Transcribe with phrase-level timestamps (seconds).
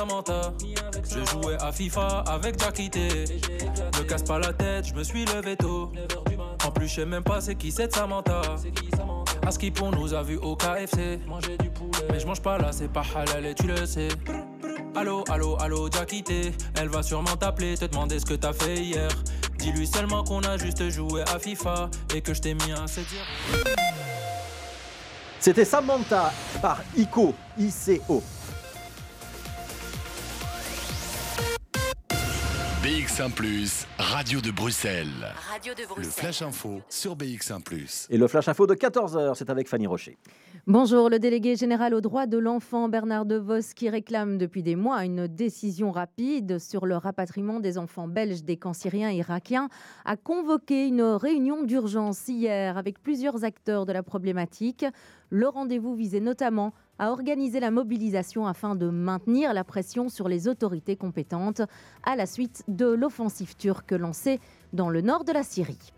[0.00, 0.52] Samantha.
[1.10, 3.24] Je jouais à FIFA avec Jackité.
[3.98, 5.90] Ne casse pas la tête, je me suis levé tôt.
[6.64, 8.42] En plus, je sais même pas c'est qui cette Samantha.
[9.44, 11.18] Aski pour nous a vu au KFC.
[12.12, 14.06] Mais je mange pas là, c'est pas halal et tu le sais.
[14.94, 16.52] Allo, allo, allo, Jackité.
[16.76, 19.10] Elle va sûrement t'appeler, te demander ce que t'as fait hier.
[19.58, 23.00] Dis-lui seulement qu'on a juste joué à FIFA et que je t'ai mis un se
[23.00, 23.26] dire.
[25.40, 28.22] C'était Samantha par ICO, ICO.
[32.88, 33.34] BX1⁇
[33.98, 35.08] Radio de Bruxelles.
[35.52, 36.10] Radio de Le Bruxelles.
[36.10, 37.62] Flash Info sur BX1⁇
[38.08, 40.16] Et le flash info de 14h, c'est avec Fanny Rocher.
[40.66, 45.04] Bonjour, le délégué général aux droits de l'enfant Bernard DeVos qui réclame depuis des mois
[45.04, 49.68] une décision rapide sur le rapatriement des enfants belges des camps syriens et irakiens
[50.06, 54.86] a convoqué une réunion d'urgence hier avec plusieurs acteurs de la problématique.
[55.28, 60.48] Le rendez-vous visait notamment à organiser la mobilisation afin de maintenir la pression sur les
[60.48, 61.62] autorités compétentes
[62.02, 64.40] à la suite de l'offensive turque lancée
[64.72, 65.92] dans le nord de la Syrie.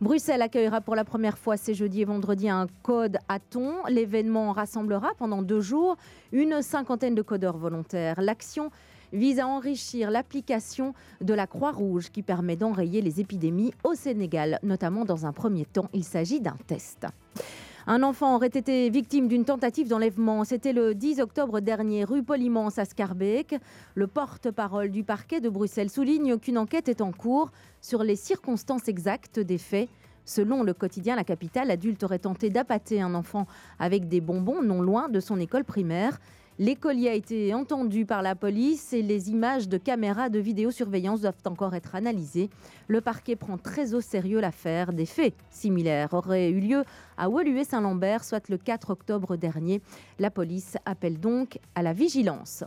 [0.00, 3.74] Bruxelles accueillera pour la première fois ces jeudi et vendredi un code à thon.
[3.88, 5.96] L'événement rassemblera pendant deux jours
[6.32, 8.20] une cinquantaine de codeurs volontaires.
[8.20, 8.70] L'action
[9.12, 15.04] vise à enrichir l'application de la Croix-Rouge qui permet d'enrayer les épidémies au Sénégal, notamment
[15.04, 15.90] dans un premier temps.
[15.92, 17.06] Il s'agit d'un test.
[17.92, 20.44] Un enfant aurait été victime d'une tentative d'enlèvement.
[20.44, 23.56] C'était le 10 octobre dernier, rue Polymance à Scarbeck.
[23.96, 28.86] Le porte-parole du parquet de Bruxelles souligne qu'une enquête est en cours sur les circonstances
[28.86, 29.88] exactes des faits.
[30.24, 33.48] Selon le quotidien La Capitale, l'adulte aurait tenté d'appâter un enfant
[33.80, 36.20] avec des bonbons non loin de son école primaire.
[36.60, 41.32] L'écolier a été entendu par la police et les images de caméras de vidéosurveillance doivent
[41.46, 42.50] encore être analysées.
[42.86, 44.92] Le parquet prend très au sérieux l'affaire.
[44.92, 46.84] Des faits similaires auraient eu lieu
[47.16, 49.80] à Woluwe-Saint-Lambert, soit le 4 octobre dernier.
[50.18, 52.62] La police appelle donc à la vigilance.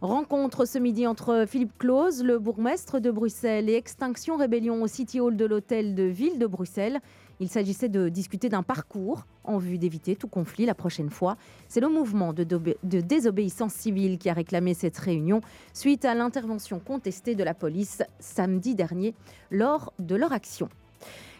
[0.00, 5.20] Rencontre ce midi entre Philippe Claus, le bourgmestre de Bruxelles, et Extinction Rébellion au City
[5.20, 6.98] Hall de l'hôtel de ville de Bruxelles.
[7.42, 11.36] Il s'agissait de discuter d'un parcours en vue d'éviter tout conflit la prochaine fois.
[11.66, 12.44] C'est le mouvement de,
[12.84, 15.40] désobéissance civile qui a réclamé cette réunion
[15.74, 19.12] suite à l'intervention contestée de la police samedi dernier
[19.50, 20.68] lors de leur action.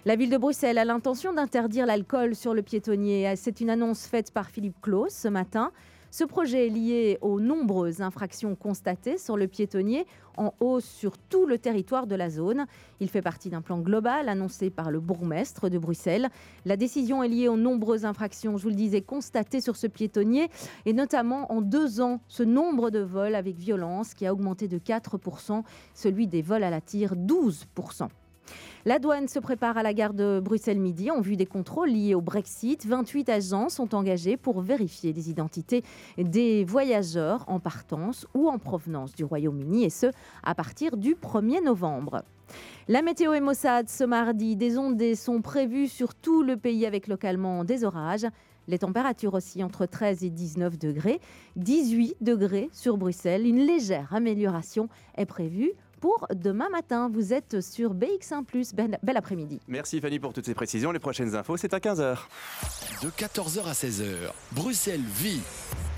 [0.05, 3.33] La ville de Bruxelles a l'intention d'interdire l'alcool sur le piétonnier.
[3.37, 5.71] C'est une annonce faite par Philippe Claus ce matin.
[6.15, 10.07] Ce projet est lié aux nombreuses infractions constatées sur le piétonnier
[10.37, 12.67] en hausse sur tout le territoire de la zone.
[13.01, 16.29] Il fait partie d'un plan global annoncé par le bourgmestre de Bruxelles.
[16.67, 20.51] La décision est liée aux nombreuses infractions, je vous le disais, constatées sur ce piétonnier
[20.85, 24.77] et notamment en deux ans, ce nombre de vols avec violence qui a augmenté de
[24.77, 25.63] 4%,
[25.95, 28.09] celui des vols à la tire 12%.
[28.85, 32.21] La douane se prépare à la gare de Bruxelles-Midi en vue des contrôles liés au
[32.21, 32.85] Brexit.
[32.85, 35.85] 28 agents sont engagés pour vérifier les identités
[36.19, 40.07] des voyageurs en partance ou en provenance du Royaume-Uni et ce,
[40.43, 42.25] à partir du 1er novembre.
[42.89, 47.07] La météo et Mossad ce mardi, des ondées sont prévues sur tout le pays avec
[47.07, 48.27] localement des orages.
[48.67, 51.21] Les températures aussi entre 13 et 19 degrés,
[51.55, 53.47] 18 degrés sur Bruxelles.
[53.47, 55.73] Une légère amélioration est prévue
[56.03, 57.09] pour demain matin.
[57.11, 59.61] Vous êtes sur BX1 bel, bel après-midi.
[59.69, 60.91] Merci Fanny pour toutes ces précisions.
[60.91, 62.19] Les prochaines infos, c'est à 15h.
[63.03, 64.15] De 14h à 16h,
[64.51, 65.41] Bruxelles vit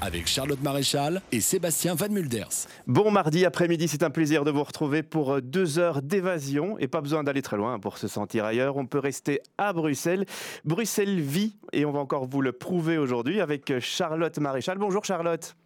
[0.02, 2.66] avec Charlotte Maréchal et Sébastien Van Mulders.
[2.86, 7.00] Bon mardi après-midi, c'est un plaisir de vous retrouver pour deux heures d'évasion et pas
[7.00, 8.76] besoin d'aller très loin pour se sentir ailleurs.
[8.76, 10.26] On peut rester à Bruxelles.
[10.66, 14.76] Bruxelles vit et on va encore vous le prouver aujourd'hui avec Charlotte Maréchal.
[14.76, 15.56] Bonjour Charlotte.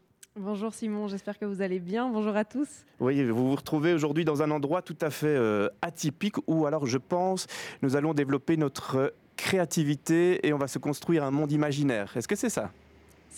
[0.40, 2.08] Bonjour Simon, j'espère que vous allez bien.
[2.08, 2.68] Bonjour à tous.
[3.00, 6.86] Oui, vous vous retrouvez aujourd'hui dans un endroit tout à fait euh, atypique où alors
[6.86, 7.48] je pense
[7.82, 12.16] nous allons développer notre euh, créativité et on va se construire un monde imaginaire.
[12.16, 12.70] Est-ce que c'est ça?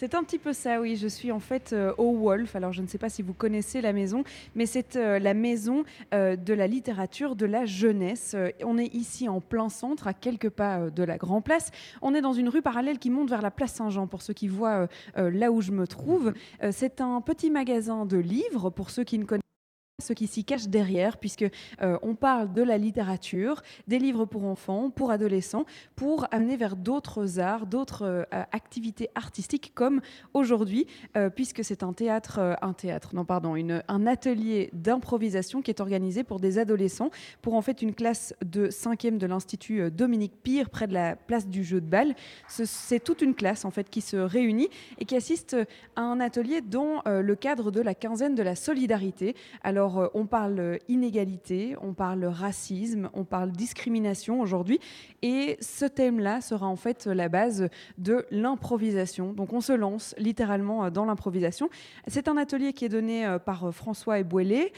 [0.01, 0.97] C'est un petit peu ça, oui.
[0.97, 2.57] Je suis en fait euh, au Wolf.
[2.57, 4.25] Alors, je ne sais pas si vous connaissez la maison,
[4.55, 5.85] mais c'est euh, la maison
[6.15, 8.35] euh, de la littérature, de la jeunesse.
[8.65, 11.71] On est ici en plein centre, à quelques pas de la Grand Place.
[12.01, 14.49] On est dans une rue parallèle qui monte vers la place Saint-Jean, pour ceux qui
[14.49, 16.33] voient là où je me trouve.
[16.71, 19.50] C'est un petit magasin de livres, pour ceux qui ne connaissent
[20.01, 21.45] ce qui s'y cache derrière, puisque
[21.83, 25.65] euh, on parle de la littérature, des livres pour enfants, pour adolescents,
[25.97, 30.01] pour amener vers d'autres arts, d'autres euh, activités artistiques, comme
[30.35, 30.87] aujourd'hui,
[31.17, 33.55] euh, puisque c'est un théâtre, un théâtre, non pardon,
[33.89, 37.11] un atelier d'improvisation qui est organisé pour des adolescents,
[37.43, 41.47] pour en fait une classe de 5e de l'Institut Dominique Pire, près de la place
[41.49, 42.15] du jeu de balle.
[42.49, 44.69] Ce- C'est toute une classe en fait qui se réunit
[44.99, 45.57] et qui assiste
[45.97, 49.35] à un atelier dans le cadre de la quinzaine de la solidarité.
[49.63, 54.79] Alors Alors, on parle inégalité, on parle racisme, on parle discrimination aujourd'hui.
[55.23, 59.33] Et ce thème-là sera en fait la base de l'improvisation.
[59.33, 61.71] Donc, on se lance littéralement dans l'improvisation.
[62.07, 64.73] C'est un atelier qui est donné par François Ebouélé,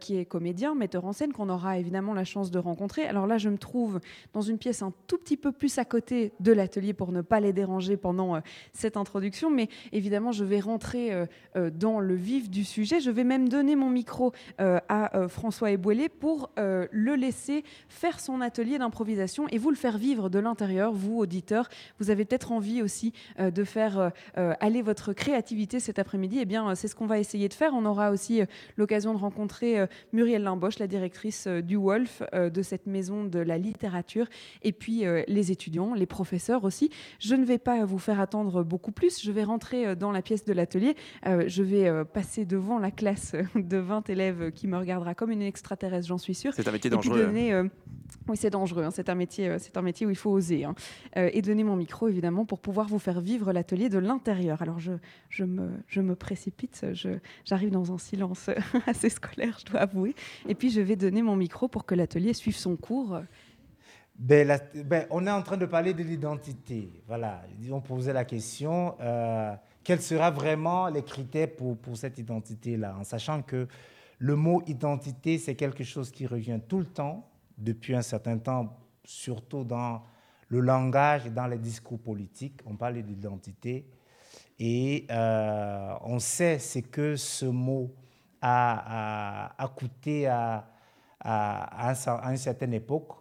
[0.00, 3.06] qui est comédien, metteur en scène, qu'on aura évidemment la chance de rencontrer.
[3.06, 4.00] Alors là, je me trouve
[4.32, 7.38] dans une pièce un tout petit peu plus à côté de l'atelier pour ne pas
[7.38, 8.40] les déranger pendant
[8.72, 9.48] cette introduction.
[9.48, 11.12] Mais évidemment, je vais rentrer
[11.54, 12.98] dans le vif du sujet.
[12.98, 18.78] Je vais même donner mon micro à François Ebouélé pour le laisser faire son atelier
[18.78, 21.68] d'improvisation et vous le faire vivre de l'intérieur, vous, auditeurs.
[21.98, 26.38] Vous avez peut-être envie aussi de faire aller votre créativité cet après-midi.
[26.40, 27.72] Eh bien, c'est ce qu'on va essayer de faire.
[27.74, 28.42] On aura aussi
[28.76, 34.26] l'occasion de rencontrer Muriel Limboche, la directrice du Wolf, de cette maison de la littérature,
[34.62, 36.90] et puis les étudiants, les professeurs aussi.
[37.18, 39.22] Je ne vais pas vous faire attendre beaucoup plus.
[39.22, 40.96] Je vais rentrer dans la pièce de l'atelier.
[41.24, 46.08] je vais passer devant la classe de 20 élèves qui me regardera comme une extraterrestre,
[46.08, 46.52] j'en suis sûre.
[46.54, 47.32] C'est un métier dangereux.
[47.34, 47.68] Hein.
[48.28, 48.84] oui, c'est dangereux.
[48.84, 48.90] Hein.
[48.90, 50.64] C'est un métier, c'est un métier où il faut oser.
[50.64, 50.74] Hein.
[51.14, 54.62] et donner mon micro, évidemment, pour pouvoir vous faire vivre l'atelier de l'intérieur.
[54.62, 54.92] Alors, je,
[55.28, 56.86] je, me, je me précipite.
[57.44, 58.50] J'arrive dans un silence
[58.86, 60.14] assez scolaire, je dois avouer.
[60.48, 63.20] Et puis, je vais donner mon micro pour que l'atelier suive son cours.
[64.18, 66.90] Ben, ben, on est en train de parler de l'identité.
[67.06, 69.54] Voilà, on posait la question, euh,
[69.84, 73.68] quels seraient vraiment les critères pour, pour cette identité-là, en sachant que
[74.18, 77.28] le mot identité, c'est quelque chose qui revient tout le temps,
[77.58, 80.02] depuis un certain temps, surtout dans
[80.48, 82.60] le langage et dans les discours politiques.
[82.66, 83.86] On parle d'identité.
[84.58, 87.94] Et euh, on sait ce que ce mot
[88.40, 90.66] a, coûté à,
[91.20, 93.12] à, à, une certaine époque.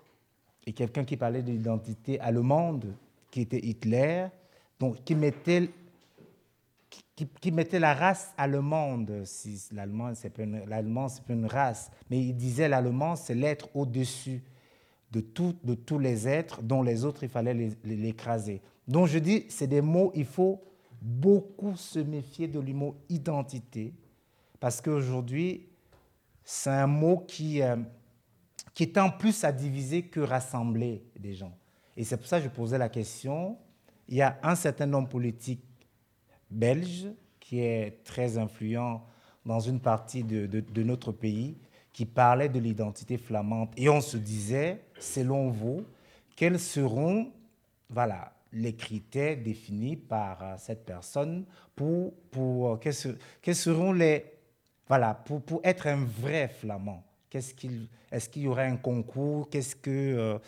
[0.65, 2.93] Et quelqu'un qui parlait de l'identité allemande,
[3.31, 4.27] qui était Hitler,
[4.79, 5.69] donc qui mettait,
[7.15, 13.15] qui, mettait la race allemande, si l'allemand, c'est pas, une race, mais il disait l'allemand,
[13.15, 14.43] c'est l'être au-dessus
[15.11, 15.23] de,
[15.63, 18.61] de tous les êtres, dont les autres, il fallait l'écraser.
[18.87, 20.61] Donc je dis, c'est des mots, il faut
[21.01, 23.93] beaucoup se méfier de l'humour identité,
[24.59, 25.69] parce qu'aujourd'hui,
[26.43, 27.77] c'est un mot qui, euh,
[28.73, 31.57] qui tend plus à diviser que rassembler des gens.
[31.95, 33.57] Et c'est pour ça que je posais la question.
[34.09, 35.63] Il y a un certain nombre politique
[36.55, 37.07] belge
[37.39, 39.03] qui est très influent
[39.45, 41.55] dans une partie de, de, notre pays
[41.93, 43.69] qui parlait de l'identité flamande.
[43.77, 45.85] Et on se disait, selon vous,
[46.35, 47.31] quels seront
[47.89, 52.95] voilà, les critères définis par euh, cette personne pour, pour euh, quels,
[53.41, 54.25] quels seront les,
[54.87, 59.49] voilà, pour, pour être un vrai flamand, qu'est-ce qu'il, est-ce qu'il y aurait un concours?
[59.49, 60.39] Qu'est-ce que euh,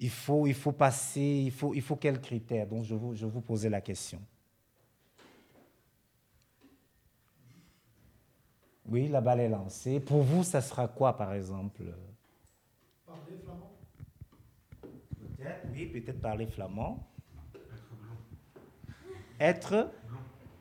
[0.00, 2.66] il faut, il faut passer Il faut, il faut quels critères?
[2.66, 4.20] Donc je vous, je vous posais la question.
[8.92, 10.00] Oui, la balle est lancée.
[10.00, 11.82] Pour vous, ça sera quoi, par exemple?
[13.06, 13.72] Parler flamand.
[14.82, 17.08] Peut-être, oui, peut-être parler flamand.
[19.40, 19.86] Être blond.
[19.86, 19.90] Être,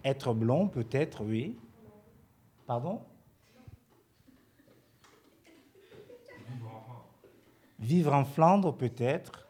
[0.06, 1.60] être blond, peut-être, oui.
[2.66, 3.02] Pardon?
[7.80, 9.46] Vivre en Flandre, peut-être.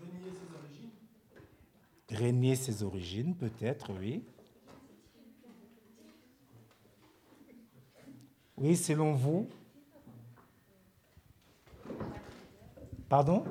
[0.00, 0.90] Régner ses origines.
[2.10, 4.24] Régner ses origines, peut-être, oui.
[8.56, 9.48] Oui, selon vous.
[13.08, 13.44] Pardon?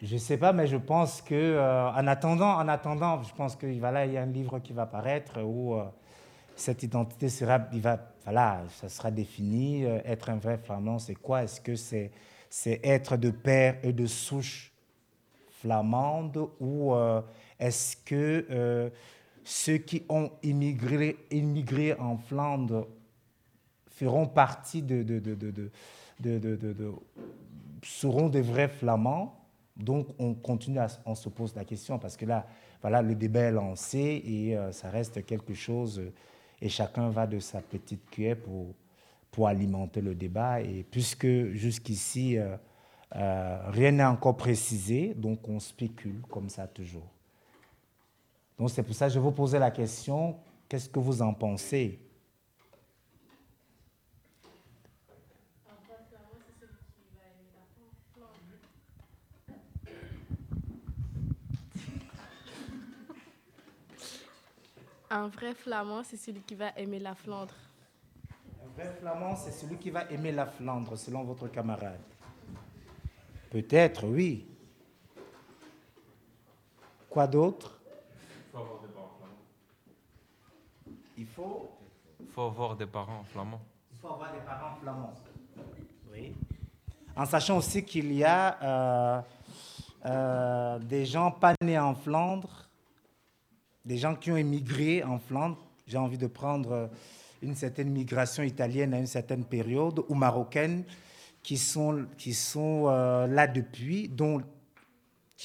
[0.00, 3.56] Je ne sais pas, mais je pense que, euh, en attendant, en attendant, je pense
[3.56, 5.84] qu'il voilà, y a un livre qui va paraître où euh,
[6.54, 9.84] cette identité sera, il va, voilà, ça sera défini.
[9.84, 11.42] Euh, être un vrai flamand, c'est quoi?
[11.42, 12.12] Est-ce que c'est
[12.48, 14.72] c'est être de père et de souche
[15.60, 16.94] flamande ou
[17.58, 18.92] est-ce que
[19.44, 22.88] ceux qui ont immigré, en Flandre
[23.86, 25.04] feront partie de,
[27.82, 29.40] seront des vrais flamands
[29.76, 32.46] donc on continue, à, on se pose la question parce que là,
[32.80, 36.00] voilà, le débat est lancé et ça reste quelque chose
[36.60, 38.74] et chacun va de sa petite cuillère pour,
[39.30, 40.60] pour alimenter le débat.
[40.60, 42.56] Et puisque jusqu'ici, euh,
[43.16, 47.13] euh, rien n'est encore précisé, donc on spécule comme ça toujours.
[48.58, 50.36] Donc c'est pour ça que je vous posais la question,
[50.68, 52.00] qu'est-ce que vous en pensez?
[65.10, 67.54] Un vrai flamand, c'est celui qui va aimer la Flandre.
[68.64, 72.00] Un vrai flamand, c'est celui qui va aimer la Flandre, selon votre camarade.
[73.48, 74.44] Peut-être, oui.
[77.08, 77.80] Quoi d'autre?
[78.54, 80.94] Faut avoir des parents flamands.
[81.18, 81.70] Il faut
[82.20, 83.60] Il faut avoir des parents flamands.
[83.92, 85.14] Il faut avoir des parents flamands.
[86.12, 86.34] Oui.
[87.16, 89.22] En sachant aussi qu'il y a euh,
[90.06, 92.68] euh, des gens pas nés en Flandre,
[93.84, 95.58] des gens qui ont émigré en Flandre.
[95.86, 96.88] J'ai envie de prendre
[97.42, 100.84] une certaine migration italienne à une certaine période, ou marocaine,
[101.42, 104.40] qui sont, qui sont euh, là depuis, dont,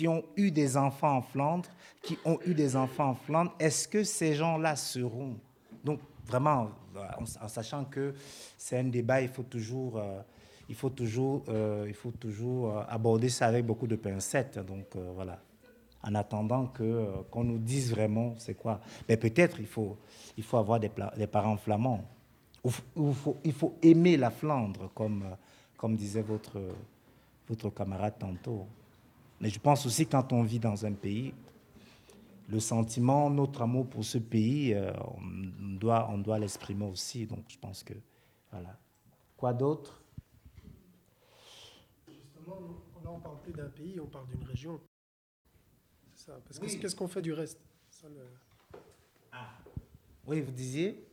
[0.08, 1.70] ont eu des enfants en Flandre,
[2.02, 3.54] qui ont eu des enfants en Flandre.
[3.60, 5.36] Est-ce que ces gens-là seront...
[5.84, 6.70] Donc, vraiment,
[7.18, 8.14] en, sachant que
[8.58, 9.98] c'est un débat, il faut toujours...
[9.98, 10.22] euh,
[10.68, 14.60] il faut toujours, euh, il faut toujours euh, aborder ça avec beaucoup de pincettes.
[14.60, 15.40] Donc voilà.
[16.04, 18.80] En attendant que qu'on nous dise vraiment c'est quoi.
[19.08, 19.98] Mais peut-être il faut,
[20.38, 20.90] il faut avoir des,
[21.28, 22.06] parents flamands.
[22.96, 25.26] Il faut aimer la Flandre, comme,
[25.76, 26.62] comme disait votre,
[27.50, 28.68] votre camarade tantôt.
[29.42, 31.34] Mais je pense aussi quand on vit dans un pays,
[32.50, 37.26] le sentiment, notre amour pour ce pays, euh, on doit, on doit l'exprimer aussi.
[37.26, 37.94] Donc je pense que
[38.52, 38.78] voilà.
[39.38, 40.02] Quoi d'autre?
[42.08, 42.60] Justement,
[43.04, 44.80] là, on parle plus d'un pays, on parle d'une région.
[46.16, 46.40] C'est ça.
[46.46, 47.60] Parce que qu'est-ce qu'on fait du reste?
[47.90, 48.28] Ça, le-
[50.28, 51.04] Oui, vous disiez?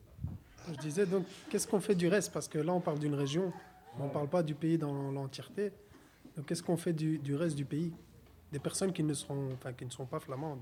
[0.68, 2.32] Je disais donc, qu'est-ce qu'on fait du reste?
[2.32, 3.52] Parce que là, on parle d'une région,
[4.00, 5.70] on ne parle pas du pays dans l'entièreté.
[6.36, 7.92] Donc, qu'est-ce qu'on fait du, du reste du pays?
[8.52, 9.56] Des personnes qui ne, sont
[10.08, 10.60] pas flamandes.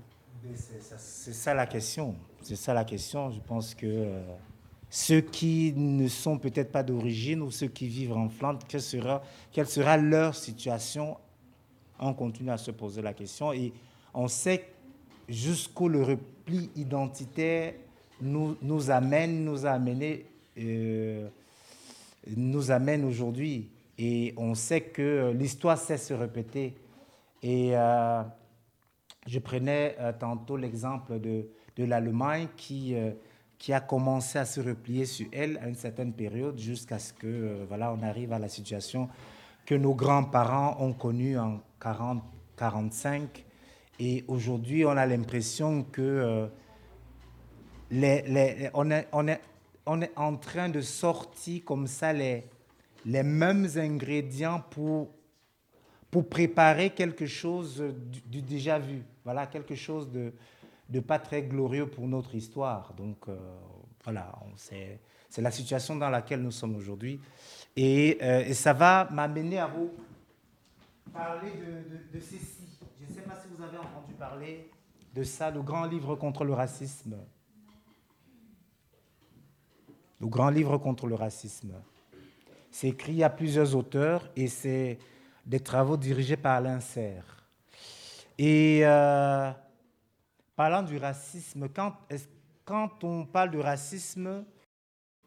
[0.97, 2.15] C'est ça, la question.
[2.41, 3.31] C'est ça la question.
[3.31, 4.21] Je pense que euh,
[4.89, 9.97] ceux qui ne sont peut-être pas d'origine ou ceux qui vivent en Flandre, quelle sera,
[9.97, 11.17] leur situation
[11.99, 13.73] On continue à se poser la question et
[14.13, 14.67] on sait
[15.27, 17.73] jusqu'où le repli identitaire
[18.21, 20.25] nous, nous amène, nous a amené,
[20.57, 21.27] euh,
[22.35, 23.69] nous amène aujourd'hui.
[23.97, 26.73] Et on sait que l'histoire sait se répéter.
[27.47, 28.23] Et euh,
[29.27, 33.11] je prenais euh, tantôt l'exemple de, de l'Allemagne qui, euh,
[33.59, 37.63] qui a commencé à se replier sur elle à une certaine période jusqu'à ce que
[37.67, 39.07] voilà, on arrive à la situation
[39.63, 43.27] que nos grands-parents ont connue en 40-45.
[43.99, 46.49] Et aujourd'hui, on a l'impression que
[47.91, 49.39] les, les- on, est, on, est,
[49.85, 52.43] on est en train de sortir comme ça les,
[53.05, 55.09] les mêmes ingrédients pour
[56.15, 57.83] pour préparer quelque chose
[58.25, 59.03] du, déjà vu.
[59.25, 60.31] Voilà, quelque chose de,
[60.87, 62.93] de pas très glorieux pour notre histoire.
[62.93, 63.35] Donc, euh,
[64.05, 67.19] voilà, c'est la situation dans laquelle nous sommes aujourd'hui.
[67.75, 69.91] Et, euh, et ça va m'amener à vous
[71.11, 72.63] parler de, de, de ceci.
[72.97, 74.69] Je ne sais pas si vous avez entendu parler
[75.13, 77.17] de ça, le grand livre contre le racisme.
[80.21, 81.73] Le grand livre contre le racisme.
[82.71, 84.97] C'est écrit à plusieurs auteurs et c'est
[85.45, 87.21] des travaux dirigés par l'INSER.
[88.37, 89.51] Et euh,
[90.55, 91.69] parlant du racisme,
[92.65, 94.43] quand, on parle de racisme,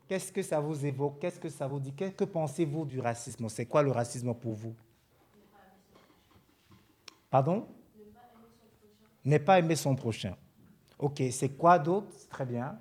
[0.09, 1.21] qu'est-ce que ça vous évoque?
[1.21, 1.93] Qu'est-ce que ça vous dit?
[1.93, 3.49] Que pensez-vous du racisme?
[3.49, 4.75] C'est quoi le racisme pour vous?
[7.31, 7.67] Pardon?
[9.25, 10.37] Ne pas aimer son prochain.
[10.99, 12.09] Ok, c'est quoi d'autre?
[12.29, 12.79] Très bien.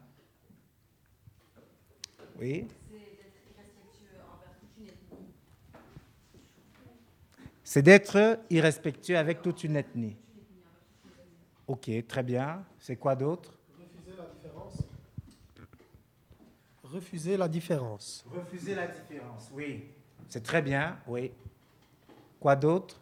[2.40, 2.68] Oui
[7.70, 10.16] C'est d'être irrespectueux avec toute une ethnie.
[11.68, 12.66] Ok, très bien.
[12.80, 13.60] C'est quoi d'autre?
[13.76, 14.84] Refuser la différence.
[16.84, 18.26] Refuser la différence.
[18.32, 19.84] Refuser la différence, oui.
[20.30, 21.34] C'est très bien, oui.
[22.40, 23.02] Quoi d'autre?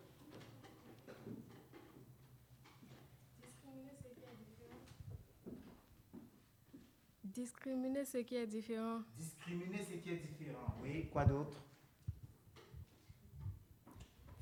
[7.23, 9.01] Discriminer ce qui est différent.
[9.15, 11.07] Discriminer ce qui est différent, oui.
[11.13, 11.64] Quoi d'autre?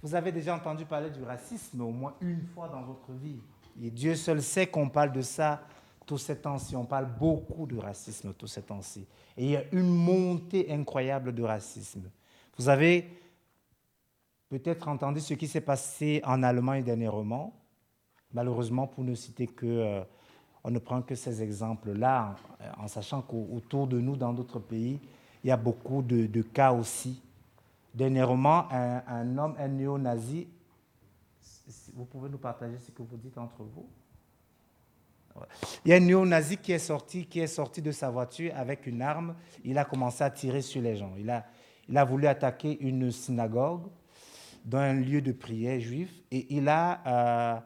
[0.03, 3.39] Vous avez déjà entendu parler du racisme au moins une fois dans votre vie.
[3.81, 5.62] Et Dieu seul sait qu'on parle de ça
[6.05, 6.75] tous ces temps-ci.
[6.75, 9.07] On parle beaucoup de racisme tous ces temps-ci.
[9.38, 12.12] Et il y a une montée incroyable de racisme.
[12.57, 13.10] Vous avez
[14.50, 17.53] peut-être entendu ce qui s'est passé en Allemagne dernièrement.
[18.33, 20.03] Malheureusement, pour ne citer que, euh,
[20.65, 22.36] on ne prend que ces exemples-là,
[22.77, 25.00] en, sachant qu'autour de nous, dans d'autres pays,
[25.45, 27.22] il y a beaucoup de cas aussi.
[27.93, 30.47] Dernièrement, un, un homme, un néo-nazi,
[31.93, 33.88] vous pouvez nous partager ce que vous dites entre vous?
[35.83, 38.85] Il y a un néo-nazi qui est sorti, qui est sorti de sa voiture avec
[38.85, 39.35] une arme.
[39.63, 41.13] Il a commencé à tirer sur les gens.
[41.17, 41.45] Il a,
[41.89, 43.88] il a voulu attaquer une synagogue
[44.63, 47.59] dans un lieu de prière juif et il a euh,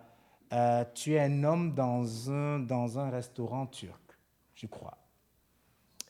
[0.53, 4.17] euh, tué un homme dans un, dans un restaurant turc,
[4.55, 4.97] je crois.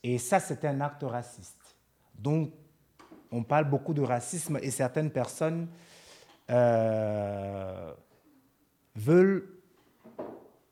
[0.03, 1.75] Et ça, c'est un acte raciste.
[2.13, 2.53] Donc,
[3.31, 5.67] on parle beaucoup de racisme et certaines personnes
[6.49, 7.93] euh,
[8.95, 9.47] veulent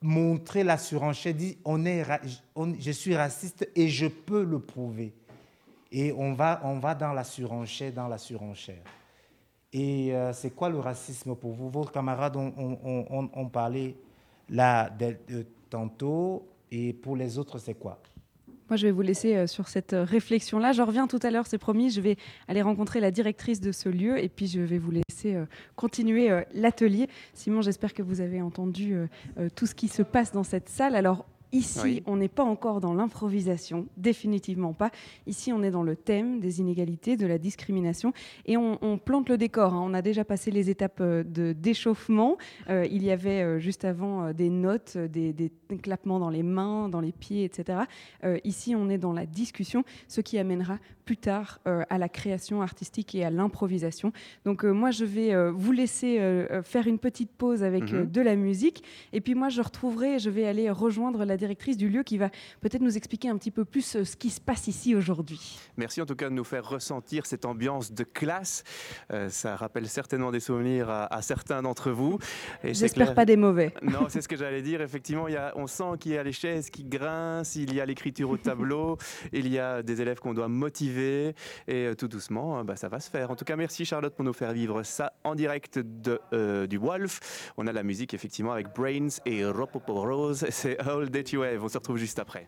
[0.01, 2.03] montrer la surenchère, dit on est,
[2.55, 5.13] on- je suis raciste et je peux le prouver.
[5.91, 8.83] Et on va, on va dans la surenchère, dans la surenchère.
[9.71, 11.69] Et euh, c'est quoi le racisme pour vous?
[11.69, 13.95] Vos camarades ont, parlé
[14.49, 17.99] là de- tantôt, et pour les autres, c'est quoi?
[18.69, 20.71] Moi, je vais vous laisser euh, sur cette euh, réflexion-là.
[20.71, 21.91] Je reviens tout à l'heure, c'est promis.
[21.91, 22.17] Je vais
[22.47, 25.45] aller rencontrer la directrice de ce lieu et puis je vais vous laisser euh,
[25.75, 27.07] continuer l'atelier.
[27.33, 28.95] Simon, j'espère que vous avez entendu
[29.55, 30.95] tout ce qui se passe dans cette salle.
[30.95, 32.03] Alors, Ici, Oui.
[32.05, 34.91] on n'est pas encore dans l'improvisation, définitivement pas.
[35.27, 38.13] Ici, on est dans le thème des inégalités, de la discrimination,
[38.45, 39.73] et on, on plante le décor.
[39.73, 39.81] hein.
[39.83, 42.37] On a déjà passé les étapes euh, de d'échauffement.
[42.69, 46.43] Euh, il y avait euh, juste avant euh, des notes, des, des clapements dans les
[46.43, 47.79] mains, dans les pieds, etc.
[48.43, 53.13] Ici, on est dans la discussion, ce qui amènera plus tard à la création artistique
[53.15, 54.11] et à l'improvisation.
[54.45, 56.19] Donc moi, je vais vous laisser
[56.63, 57.95] faire une petite pause avec Mhm.
[57.99, 58.83] euh, de la musique,
[59.13, 62.29] et puis moi, je retrouverai, je vais aller rejoindre la directrice du lieu qui va
[62.61, 65.59] peut-être nous expliquer un petit peu plus euh, ce qui se passe ici aujourd'hui.
[65.77, 68.63] Merci en tout cas de nous faire ressentir cette ambiance de classe.
[69.11, 72.17] Euh, ça rappelle certainement des souvenirs à, à certains d'entre vous.
[72.63, 73.73] J'espère pas des mauvais.
[73.85, 74.81] Non, c'est ce que j'allais dire.
[74.81, 77.79] Effectivement, il y a, on sent qu'il y a les chaises qui grincent, il y
[77.79, 78.97] a l'écriture au tableau,
[79.33, 81.35] il y a des élèves qu'on doit motiver.
[81.67, 83.31] Et euh, tout doucement, euh, bah, ça va se faire.
[83.31, 86.77] En tout cas, merci Charlotte pour nous faire vivre ça en direct de, euh, du
[86.77, 87.53] Wolf.
[87.57, 90.45] On a la musique effectivement avec Brains et Ropopo Rose.
[90.49, 92.47] C'est All On se retrouve juste après.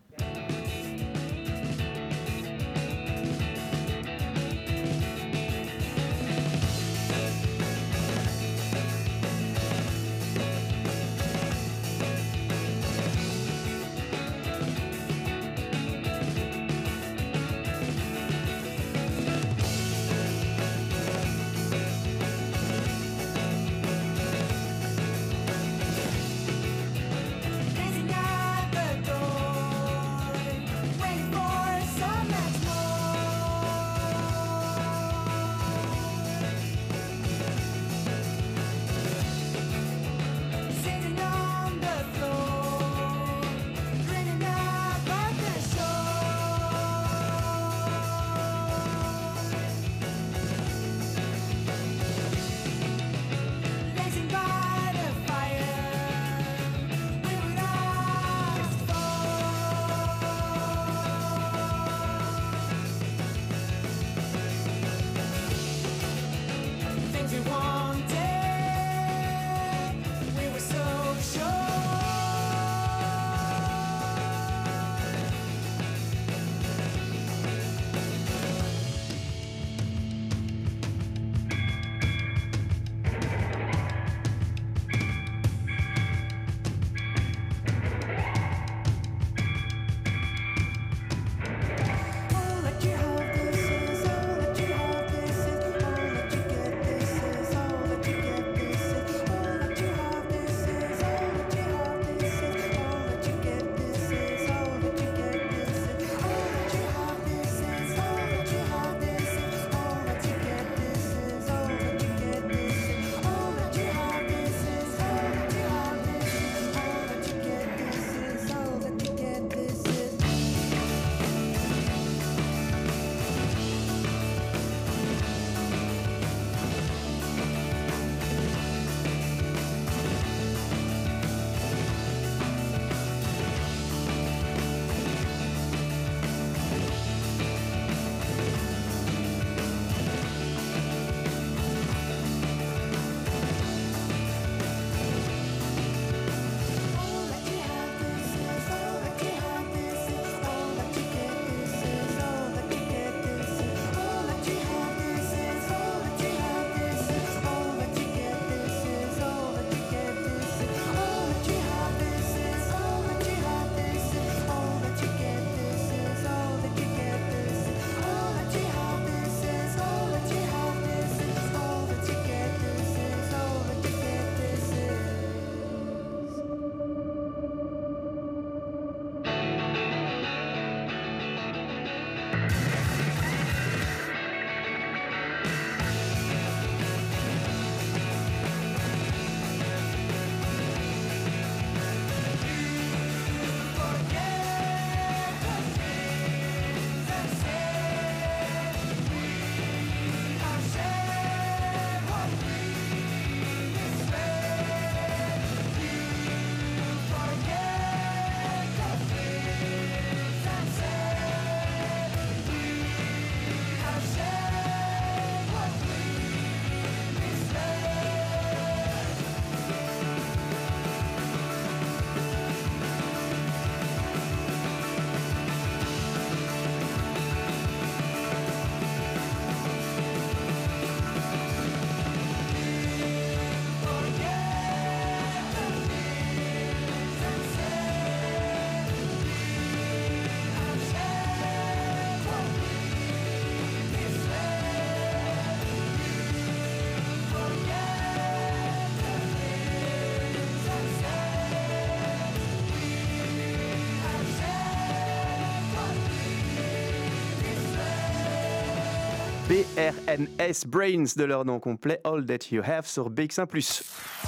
[259.78, 263.46] BRNS Brains de leur nom complet, All That You Have sur BX1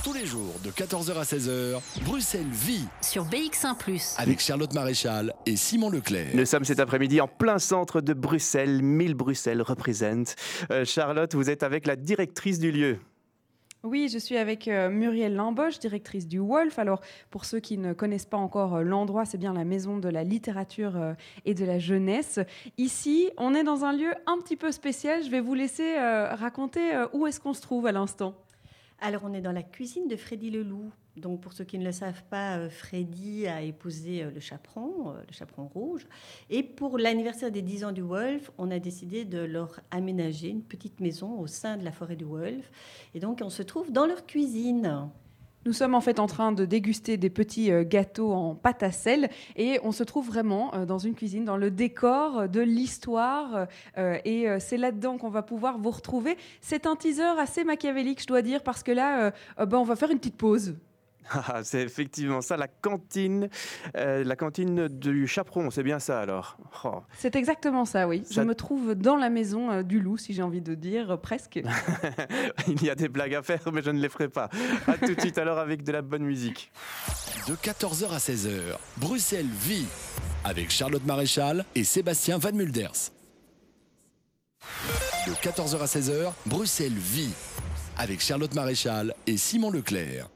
[0.04, 3.76] Tous les jours de 14h à 16h, Bruxelles vit sur BX1⁇
[4.20, 6.36] avec Charlotte Maréchal et Simon Leclerc.
[6.36, 10.36] Nous sommes cet après-midi en plein centre de Bruxelles, 1000 Bruxelles représente.
[10.70, 13.00] Euh, Charlotte, vous êtes avec la directrice du lieu.
[13.84, 16.78] Oui, je suis avec euh, Muriel Lamboche, directrice du Wolf.
[16.80, 20.10] Alors, pour ceux qui ne connaissent pas encore euh, l'endroit, c'est bien la maison de
[20.10, 21.14] la littérature euh,
[21.46, 22.42] et de la jeunesse.
[22.78, 25.24] Ici, on est dans un lieu un petit peu spécial.
[25.24, 26.82] Je vais vous laisser raconter
[27.14, 28.36] où est-ce qu'on se trouve à l'instant.
[29.00, 30.92] Alors, on est dans la cuisine de Freddy Leloup.
[31.20, 35.10] Donc, pour ceux qui ne le savent pas, euh, Freddy a épousé euh, le chaperon,
[35.10, 36.08] euh, le chaperon rouge.
[36.50, 40.64] Et pour l'anniversaire des 10 ans du Wolf, on a décidé de leur aménager une
[40.64, 42.72] petite maison au sein de la forêt du Wolf.
[43.14, 45.10] Et donc, on se trouve dans leur cuisine.
[45.66, 49.30] Nous sommes en fait en train de déguster des petits gâteaux en pâte à sel
[49.58, 54.78] et on se trouve vraiment dans une cuisine, dans le décor de l'histoire et c'est
[54.78, 56.38] là-dedans qu'on va pouvoir vous retrouver.
[56.62, 60.12] C'est un teaser assez machiavélique, je dois dire, parce que là, ben, on va faire
[60.12, 60.76] une petite pause.
[61.32, 63.50] Ah, c'est effectivement ça, la cantine,
[63.96, 67.02] euh, la cantine du chaperon, c'est bien ça alors oh.
[67.18, 68.24] C'est exactement ça, oui.
[68.32, 71.18] Je me trouve dans la maison euh, du loup, si j'ai envie de dire, euh,
[71.18, 71.62] presque.
[72.68, 74.50] Il y a des blagues à faire, mais je ne les ferai pas.
[74.88, 76.72] A tout de suite alors avec de la bonne musique.
[77.48, 79.88] De 14h à 16h, Bruxelles vit
[80.44, 83.12] avec Charlotte Maréchal et Sébastien Van Mulders.
[85.28, 87.34] De 14h à 16h, Bruxelles vit
[87.98, 90.28] avec Charlotte Maréchal et Simon Leclerc.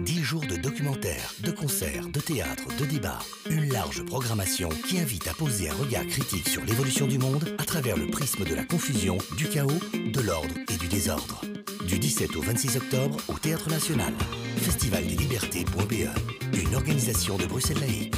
[0.00, 3.18] 10 jours de documentaires, de concerts, de théâtre, de débats.
[3.50, 7.64] Une large programmation qui invite à poser un regard critique sur l'évolution du monde à
[7.64, 11.42] travers le prisme de la confusion, du chaos, de l'ordre et du désordre.
[11.86, 14.14] Du 17 au 26 octobre au Théâtre National.
[14.56, 16.08] Festival des libertés.be.
[16.54, 18.16] Une organisation de Bruxelles Laïque.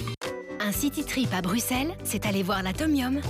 [0.61, 3.21] Un city trip à Bruxelles, c'est aller voir l'atomium.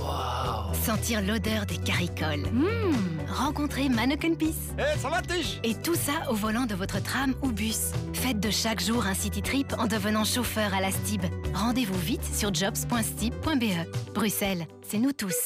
[0.73, 2.51] Sentir l'odeur des caricoles.
[2.53, 3.31] Mmh.
[3.31, 4.75] Rencontrer Mannequin Peace.
[4.79, 5.21] Eh, ça va,
[5.63, 7.93] Et tout ça au volant de votre tram ou bus.
[8.13, 11.23] Faites de chaque jour un city trip en devenant chauffeur à la STIB.
[11.55, 14.13] Rendez-vous vite sur jobs.stib.be.
[14.15, 15.37] Bruxelles, c'est nous tous.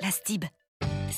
[0.00, 0.44] La STIB.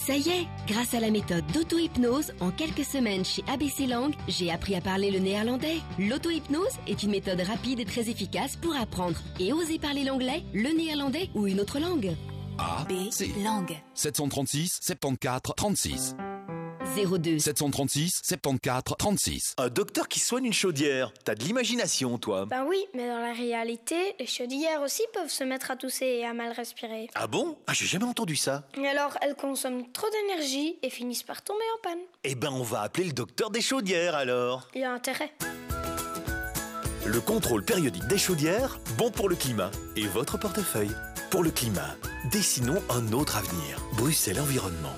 [0.06, 4.50] Ça y est, grâce à la méthode d'auto-hypnose, en quelques semaines chez ABC Langue, j'ai
[4.50, 5.78] appris à parler le néerlandais.
[5.98, 10.76] L'auto-hypnose est une méthode rapide et très efficace pour apprendre et oser parler l'anglais, le
[10.76, 12.14] néerlandais ou une autre langue.
[12.58, 13.32] A, B, C.
[13.42, 13.76] Langue.
[13.94, 16.16] 736 74 36.
[16.96, 19.54] 02 736 74 36.
[19.58, 21.12] Un docteur qui soigne une chaudière.
[21.24, 22.46] T'as de l'imagination, toi.
[22.46, 26.26] Ben oui, mais dans la réalité, les chaudières aussi peuvent se mettre à tousser et
[26.26, 27.08] à mal respirer.
[27.14, 27.56] Ah bon?
[27.66, 28.64] Ah, j'ai jamais entendu ça.
[28.78, 32.02] Et alors, elles consomment trop d'énergie et finissent par tomber en panne.
[32.22, 34.68] Eh ben, on va appeler le docteur des chaudières alors.
[34.74, 35.32] Il y a intérêt.
[37.06, 40.94] Le contrôle périodique des chaudières, bon pour le climat et votre portefeuille.
[41.34, 41.96] Pour le climat,
[42.30, 43.84] dessinons un autre avenir.
[43.96, 44.94] Bruxelles Environnement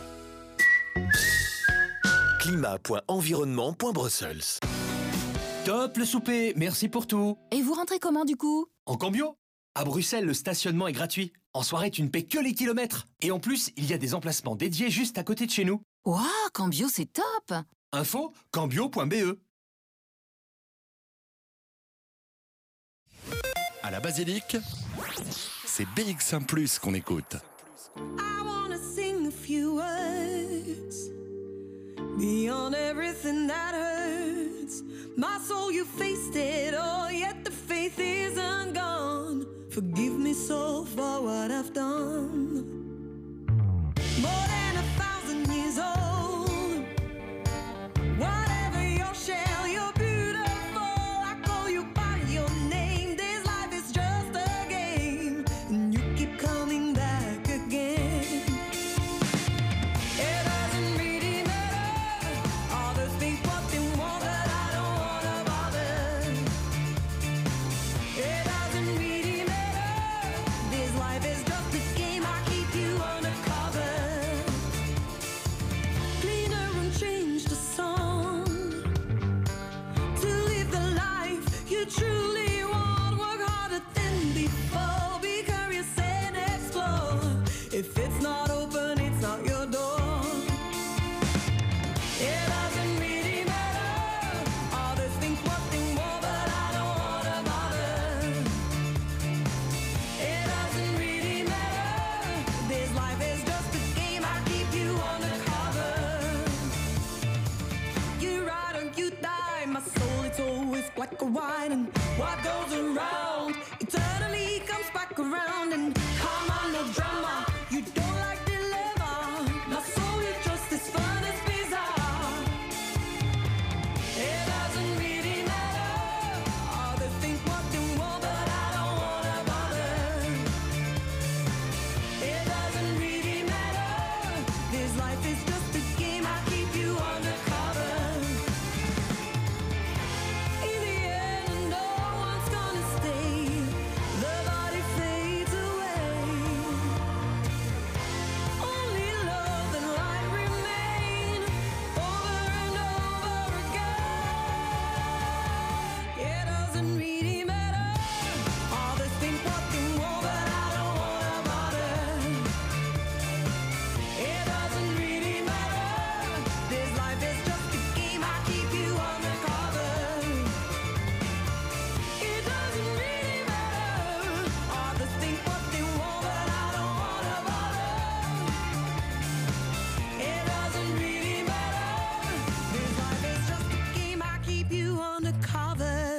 [2.41, 4.43] climat.environnement.brussels.
[5.65, 7.39] Top le souper, merci pour tout.
[7.53, 8.67] Et vous rentrez comment du coup?
[8.85, 9.39] En cambio
[9.75, 11.33] À Bruxelles, le stationnement est gratuit.
[11.55, 13.07] En soirée, tu ne paies que les kilomètres.
[13.23, 15.81] Et en plus, il y a des emplacements dédiés juste à côté de chez nous.
[16.05, 16.21] Waouh,
[16.53, 17.55] Cambio, c'est top
[17.93, 19.39] Info cambio.be
[23.83, 24.59] À la basilique,
[25.77, 26.47] c'est BX1⁇
[26.81, 27.37] qu'on écoute.
[32.19, 34.83] Beyond everything that hurts,
[35.19, 39.47] my soul, you faced it all, yet the faith isn't gone.
[39.69, 42.56] Forgive me so for what I've done.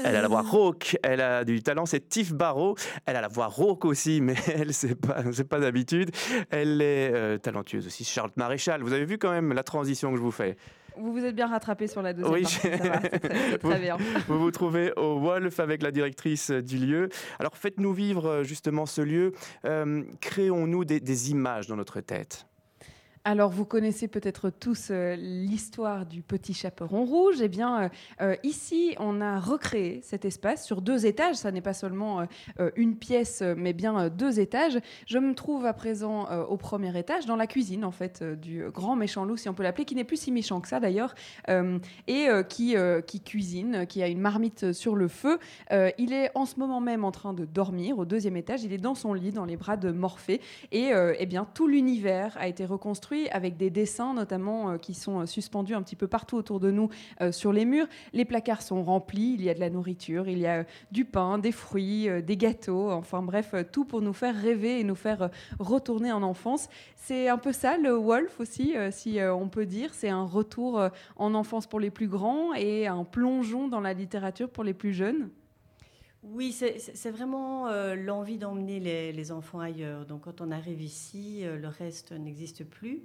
[0.07, 2.75] Elle a la voix rauque, elle a du talent, c'est Tiff Barrow.
[3.05, 6.11] Elle a la voix rauque aussi, mais elle, c'est pas, c'est pas d'habitude.
[6.49, 8.03] Elle est euh, talentueuse aussi.
[8.03, 10.57] Charlotte Maréchal, vous avez vu quand même la transition que je vous fais?
[10.99, 13.97] Vous vous êtes bien rattrapé sur la deuxième Oui, partie, ça va, très, très bien.
[14.27, 17.09] Vous vous trouvez au Wolf avec la directrice du lieu.
[17.39, 19.33] Alors faites-nous vivre euh, justement ce lieu.
[19.65, 22.47] Euh, créons-nous des, des images dans notre tête?
[23.29, 27.41] Alors, vous connaissez peut-être tous euh, l'histoire du petit chaperon rouge.
[27.41, 27.89] Eh bien, euh,
[28.21, 31.35] euh, ici, on a recréé cet espace sur deux étages.
[31.35, 32.25] Ça n'est pas seulement
[32.77, 34.79] une pièce, mais bien deux étages.
[35.07, 38.95] Je me trouve à présent au premier étage, dans la cuisine, en fait, du grand
[38.95, 41.13] méchant loup, si on peut l'appeler, qui n'est plus si méchant que ça, d'ailleurs,
[42.07, 45.37] et qui, qui cuisine, qui a une marmite sur le feu.
[45.97, 48.63] Il est en ce moment même en train de dormir au deuxième étage.
[48.63, 50.41] Il est dans son lit, dans les bras de Morphée.
[50.71, 55.21] Et eh bien, tout l'univers a été reconstruit avec des dessins, notamment, euh, qui sont
[55.21, 56.89] euh, suspendus un petit peu partout autour de nous
[57.21, 57.87] euh, sur les murs.
[58.13, 59.35] Les placards sont remplis.
[59.37, 62.91] Il y a de la nourriture, il y a du pain, des fruits, des gâteaux.
[62.91, 66.69] Enfin bref, tout pour nous faire rêver et nous faire retourner en enfance.
[66.95, 69.93] C'est un peu ça, le Wolf aussi, si on peut dire.
[69.93, 70.81] C'est un retour
[71.15, 74.93] en enfance pour les plus grands et un plongeon dans la littérature pour les plus
[74.93, 75.29] jeunes.
[76.33, 80.05] Oui, c'est vraiment euh, l'envie d'emmener les, enfants ailleurs.
[80.05, 83.03] Donc quand on arrive ici, euh, le reste n'existe plus.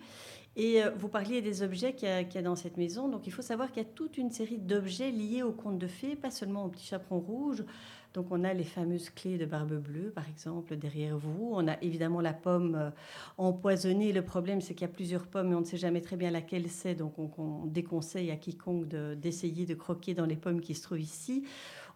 [0.56, 3.08] Et euh, vous parliez des objets qu'il y, a- dans cette maison.
[3.08, 5.87] Donc il faut savoir qu'il y a toute une série d'objets liés au conte de
[5.87, 7.64] fées, pas seulement au petit chaperon rouge.
[8.12, 11.50] Donc on a les fameuses clés de barbe bleue, par exemple, derrière vous.
[11.52, 12.92] On a évidemment la pomme
[13.38, 14.12] empoisonnée.
[14.12, 16.30] Le problème, c'est qu'il y a plusieurs pommes et on ne sait jamais très bien
[16.30, 16.94] laquelle c'est.
[16.94, 20.82] Donc on, on déconseille à quiconque de- d'essayer de, croquer dans les pommes qui se
[20.82, 21.44] trouvent ici.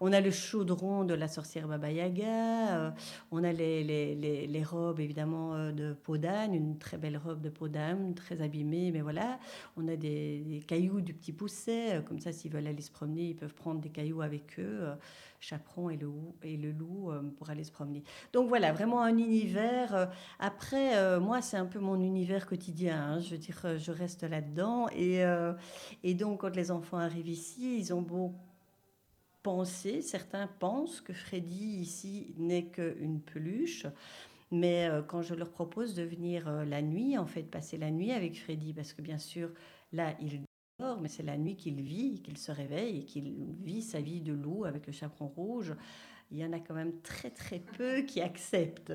[0.01, 2.77] On a le chaudron de la sorcière Baba Yaga.
[2.87, 2.91] euh,
[3.31, 4.15] on a les, les-
[4.47, 8.43] les- robes, évidemment, euh, de peau d'âne, une très belle robe de peau d'âne, très
[8.43, 9.39] abîmée, mais voilà.
[9.77, 11.97] On a des, cailloux du petit pousset.
[11.97, 14.87] euh, comme ça, s'ils veulent aller se promener, ils peuvent prendre des cailloux avec eux.
[15.41, 16.11] chaperon et le,
[16.43, 18.03] et le loup pour aller se promener.
[18.33, 20.11] Donc voilà, vraiment un univers.
[20.39, 22.97] après, moi, c'est un peu mon univers quotidien.
[23.01, 24.89] hein, je veux dire, je reste là-dedans.
[24.97, 25.23] Et,
[26.03, 28.35] et donc, quand les enfants arrivent ici, ils ont beau
[29.47, 33.87] penser, certains pensent que Freddy ici n'est qu'une peluche.
[34.51, 37.93] Mais euh, quand je leur propose de venir euh, la nuit, en fait, passer la
[37.93, 39.51] nuit avec Freddy, parce que bien sûr,
[39.93, 40.41] là, il
[40.81, 44.21] dort, mais c'est la nuit qu'il vit, qu'il se réveille et qu'il vit sa vie
[44.21, 45.77] de loup avec le chaperon rouge.
[46.33, 48.93] Il y en a quand même très très peu qui acceptent.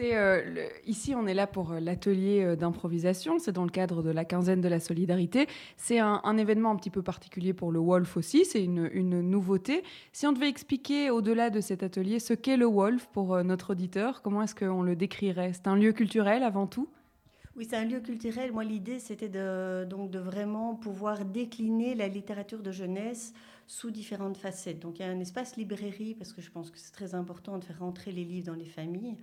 [0.00, 3.38] Euh, ici, on est là pour euh, l'atelier euh, d'improvisation.
[3.38, 5.46] C'est dans le cadre de la quinzaine de la solidarité.
[5.76, 8.44] C'est un, événement un petit peu particulier pour le Wolf aussi.
[8.44, 8.90] C'est une,
[9.22, 9.82] nouveauté.
[10.12, 14.20] Si on devait expliquer au-delà de cet atelier ce qu'est le Wolf pour notre auditeur,
[14.22, 15.52] comment est-ce qu'on le décrirait?
[15.54, 16.88] C'est un lieu culturel avant tout?
[17.56, 18.52] Oui, c'est un lieu culturel.
[18.52, 19.30] Moi, l'idée, c'était
[19.86, 23.32] donc, de vraiment pouvoir décliner la littérature de jeunesse
[23.66, 24.78] sous différentes facettes.
[24.78, 27.56] Donc, il y a un espace librairie, parce que je pense que c'est très important
[27.58, 29.16] de faire rentrer les livres dans les familles,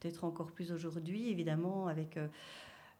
[0.00, 2.28] peut-être encore plus aujourd'hui, évidemment, avec euh,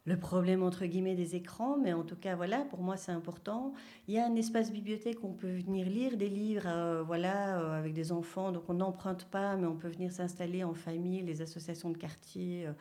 [0.09, 1.77] le problème, entre guillemets, des écrans.
[1.77, 3.75] Mais en tout cas, voilà, pour moi, c'est important.
[4.09, 7.61] Il y a un espace bibliothèque où on peut venir lire des livres, euh, voilà,
[7.61, 8.51] euh, avec des enfants.
[8.51, 12.67] Donc, on n'emprunte pas, mais on peut venir s'installer en famille, les associations de quartier.
[12.67, 12.73] euh,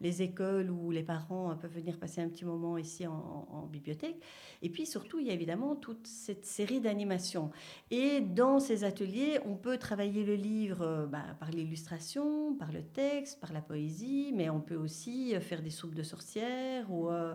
[0.00, 4.20] les écoles où les parents peuvent venir passer un petit moment ici en, bibliothèque.
[4.60, 7.50] Et puis surtout, il y a évidemment toute cette série d'animations.
[7.90, 13.40] Et dans ces ateliers, on peut travailler le livre bah, par l'illustration, par le texte,
[13.40, 17.34] par la poésie, mais on peut aussi faire des soupes de sorcières ou euh,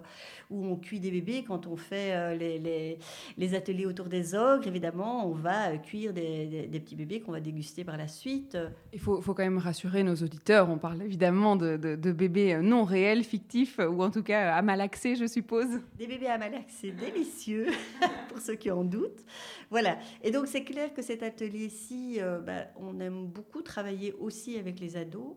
[0.50, 1.44] où on cuit des bébés.
[1.48, 2.98] Quand on fait euh, les, les-
[3.38, 7.20] les ateliers autour des ogres, évidemment, on va euh, cuire des, des- des petits bébés
[7.22, 8.58] qu'on va déguster par la suite.
[8.94, 10.70] Il faut, faut quand même rassurer nos auditeurs.
[10.70, 14.62] On parle évidemment de, de- de bébés non réels, fictifs, ou en tout cas à
[14.62, 15.68] malaxer, je suppose.
[15.98, 17.68] Des bébés à malax, c'est délicieux,
[18.30, 19.24] pour ceux qui en doutent.
[19.70, 19.98] Voilà.
[20.24, 24.80] Et donc, c'est clair que cet atelier-ci, euh, bah, on aime beaucoup travailler aussi avec
[24.80, 25.36] les ados,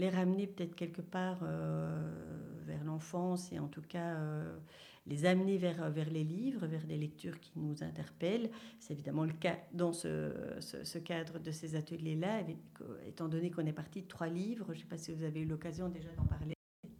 [0.00, 2.10] les ramener peut-être quelque part euh,
[2.66, 4.56] vers l'enfance et en tout cas euh,
[5.06, 8.50] les amener vers, vers les livres, vers des lectures qui nous interpellent.
[8.78, 12.42] C'est évidemment le cas dans ce, cadre de ces ateliers-là,
[13.06, 14.66] étant donné qu'on est parti de trois livres.
[14.68, 16.54] Je ne sais pas si vous avez eu l'occasion déjà d'en parler.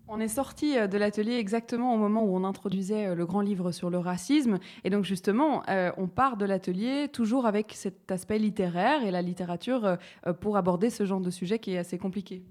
[0.08, 3.72] On est sorti euh, de l'atelier exactement au moment où on introduisait le grand livre
[3.72, 4.58] sur le racisme.
[4.84, 5.62] Et donc justement,
[5.96, 9.96] on part de l'atelier toujours avec cet aspect littéraire et la littérature
[10.40, 12.42] pour aborder ce genre de sujet qui est assez compliqué.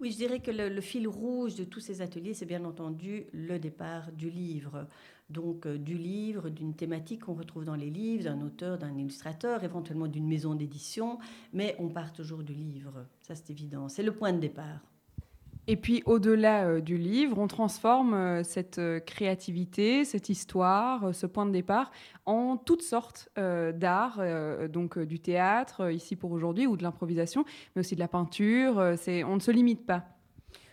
[0.00, 3.58] Oui, je dirais que le, fil rouge de tous ces ateliers, c'est bien entendu le
[3.58, 4.86] départ du livre.
[5.28, 9.64] Donc euh, du livre, d'une thématique qu'on retrouve dans les livres, d'un auteur, d'un illustrateur,
[9.64, 11.18] éventuellement d'une maison d'édition,
[11.52, 13.06] mais on part toujours du livre.
[13.22, 13.88] Ça, c'est évident.
[13.88, 14.80] C'est le point de départ.
[15.70, 21.26] Et puis au-delà euh, du livre, on transforme euh, cette euh, créativité, cette histoire, ce
[21.26, 21.90] point de départ
[22.24, 27.80] en toutes sortes d'art, euh, donc du théâtre ici pour aujourd'hui ou de l'improvisation, mais
[27.80, 28.76] aussi de la peinture.
[28.76, 30.04] on ne se limite pas.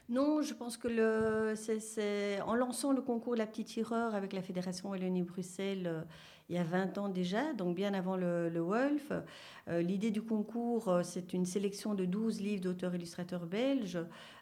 [0.08, 4.42] Non, je pense que le, c'est, en lançant le concours La Petite Tireur avec la
[4.42, 6.06] Fédération Wallonie-Bruxelles
[6.48, 9.12] il y a 20 ans déjà, donc bien avant le, Wolf,
[9.68, 13.98] l'idée du concours, c'est une sélection de 12 livres d'auteurs-illustrateurs belges.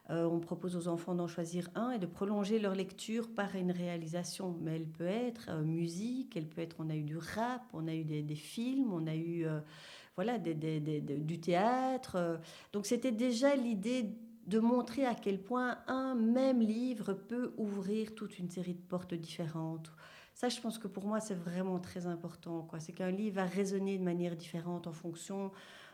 [0.10, 3.72] Euh, on propose aux enfants d'en choisir un et de prolonger leur lecture par une
[3.72, 4.58] réalisation.
[4.62, 7.88] Mais elle peut être euh, musique, elle peut être, on a eu du rap, on
[7.88, 9.60] a eu des, films, on a eu euh,
[10.16, 10.56] voilà, des-
[11.02, 12.40] du théâtre.
[12.74, 14.10] Donc c'était déjà l'idée
[14.48, 19.14] de montrer à quel point un même livre peut ouvrir toute une série de portes
[19.14, 19.92] différentes.
[20.34, 22.68] Ça, je pense que pour moi, c'est vraiment très important.
[22.80, 25.52] C'est qu'un livre va résonner de manière différente en fonction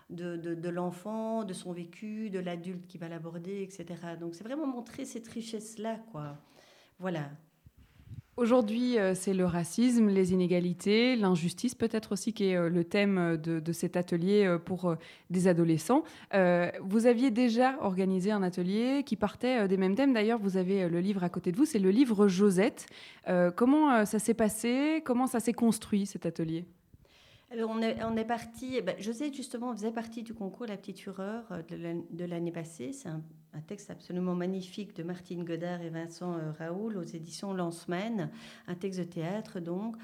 [0.10, 3.86] de, de- l'enfant, de son vécu, de l'adulte qui va l'aborder, etc.
[4.20, 6.00] Donc, c'est vraiment montrer cette richesse-là.
[6.12, 6.38] quoi.
[7.00, 7.30] Voilà.
[8.38, 13.18] Aujourd'hui, euh, c'est le racisme, les inégalités, l'injustice peut-être aussi qui est euh, le thème
[13.18, 14.96] euh, de, de cet atelier pour
[15.30, 16.04] des adolescents.
[16.82, 20.14] Vous aviez déjà organisé un atelier qui partait des mêmes thèmes.
[20.14, 22.86] D'ailleurs, vous avez le livre à côté de vous, c'est le livre Josette.
[23.58, 25.02] Comment ça s'est passé?
[25.04, 26.64] Comment ça s'est construit cet atelier?
[27.52, 28.76] On est, on est parti.
[28.76, 32.26] eh ben, Josette, justement, faisait partie du concours La Petite Fureur euh, de l'an- de
[32.26, 32.94] l'année passée.
[32.94, 33.22] C'est un,
[33.68, 38.30] texte absolument magnifique de Martine Godard et Vincent euh, Raoul aux éditions Lanceman.
[38.68, 39.96] Un texte de théâtre, donc.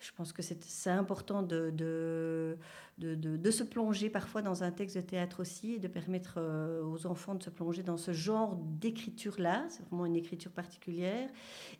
[0.00, 2.58] Je pense que c'est important de, de,
[2.98, 7.06] de, se plonger parfois dans un texte de théâtre aussi et de permettre euh, aux
[7.06, 9.64] enfants de se plonger dans ce genre d'écriture-là.
[9.68, 11.28] C'est vraiment une écriture particulière.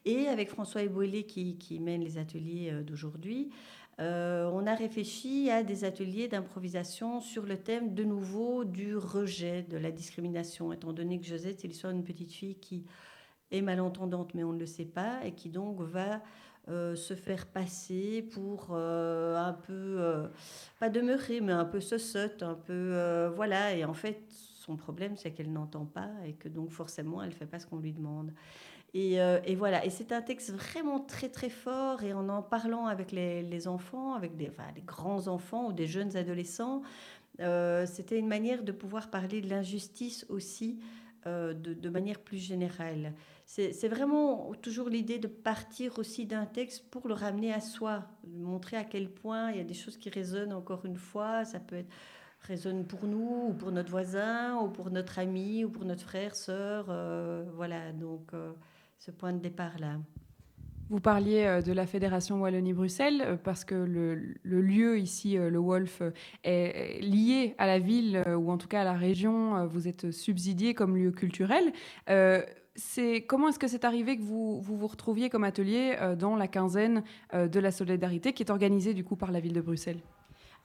[0.04, 3.50] Et avec François Eboilé qui, mène les ateliers euh, d'aujourd'hui,
[3.98, 9.62] euh, on a réfléchi à des ateliers d'improvisation sur le thème de nouveau du rejet,
[9.62, 12.84] de la discrimination, étant donné que Josette, c'est l'histoire d'une petite fille qui
[13.50, 16.20] est malentendante, mais on ne le sait pas, et qui donc va
[16.68, 20.28] euh, se faire passer pour euh, un peu,
[20.78, 24.22] pas demeurer, mais un peu sotte, un peu, voilà, et en fait,
[24.66, 27.66] son problème, c'est qu'elle n'entend pas, et que donc forcément, elle ne fait pas ce
[27.66, 28.32] qu'on lui demande.
[28.94, 32.42] Et, euh, et voilà, et c'est un texte vraiment très très fort, et en en
[32.42, 36.82] parlant avec les, enfants, avec des, les grands enfants ou des jeunes adolescents,
[37.40, 40.80] euh, c'était une manière de pouvoir parler de l'injustice aussi
[41.26, 43.12] euh, de, de manière plus générale.
[43.44, 48.76] C'est vraiment toujours l'idée de partir aussi d'un texte pour le ramener à soi, montrer
[48.76, 51.76] à quel point il y a des choses qui résonnent encore une fois, ça peut
[51.76, 51.92] être
[52.40, 56.34] résonne pour nous ou pour notre voisin ou pour notre ami ou pour notre frère,
[56.34, 58.52] sœur, euh, voilà, donc euh,
[58.98, 59.98] ce point de départ-là.
[60.88, 66.02] Vous parliez euh, de la Fédération Wallonie-Bruxelles parce que le, lieu ici, le Wolf,
[66.44, 69.66] est lié à la ville ou en tout cas à la région.
[69.66, 71.72] Vous êtes subsidié comme lieu culturel.
[72.08, 72.42] Euh,
[73.26, 77.58] comment est-ce que c'est arrivé que vous, vous retrouviez comme atelier dans la quinzaine de
[77.58, 80.00] la solidarité qui est organisée du coup par la ville de Bruxelles?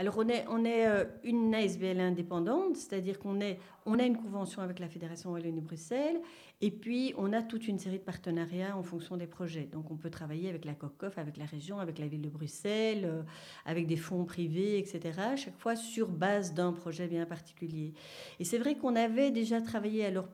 [0.01, 0.27] Alors, on
[0.65, 5.31] est, euh, une ASBL indépendante, c'est-à-dire qu'on est, on a une convention avec la Fédération
[5.31, 6.19] Wallonie-Bruxelles,
[6.59, 9.69] et puis on a toute une série de partenariats en fonction des projets.
[9.71, 13.03] Donc, on peut travailler avec la COCOF, avec la région, avec la ville de Bruxelles,
[13.05, 13.21] euh,
[13.63, 17.93] avec des fonds privés, etc., chaque fois sur base d'un projet bien particulier.
[18.39, 20.29] Et c'est vrai qu'on avait déjà travaillé alors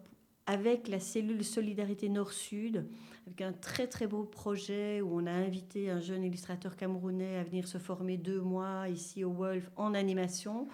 [0.46, 2.86] avec la cellule Solidarité Nord-Sud,
[3.28, 7.44] avec un très très beau projet où on a invité un jeune illustrateur camerounais à
[7.44, 10.68] venir se former deux mois ici au Wolf en animation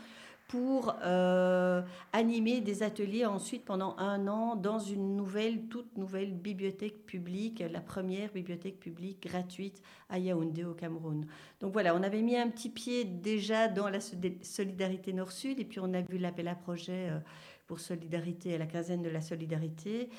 [0.47, 1.81] pour euh,
[2.11, 7.81] animer des ateliers ensuite pendant un an dans une nouvelle, toute nouvelle bibliothèque publique, la
[7.81, 11.25] première bibliothèque publique gratuite à Yaoundé au Cameroun.
[11.59, 15.79] Donc voilà, on avait mis un petit pied déjà dans la solidarité Nord-Sud et puis
[15.79, 17.09] on a vu l'appel à projet.
[17.09, 17.19] Euh,
[17.67, 20.09] pour Solidarité, à la quinzaine de la Solidarité.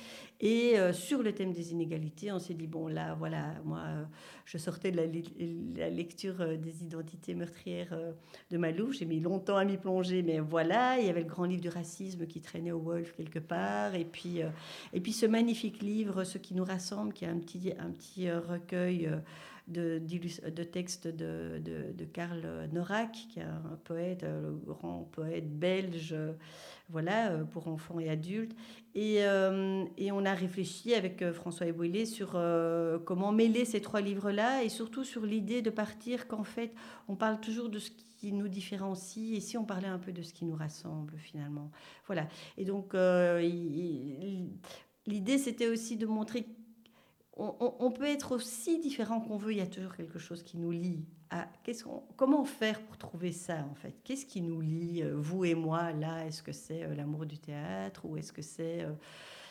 [0.41, 4.05] Et euh, sur le thème des inégalités, on s'est dit, bon, là, voilà, moi, euh,
[4.45, 4.97] je sortais de
[5.77, 7.97] la, lecture euh, des identités meurtrières
[8.51, 8.97] de Malouf.
[8.97, 11.69] J'ai mis longtemps à m'y plonger, mais voilà, il y avait le grand livre du
[11.69, 13.95] racisme qui traînait au Wolf quelque part.
[13.95, 14.41] Et puis,
[14.93, 18.31] et puis ce magnifique livre, Ce qui nous rassemble, qui est un petit, un petit
[18.31, 19.11] recueil.
[19.67, 19.99] De,
[20.65, 26.15] textes de, de, Karl Norak, qui est un poète, le grand poète belge,
[26.91, 28.55] voilà, pour enfants et adultes.
[28.95, 33.81] Et, euh, et on a réfléchi avec euh, François Ebouillet sur euh, comment mêler ces
[33.81, 36.73] trois livres-là et surtout sur l'idée de partir qu'en fait,
[37.09, 40.23] on parle toujours de ce qui nous différencie et si on parlait un peu de
[40.23, 41.73] ce qui nous rassemble finalement.
[42.07, 42.29] Voilà.
[42.57, 43.41] Et donc, euh,
[45.07, 46.47] l'idée, c'était aussi de montrer
[47.37, 50.71] on, peut être aussi différent qu'on veut, il y a toujours quelque chose qui nous
[50.71, 51.05] lie.
[51.83, 53.95] Qu'on, comment faire pour trouver ça, en fait?
[54.05, 56.25] Qu'est-ce qui nous lie, vous et moi, là?
[56.27, 58.93] Est-ce que c'est euh, l'amour du théâtre ou est-ce que c'est euh,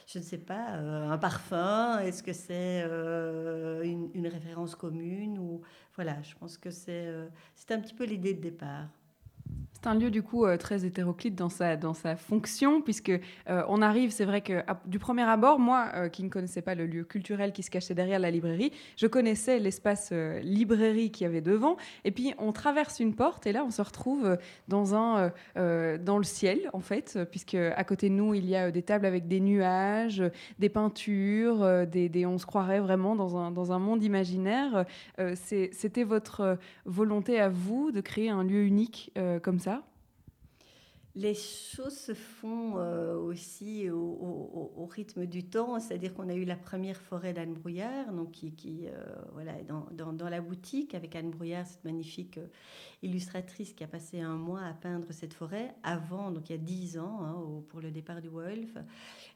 [0.07, 1.99] je ne sais pas, euh, un parfum?
[1.99, 5.61] Est-ce que c'est euh, une, référence commune ou
[5.95, 8.87] voilà, je pense que c'est euh, c'est un petit peu l'idée de départ.
[9.83, 13.63] C'est un lieu du coup euh, très hétéroclite dans sa, dans sa fonction, puisque euh,
[13.67, 16.85] on arrive, c'est vrai que du premier abord, moi euh, qui ne connaissais pas le
[16.85, 21.41] lieu culturel qui se cachait derrière la librairie, je connaissais l'espace librairie qu'il y avait
[21.41, 21.75] devant,
[22.05, 24.37] et puis on traverse une porte, et là on se retrouve
[24.69, 28.71] dans, un, dans le ciel, en fait, puisque à côté de nous, il y a
[28.71, 30.23] des tables avec des nuages,
[30.59, 34.85] des peintures, des, des- on se croirait vraiment dans un, dans un monde imaginaire.
[35.35, 39.11] C'était votre volonté à vous de créer un lieu unique
[39.41, 39.72] comme ça?
[41.15, 46.55] Les choses se font euh, aussi au, rythme du temps, c'est-à-dire qu'on a eu la
[46.55, 51.83] première forêt d'Anne Brouillard, donc qui, euh, voilà, dans, la boutique avec Anne Brouillard, cette
[51.83, 52.47] magnifique euh,
[53.03, 56.59] illustratrice qui a passé un mois à peindre cette forêt avant, donc il y a
[56.59, 58.77] dix ans, hein, pour le départ du Wolf.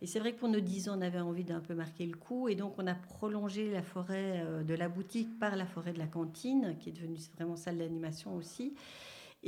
[0.02, 2.18] Et c'est vrai que pour nos dix ans, on avait envie d'un peu marquer le
[2.18, 6.00] coup, et donc on a prolongé la forêt de la boutique par la forêt de
[6.00, 8.74] la cantine, qui est devenue vraiment salle d'animation aussi.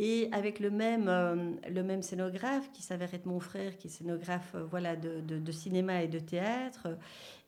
[0.02, 1.36] Et avec le même, euh,
[1.70, 5.52] le même scénographe, qui s'avère être mon frère, qui est scénographe euh, voilà, de, de-
[5.52, 6.88] cinéma et de théâtre,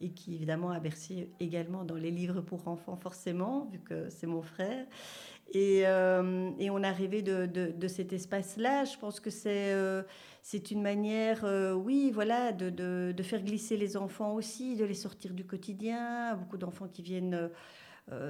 [0.01, 4.27] et qui évidemment a bercé également dans les livres pour enfants, forcément, vu que c'est
[4.27, 4.85] mon frère.
[5.53, 8.83] Et, euh, et on a rêvé de, de- cet espace-là.
[8.83, 9.73] Je pense que c'est
[10.41, 11.45] c'est une manière,
[11.77, 16.35] oui, voilà, de, faire glisser les enfants aussi, de les sortir du quotidien.
[16.35, 17.49] Beaucoup d'enfants qui viennent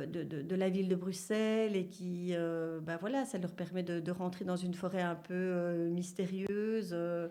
[0.05, 4.11] de, de- la ville de Bruxelles et qui, euh, ben voilà, ça leur permet de,
[4.11, 6.91] rentrer dans une forêt un peu euh, mystérieuse.
[6.93, 7.27] euh.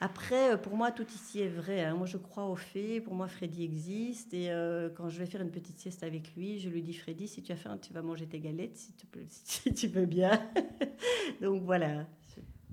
[0.00, 1.82] Après, euh, pour moi, tout ici est vrai.
[1.84, 1.94] hein.
[1.94, 3.00] Moi, je crois aux fées.
[3.00, 4.34] Pour moi, Freddy existe.
[4.34, 7.26] Et euh, quand je vais faire une petite sieste avec lui, je lui dis Freddy,
[7.28, 10.04] si tu as faim, tu vas manger tes galettes, si tu peux, si tu veux
[10.06, 10.38] bien.
[11.40, 12.06] Donc voilà.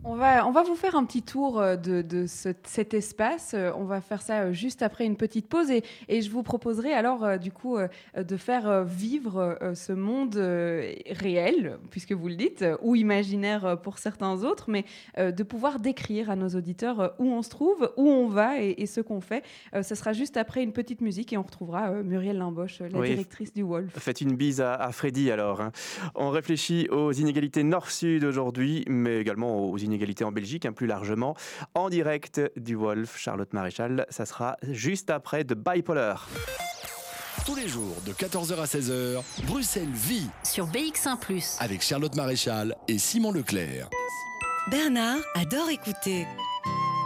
[0.06, 3.54] On va, on va vous faire un petit tour euh, de, de ce- cet espace.
[3.54, 6.43] Euh, On va faire ça euh, juste après une petite pause et, et je vous
[6.43, 7.78] proposerai alors du coup
[8.18, 14.70] de faire vivre ce monde réel, puisque vous le dites, ou imaginaire pour certains autres,
[14.70, 14.84] mais
[15.18, 18.86] de pouvoir décrire à nos auditeurs où on se trouve, où on va et, et
[18.86, 19.43] ce qu'on fait.
[19.82, 23.10] Ce sera juste après une petite musique et on retrouvera Muriel Limboche, la Oui.
[23.10, 23.91] directrice du Wolf.
[23.97, 25.62] Faites une bise à, à Freddy alors.
[25.62, 25.72] hein.
[26.16, 29.93] On réfléchit aux inégalités nord-sud aujourd'hui, mais également aux inégalités
[30.24, 31.36] en Belgique, hein, plus largement.
[31.74, 36.28] En direct du Wolf, Charlotte Maréchal, ça sera juste après de Bipolar.
[37.46, 41.20] Tous les jours de 14h à 16h, Bruxelles vit sur BX1⁇
[41.60, 43.89] avec Charlotte Maréchal et Simon Leclerc.
[44.72, 46.26] Bernard adore écouter.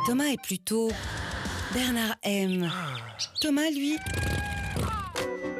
[0.05, 0.91] Thomas est plutôt...
[1.73, 2.69] Bernard aime.
[3.41, 3.97] Thomas, lui...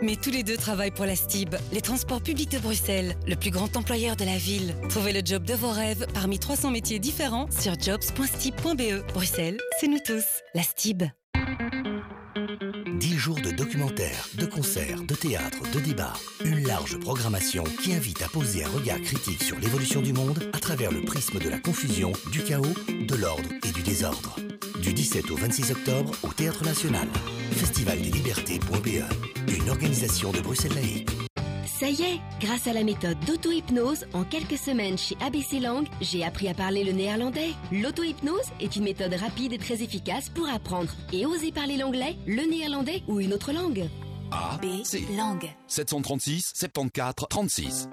[0.01, 3.49] Mais tous les deux travaillent pour la STIB, les transports publics de Bruxelles, le plus
[3.49, 4.75] grand employeur de la ville.
[4.89, 9.11] Trouvez le job de vos rêves parmi 300 métiers différents sur jobs.stib.be.
[9.13, 10.25] Bruxelles, c'est nous tous.
[10.53, 11.03] La STIB.
[13.77, 13.91] 10 jours
[14.39, 16.13] de concerts, de théâtre, de débats.
[16.43, 20.59] Une large programmation qui invite à poser un regard critique sur l'évolution du monde à
[20.59, 24.35] travers le prisme de la confusion, du chaos, de l'ordre et du désordre.
[24.81, 27.07] Du 17 au 26 octobre au Théâtre National.
[27.51, 29.03] Festivaldeslibertés.be.
[29.47, 31.26] Une organisation de Bruxelles Laïque.
[31.79, 36.23] Ça y est, grâce à la méthode d'auto-hypnose, en quelques semaines chez ABC Langue, j'ai
[36.23, 37.51] appris à parler le néerlandais.
[37.71, 42.49] L'auto-hypnose est une méthode rapide et très efficace pour apprendre et oser parler l'anglais, le
[42.49, 43.87] néerlandais ou une autre langue.
[44.31, 45.05] A, C.
[45.15, 45.53] Langue.
[45.67, 47.89] 736 74 36.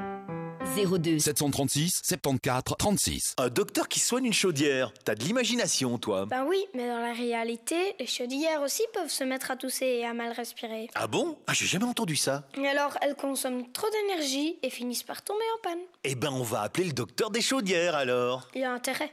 [0.75, 3.35] 02 736 74 36.
[3.39, 4.93] Un docteur qui soigne une chaudière.
[5.05, 6.27] T'as de l'imagination, toi.
[6.27, 10.07] Ben oui, mais dans la réalité, les chaudières aussi peuvent se mettre à tousser et
[10.07, 10.89] à mal respirer.
[10.95, 11.37] Ah bon?
[11.47, 12.45] Ah, j'ai jamais entendu ça.
[12.59, 15.83] Et alors, elles consomment trop d'énergie et finissent par tomber en panne.
[16.03, 18.49] Eh ben, on va appeler le docteur des chaudières alors.
[18.55, 19.13] Il y a intérêt.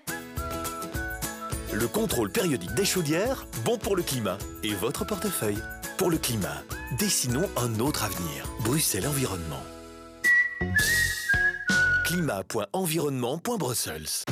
[1.73, 5.61] Le contrôle périodique des chaudières, bon pour le climat et votre portefeuille.
[5.97, 6.63] Pour le climat,
[6.97, 8.45] dessinons un autre avenir.
[8.63, 9.61] Bruxelles Environnement.
[12.11, 14.25] Climat.environnement.brussels.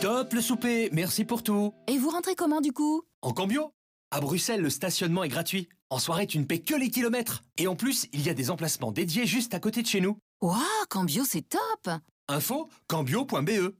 [0.00, 1.72] Top le souper, merci pour tout.
[1.86, 3.04] Et vous rentrez comment du coup?
[3.22, 3.72] En cambio
[4.10, 5.68] À Bruxelles, le stationnement est gratuit.
[5.90, 7.44] En soirée, tu ne paies que les kilomètres.
[7.56, 10.18] Et en plus, il y a des emplacements dédiés juste à côté de chez nous.
[10.40, 10.58] Waouh,
[10.88, 11.88] Cambio, c'est top
[12.26, 13.72] Info cambio.be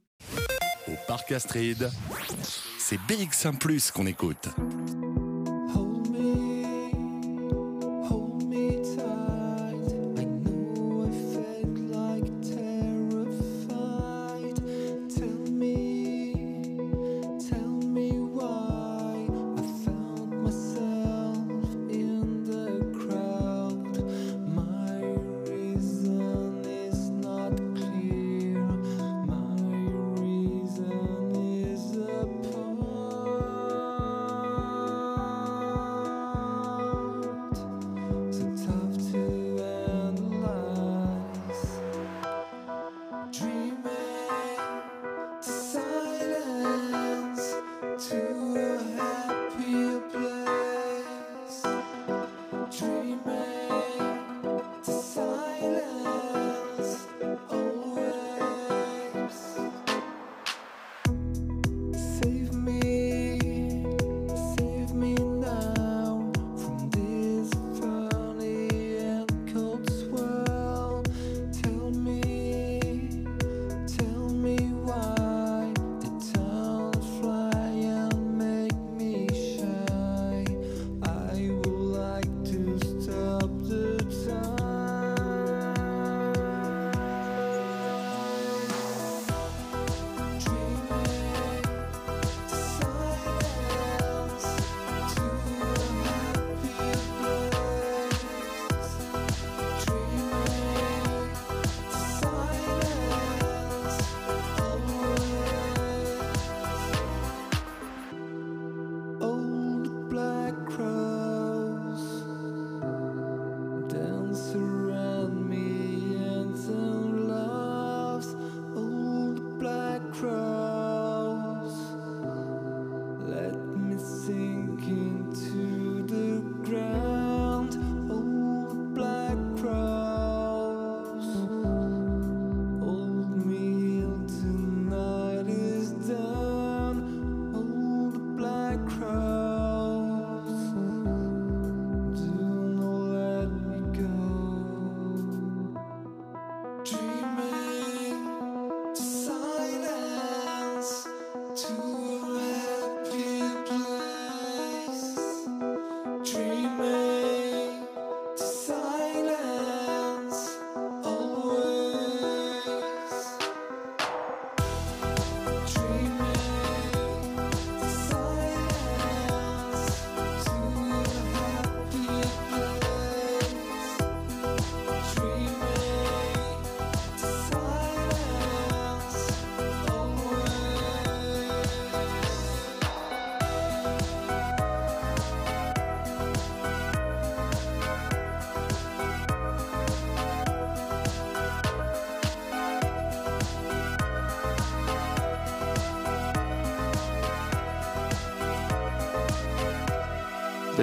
[0.87, 1.91] Au Parc Astrid,
[2.77, 4.47] c'est BX1 Plus qu'on écoute.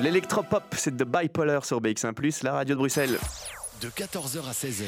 [0.01, 3.19] De l'électropop, c'est de Bipolar sur BX1+, la radio de Bruxelles.
[3.83, 4.87] De 14h à 16h,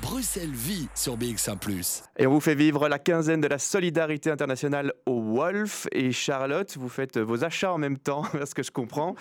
[0.00, 4.94] Bruxelles vit sur BX1 Et on vous fait vivre la quinzaine de la solidarité internationale
[5.04, 5.88] au Wolf.
[5.92, 9.14] Et Charlotte, vous faites vos achats en même temps, à ce que je comprends.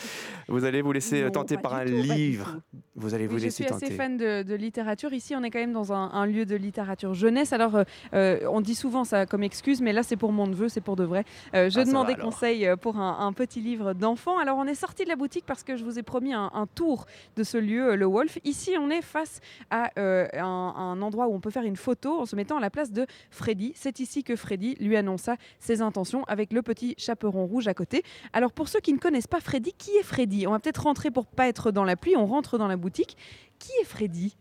[0.48, 2.62] Vous allez vous laisser Non, tenter par un livre.
[3.06, 3.86] Vous allez vous Oui, je laisser suis tenter.
[3.86, 5.14] assez fan de, de littérature.
[5.14, 7.54] Ici, on est quand même dans un, un lieu de littérature jeunesse.
[7.54, 7.84] Alors, euh,
[8.14, 10.96] euh, on dit souvent ça comme excuse, mais là, c'est pour mon neveu, c'est pour
[10.96, 11.24] de vrai.
[11.54, 12.32] Euh, je Ah, ça demandais va alors.
[12.32, 14.40] conseil euh, pour un, un petit livre d'enfant.
[14.40, 16.66] Alors, on est sorti de la boutique parce que je vous ai promis un, un
[16.66, 17.06] tour
[17.38, 18.40] de ce lieu, le Wolf.
[18.44, 19.40] Ici, on est face
[19.70, 22.62] à euh, un, un endroit où on peut faire une photo en se mettant à
[22.62, 23.74] la place de Freddy.
[23.76, 28.02] C'est ici que Freddy lui annonça ses intentions avec le petit chaperon rouge à côté.
[28.34, 30.48] Alors, pour ceux qui ne connaissent pas Freddy, qui est Freddy?
[30.48, 32.16] On va peut-être rentrer pour pas être dans la pluie.
[32.18, 32.95] On rentre dans la boutique.
[33.04, 34.36] Qui est Freddy?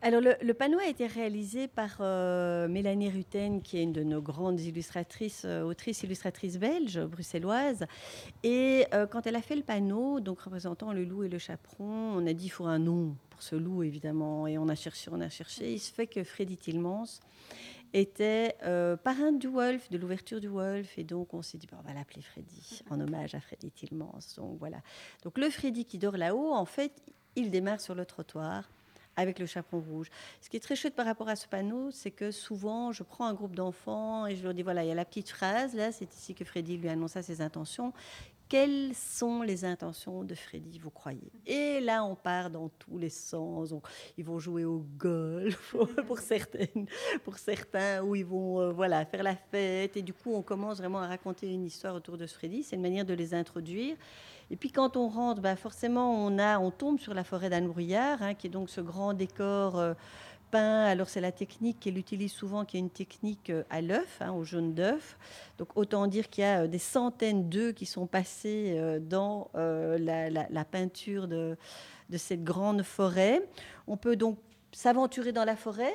[0.00, 4.22] Alors, le, panneau a été réalisé par euh, Mélanie Rutten, qui est une de nos
[4.22, 7.84] grandes illustratrices, euh, autrices illustratrices belges, bruxelloises.
[8.44, 12.14] Et euh, quand elle a fait le panneau, donc représentant le loup et le chaperon,
[12.16, 14.46] on a dit il faut un nom pour ce loup, évidemment.
[14.46, 15.72] Et on a cherché, on a cherché.
[15.72, 17.20] Il se fait que Freddy Tillmans
[17.92, 20.98] était euh, parrain du Wolf, de l'ouverture du Wolf.
[20.98, 24.20] Et donc, on s'est dit, bah, on va l'appeler Freddy, en hommage à Freddy Tillmans.
[24.36, 24.78] Donc, voilà.
[25.22, 26.92] Donc, le Freddy qui dort là-haut, en fait,
[27.38, 28.68] il démarre sur le trottoir
[29.16, 30.10] avec le chaperon rouge.
[30.40, 33.26] Ce qui est très chouette par rapport à ce panneau, c'est que souvent, je prends
[33.26, 35.90] un groupe d'enfants et je leur dis, voilà, il y a la petite phrase, là,
[35.90, 37.92] c'est ici que Freddy lui annonça ses intentions.
[38.48, 41.30] Quelles sont les intentions de Freddy, vous croyez?
[41.46, 43.72] Et là, on part dans tous les sens.
[43.72, 43.82] On-
[44.16, 45.74] ils vont jouer au golf
[46.06, 46.86] pour, certaines,
[47.24, 49.96] pour certains, ou ils vont euh, voilà, faire la fête.
[49.98, 52.62] Et du coup, on commence vraiment à raconter une histoire autour de Freddy.
[52.62, 53.96] C'est une manière de les introduire.
[54.50, 57.68] Et puis quand on rentre, bah forcément, on, a, on tombe sur la forêt d'Anne
[57.68, 59.94] Brouillard, hein, qui est donc ce grand décor euh,
[60.50, 60.84] peint.
[60.84, 64.32] Alors c'est la technique qu'elle utilise souvent, qui est une technique euh, à l'œuf, hein,
[64.32, 65.18] au jaune d'œuf.
[65.58, 70.64] Donc autant dire qu'il y a euh, des centaines d'œufs qui sont passés dans la,
[70.64, 71.56] peinture de
[72.16, 73.42] cette grande forêt.
[73.86, 74.38] On peut donc
[74.72, 75.94] s'aventurer dans la forêt.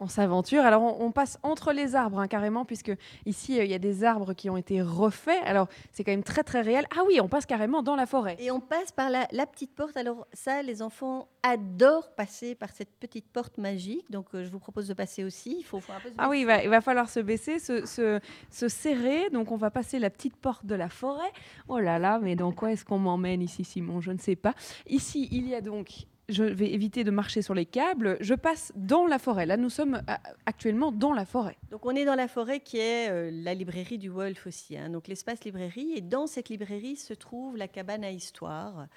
[0.00, 0.62] On s'aventure.
[0.64, 2.92] Alors, on, on passe entre les arbres, hein, carrément, puisque
[3.26, 5.42] ici, euh, il y a des arbres qui ont été refaits.
[5.44, 6.86] Alors, c'est quand même très, très réel.
[6.96, 8.36] Ah oui, on passe carrément dans la forêt.
[8.38, 9.96] Et on passe par la, la petite porte.
[9.96, 14.08] Alors ça, les enfants adorent passer par cette petite porte magique.
[14.10, 15.56] Donc euh, je vous propose de passer aussi.
[15.58, 17.84] Il faut, faut un peu Ah oui, il va, il va falloir se baisser, se,
[17.84, 18.20] se-
[18.50, 19.30] se serrer.
[19.30, 21.30] Donc, on va passer la petite porte de la forêt.
[21.68, 24.00] Oh là là, mais dans quoi est-ce qu'on m'emmène ici, Simon?
[24.00, 24.54] Je ne sais pas.
[24.86, 26.06] Ici, il y a donc.
[26.30, 28.18] Je vais éviter de marcher sur les câbles.
[28.20, 29.46] Je passe dans la forêt.
[29.46, 30.14] Là, nous sommes euh,
[30.44, 31.56] actuellement dans la forêt.
[31.70, 34.90] Donc on est dans la forêt qui est euh, la librairie du Wolf aussi, hein,
[34.90, 35.92] donc l'espace librairie.
[35.96, 38.88] Et dans cette librairie se trouve la cabane à histoire.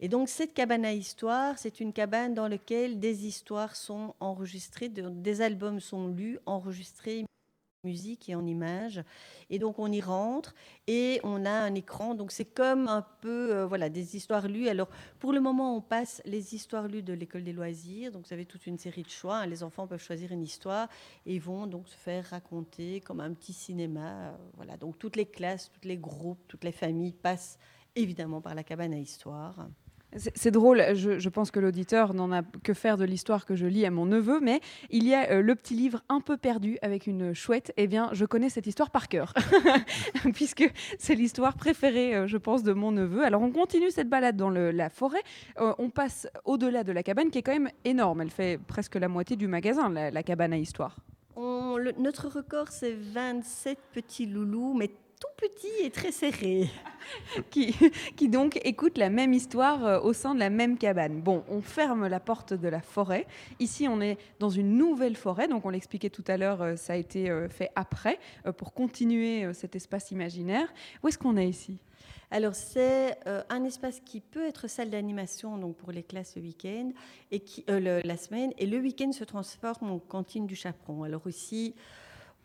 [0.00, 4.88] Et donc cette cabane à histoire, c'est une cabane dans laquelle des histoires sont enregistrées,
[4.88, 7.26] de- des albums sont lus, enregistrés
[7.84, 9.02] musique et en images.
[9.48, 10.54] Et donc on y rentre
[10.86, 12.14] et on a un écran.
[12.14, 14.68] Donc c'est comme un peu euh, voilà des histoires lues.
[14.68, 18.12] Alors pour le moment on passe les histoires lues de l'école des loisirs.
[18.12, 19.38] Donc vous avez toute une série de choix.
[19.38, 19.46] hein.
[19.46, 20.88] Les enfants peuvent choisir une histoire
[21.26, 24.28] et vont donc se faire raconter comme un petit cinéma.
[24.28, 24.76] euh, voilà.
[24.76, 27.58] Donc toutes les classes, tous les groupes, toutes les familles passent
[27.96, 29.68] évidemment par la cabane à histoire.
[30.16, 33.86] C'est drôle, je, pense que l'auditeur n'en a que faire de l'histoire que je lis
[33.86, 37.06] à mon neveu, mais il y a euh, le petit livre un peu perdu avec
[37.06, 37.72] une chouette.
[37.76, 39.32] Eh bien, je connais cette histoire par cœur,
[40.34, 43.24] puisque c'est l'histoire préférée, euh, je pense, de mon neveu.
[43.24, 45.22] Alors, on continue cette balade dans la forêt.
[45.60, 48.20] Euh, on passe au-delà de la cabane, qui est quand même énorme.
[48.20, 50.96] Elle fait presque la moitié du magasin, la, cabane à histoire.
[51.98, 54.90] Notre record, c'est 27 petits loulous, mais
[55.20, 56.68] tout petits et très serrés.
[57.50, 57.74] qui,
[58.16, 61.20] qui donc écoutent la même histoire euh, au sein de la même cabane.
[61.20, 63.26] Bon, on ferme la porte de la forêt.
[63.58, 65.48] Ici, on est dans une nouvelle forêt.
[65.48, 68.18] Donc, on l'expliquait tout à l'heure, euh, ça a été euh, fait après
[68.58, 70.72] pour continuer cet espace imaginaire.
[71.02, 71.78] Où est-ce qu'on est ici?
[72.30, 76.42] Alors, c'est euh, un espace qui peut être salle d'animation donc pour les classes le
[76.42, 76.92] week-end
[77.32, 78.52] et qui, euh, le- la semaine.
[78.58, 81.02] Et le week-end se transforme en cantine du chaperon.
[81.02, 81.74] Alors, ici,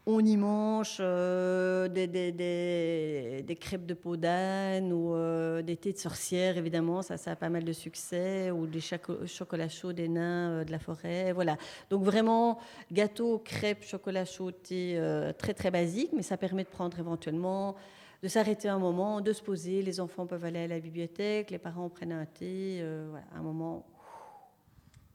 [0.07, 5.93] on y mange euh, des, des- des- crêpes de peau d'âne ou euh, des thés
[5.93, 10.07] de sorcière, évidemment, ça, ça a pas mal de succès, ou des chocolats chauds des
[10.07, 11.31] nains euh, de la forêt.
[11.31, 11.57] Voilà.
[11.89, 12.59] Donc, vraiment,
[12.91, 14.99] gâteau, crêpes, chocolat chaud, thé,
[15.37, 17.75] très, très basique, mais ça permet de prendre éventuellement
[18.23, 19.81] de s'arrêter un moment, de se poser.
[19.81, 22.83] Les enfants peuvent aller à la bibliothèque, les parents prennent un thé,
[23.35, 23.85] un moment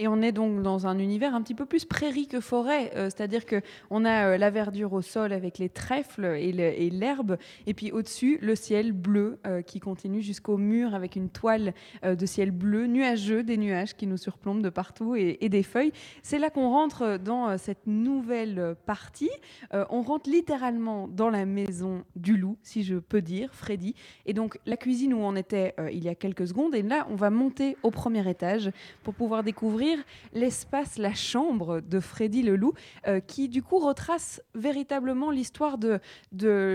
[0.00, 3.10] Et on est donc dans un univers un petit peu plus prairie que forêt, euh,
[3.10, 7.36] c'est-à-dire que on a euh, la verdure au sol avec les trèfles et l'herbe,
[7.66, 12.26] et puis au-dessus le ciel bleu euh, qui continue jusqu'au mur avec une toile de
[12.26, 15.92] ciel bleu nuageux, des nuages qui nous surplombent de partout et, des feuilles.
[16.22, 19.30] C'est là qu'on rentre dans cette nouvelle partie.
[19.72, 23.94] On rentre littéralement dans la maison du loup, si je peux dire, Freddy.
[24.24, 27.16] Et donc la cuisine où on était il y a quelques secondes, et là on
[27.16, 28.70] va monter au premier étage
[29.02, 29.89] pour pouvoir découvrir
[30.32, 32.74] l'espace, la chambre de Freddy le loup,
[33.06, 36.00] euh, qui du coup retrace véritablement l'histoire de,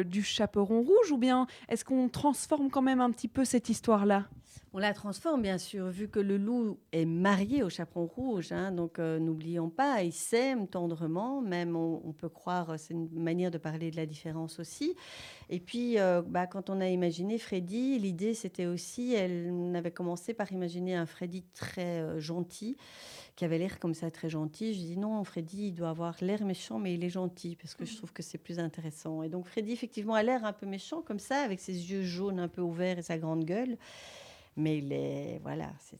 [0.04, 4.26] du chaperon rouge, ou bien est-ce qu'on transforme quand même un petit peu cette histoire-là?
[4.78, 8.52] On la transforme, bien sûr, vu que le loup est marié au chaperon rouge.
[8.52, 11.40] hein, donc, euh, n'oublions pas, il s'aime tendrement.
[11.40, 14.94] Même, on, on peut croire, euh, c'est une manière de parler de la différence aussi.
[15.50, 20.34] Et puis, euh, bah, quand on a imaginé Freddy, l'idée, c'était aussi, elle avait commencé
[20.34, 22.76] par imaginer un Freddy très euh, gentil,
[23.38, 24.74] qui avait l'air comme ça très gentil.
[24.74, 27.86] Je dis non, Freddy, il doit avoir l'air méchant, mais il est gentil, parce que
[27.86, 29.24] je trouve que c'est plus intéressant.
[29.24, 32.42] Et donc, Freddy, effectivement, a l'air un peu méchant, comme ça, avec ses yeux jaunes
[32.42, 33.78] un peu ouverts et sa grande gueule.
[34.58, 36.00] Mais il est, voilà, c'est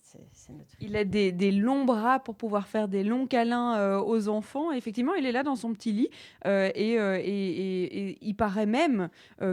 [0.54, 4.30] notre Il a des, des longs bras pour pouvoir faire des longs câlins euh, aux
[4.30, 4.72] enfants.
[4.72, 6.10] Effectivement, il est là dans son petit lit
[6.46, 9.10] euh, et, euh, et- et- il paraît même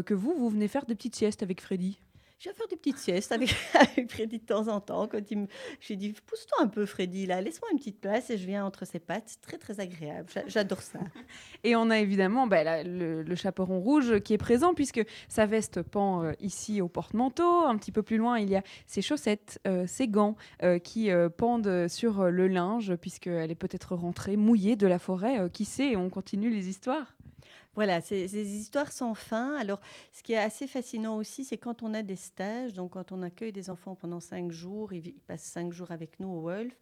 [0.06, 1.98] que vous, vous venez faire des petites siestes avec Freddy.
[2.42, 5.06] Je vais faire des petites siestes avec, avec Freddy de temps en temps.
[5.06, 5.46] Quand il me...
[5.78, 8.64] Je lui dis, pousse-toi un peu, Freddy, là, laisse-moi une petite place et je viens
[8.64, 9.36] entre ses pattes.
[9.42, 10.28] Très, très agréable.
[10.34, 10.98] J'a- J'adore ça.
[11.62, 15.82] Et on a évidemment bah, la- le, chaperon rouge qui est présent puisque sa veste
[15.82, 17.60] pend euh, ici au porte-manteau.
[17.64, 20.34] Un petit peu plus loin, il y a ses chaussettes, euh, ses gants
[20.64, 25.48] euh, qui pendent sur le linge puisqu'elle est peut-être rentrée mouillée de la forêt.
[25.52, 27.14] qui sait On continue les histoires.
[27.74, 29.56] Voilà, c'est des histoires sans fin.
[29.56, 29.80] Alors,
[30.12, 33.22] ce qui est assez fascinant aussi, c'est quand on a des stages, donc quand on
[33.22, 36.78] accueille des enfants pendant cinq jours, ils, ils passent cinq jours avec nous au Wolf,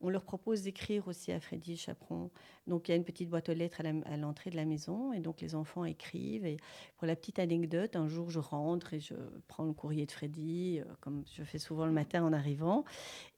[0.00, 2.30] on leur propose d'écrire aussi à Freddy Chaperon.
[2.66, 5.20] Donc, il y a une petite boîte aux lettres à l'entrée de la maison, et
[5.20, 6.46] donc les enfants écrivent.
[6.46, 6.56] Et
[6.96, 9.14] pour la petite anecdote, un jour, je rentre et je
[9.48, 12.84] prends le courrier de Freddy, euh, comme je fais souvent le matin en arrivant,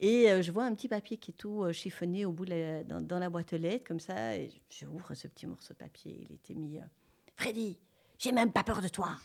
[0.00, 2.82] et euh, je vois un petit papier qui est tout euh, chiffonné au bout de
[2.82, 6.26] dans, la boîte aux lettres, comme ça, et j'ouvre ce petit morceau de papier.
[6.28, 6.78] Il était mis.
[7.36, 7.78] Freddy,
[8.18, 9.16] j'ai même pas peur de toi.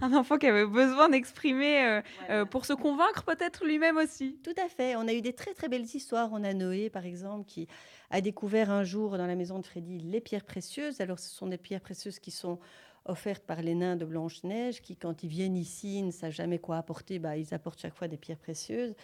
[0.00, 4.38] Un enfant qui avait besoin d'exprimer euh, euh, pour se convaincre peut-être lui-même aussi.
[4.42, 4.96] Tout à fait.
[4.96, 6.30] On a eu des très très belles histoires.
[6.32, 7.68] On a Noé, par exemple, qui
[8.10, 11.00] a découvert un jour dans la maison de Freddy les pierres précieuses.
[11.00, 12.58] Alors, ce sont des pierres précieuses qui sont
[13.06, 16.78] offertes par les nains de Blanche-Neige, qui, quand ils viennent ici, ne savent jamais quoi
[16.78, 17.18] apporter.
[17.18, 18.94] Bah, ils apportent chaque fois des pierres précieuses.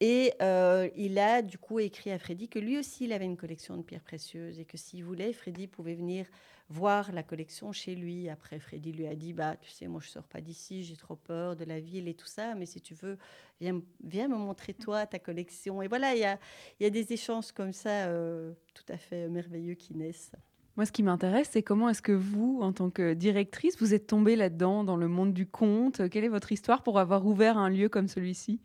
[0.00, 3.36] Et euh, il a du coup écrit à Freddy que lui aussi, il avait une
[3.36, 6.26] collection de pierres précieuses et que s'il voulait, Freddy pouvait venir
[6.70, 8.28] voir la collection chez lui.
[8.28, 11.16] Après, Freddy lui a dit, bah, tu sais, moi, je sors pas d'ici, j'ai trop
[11.16, 13.18] peur de la ville et tout ça, mais si tu veux,
[13.60, 15.82] viens, viens me montrer toi ta collection.
[15.82, 16.38] Et voilà, il y a,
[16.78, 20.32] y a des échanges comme ça euh, tout à fait merveilleux qui naissent.
[20.76, 24.06] Moi, ce qui m'intéresse, c'est comment est-ce que vous, en tant que directrice, vous êtes
[24.06, 26.08] tombée là-dedans, dans le monde du conte?
[26.08, 28.60] Quelle est votre histoire pour avoir ouvert un lieu comme celui-ci?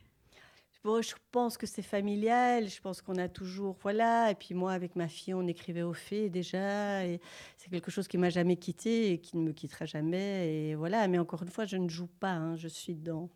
[0.86, 2.70] Bon, je pense que c'est familial.
[2.70, 4.30] Je pense qu'on a toujours, voilà.
[4.30, 7.04] Et puis moi, avec ma fille, on écrivait au fait déjà.
[7.08, 7.20] Et
[7.58, 10.70] c'est quelque chose qui m'a jamais quitté et qui ne me quittera jamais.
[10.70, 11.08] Et voilà.
[11.08, 12.34] Mais encore une fois, je ne joue pas.
[12.34, 13.32] hein, je suis dedans.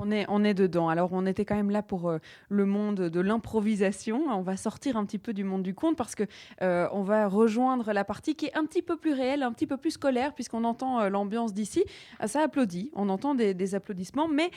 [0.00, 0.88] On est, on est dedans.
[0.88, 2.18] Alors, on était quand même là pour euh,
[2.48, 4.22] le monde de l'improvisation.
[4.28, 6.22] On va sortir un petit peu du monde du conte parce que
[6.62, 9.66] euh, on va rejoindre la partie qui est un petit peu plus réelle, un petit
[9.66, 11.82] peu plus scolaire, puisqu'on entend euh, l'ambiance d'ici.
[12.20, 14.50] Ah, ça applaudit, on entend des, des applaudissements, mais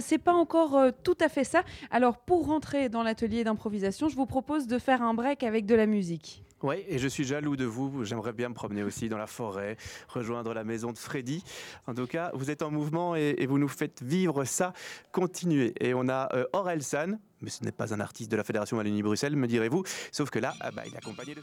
[0.00, 1.62] c'est pas encore tout à fait ça.
[1.90, 5.74] Alors, pour rentrer dans l'atelier d'improvisation, je vous propose de faire un break avec de
[5.76, 6.42] la musique.
[6.62, 8.04] Oui, et je suis jaloux de vous.
[8.04, 9.76] J'aimerais bien me promener aussi dans la forêt,
[10.08, 11.44] rejoindre la maison de Freddy.
[11.86, 14.72] En tout cas, vous êtes en mouvement et, vous nous faites vivre ça.
[15.12, 15.72] Continuez.
[15.80, 19.36] Et on a euh, San, mais ce n'est pas un artiste de la Fédération Wallonie-Bruxelles,
[19.36, 19.84] me direz-vous.
[20.10, 21.42] Sauf que là, ah bah, il est accompagné de...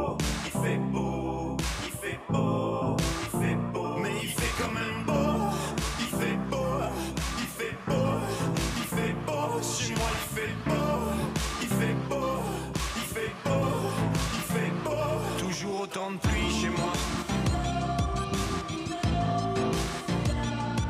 [15.91, 16.93] autant de pluie chez moi.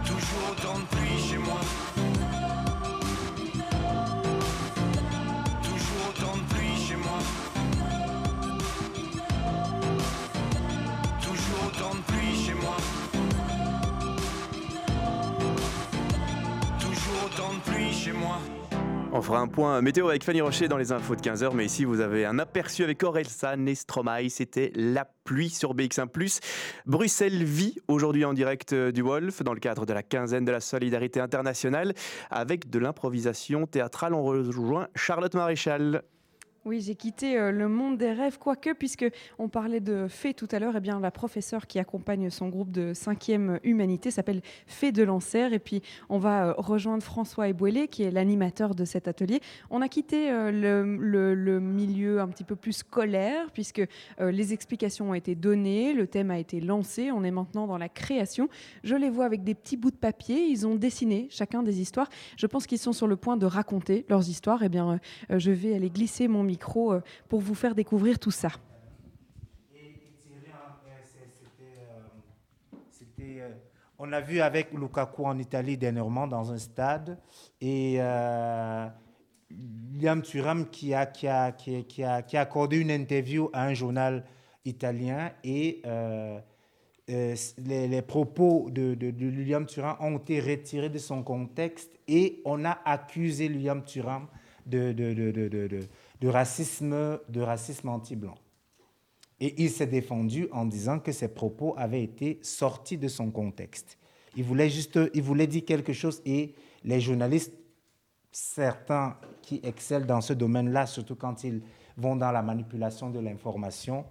[0.05, 1.61] Toujours autant de pluie chez moi.
[5.63, 7.19] Toujours autant de pluie chez moi.
[11.21, 12.77] Toujours autant de pluie chez moi.
[16.79, 18.60] Toujours autant de pluie chez moi.
[19.13, 21.83] On fera un point météo avec Fanny Rocher dans les infos de 15h, mais ici
[21.83, 26.39] vous avez un aperçu avec Orelsa Nestromae, c'était la pluie sur BX1+.
[26.85, 30.51] Bruxelles vit aujourd'hui en direct euh, du Wolf dans le cadre de la quinzaine de
[30.51, 31.93] la solidarité internationale
[32.29, 34.13] avec de l'improvisation théâtrale.
[34.13, 36.03] On rejoint Charlotte Maréchal.
[36.63, 39.07] Oui, j'ai quitté euh, le monde des rêves, quoique, puisque
[39.39, 42.69] on parlait de Fée tout à l'heure, et bien la professeure qui accompagne son groupe
[42.69, 47.87] de 5e Humanité s'appelle Fée de Lancer, et puis on va euh, rejoindre François Ebouélé,
[47.87, 49.41] qui est l'animateur de cet atelier.
[49.71, 53.81] On a quitté euh, le, milieu un petit peu plus scolaire, puisque
[54.19, 57.89] les explications ont été données, le thème a été lancé, on est maintenant dans la
[57.89, 58.49] création.
[58.83, 62.09] Je les vois avec des petits bouts de papier, ils ont dessiné chacun des histoires.
[62.37, 64.99] Je pense qu'ils sont sur le point de raconter leurs histoires, et bien
[65.29, 68.51] je vais aller glisser mon micro euh, pour vous faire découvrir tout ça.
[74.03, 77.19] On a vu avec Lukaku en Italie dernièrement dans un stade.
[77.61, 78.87] Et euh,
[80.01, 83.75] Liam Thuram qui a, qui, a, qui, a, qui a- accordé une interview à un
[83.75, 84.25] journal
[84.65, 85.31] italien.
[85.43, 86.39] Et euh,
[87.07, 91.91] les, propos de, de, Liam Thuram ont été retirés de son contexte.
[92.07, 94.25] Et on a accusé Liam Thuram
[94.65, 94.93] de,
[96.21, 98.35] de, racisme, de racisme anti-blanc.
[99.39, 103.97] Et il s'est défendu en disant que ses propos avaient été sortis de son contexte.
[104.35, 106.53] Il voulait juste, il voulait dire quelque chose et
[106.83, 107.53] les journalistes,
[108.31, 111.61] certains qui excellent dans ce domaine-là, surtout quand ils
[111.97, 114.05] vont dans la manipulation de l'information,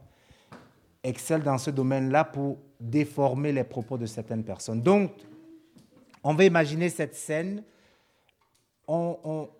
[1.02, 4.82] excellent dans ce domaine-là pour déformer les propos de certaines personnes.
[4.82, 5.12] Donc,
[6.22, 7.62] on va imaginer cette scène.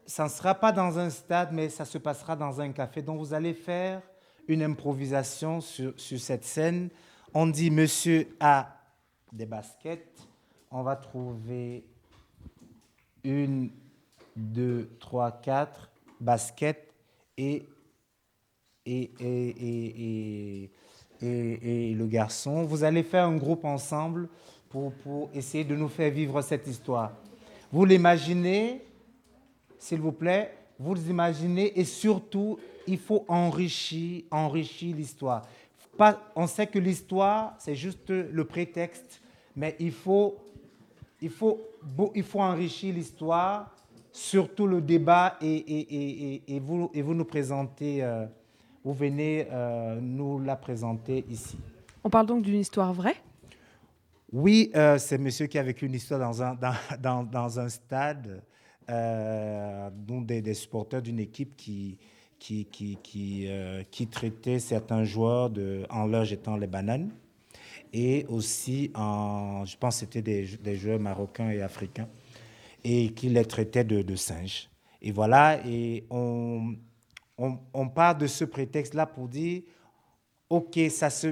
[0.07, 3.01] Ça ne sera pas dans un stade, mais ça se passera dans un café.
[3.03, 4.03] Donc, vous allez faire
[4.49, 6.89] une improvisation sur, sur cette scène.
[7.33, 8.76] On dit, monsieur a
[9.33, 10.26] des baskets.
[10.70, 11.85] On va trouver
[13.22, 13.70] une,
[14.35, 16.93] deux, trois, quatre baskets
[17.37, 17.68] et,
[18.85, 20.70] et, et, et, et-
[21.22, 22.64] et- et le garçon.
[22.64, 24.28] Vous allez faire un groupe ensemble
[24.70, 27.12] pour, pour essayer de nous faire vivre cette histoire.
[27.70, 28.83] Vous l'imaginez,
[29.81, 35.43] s'il vous plaît, vous l'imaginez et surtout, il faut enrichir, enrichir l'histoire.
[36.37, 39.20] On sait que l'histoire, c'est juste le prétexte,
[39.57, 40.37] mais il faut,
[41.20, 41.61] il faut,
[42.14, 43.74] il faut enrichir l'histoire,
[44.12, 48.26] surtout le débat, et, et, et, et- et vous, et vous nous présentez, euh,
[48.83, 51.59] vous venez euh, nous la présenter ici.
[52.03, 53.16] On parle donc d'une histoire vraie?
[54.33, 57.68] Oui, euh, c'est monsieur qui a vécu une histoire dans un, dans, dans, dans un
[57.68, 58.43] stade,
[58.91, 59.91] euh,
[60.22, 61.99] des, supporters d'une équipe qui,
[62.38, 62.66] qui,
[63.03, 67.11] qui, euh, qui traitait certains joueurs de, en leur jetant les bananes.
[67.93, 72.09] Et aussi, en, je pense c'était des, des joueurs marocains et africains,
[72.84, 74.68] et qui les traitaient de, singes.
[75.03, 76.74] Et voilà, et on,
[77.38, 79.62] on, on part de ce prétexte-là pour dire,
[80.49, 81.28] OK, ça se,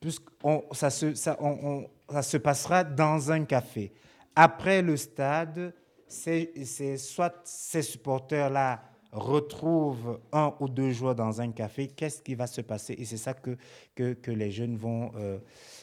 [0.00, 3.92] puisqu'on- ça, se, ça, on- on- ça se passera dans un café.
[4.34, 5.74] Après le stade,
[6.08, 8.82] c'est c'est soit ces supporters-là
[9.12, 12.94] retrouvent un ou deux joueurs dans un café, qu'est-ce qui va se passer?
[12.98, 13.56] Et c'est ça que,
[13.94, 15.38] que, que les jeunes vont, euh,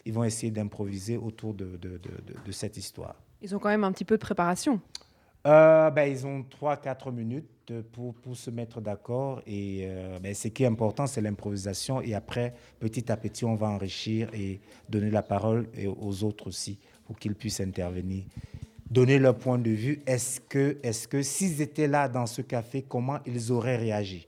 [0.06, 2.00] ils vont essayer d'improviser autour de, de,
[2.46, 3.16] de- cette histoire.
[3.42, 4.80] Ils ont quand même un petit peu de préparation.
[5.48, 9.42] Euh, ben, ils ont 3-4 minutes pour, pour se mettre d'accord.
[9.48, 12.02] Et euh, ben, ce qui est important, c'est l'improvisation.
[12.02, 15.68] Et après, petit à petit, on va enrichir et donner la parole
[16.00, 18.24] aux autres aussi pour qu'ils puissent intervenir.
[18.90, 20.02] Donner leur point de vue.
[20.06, 24.28] Est-ce que, est que s'ils étaient là dans ce café, comment ils auraient réagi?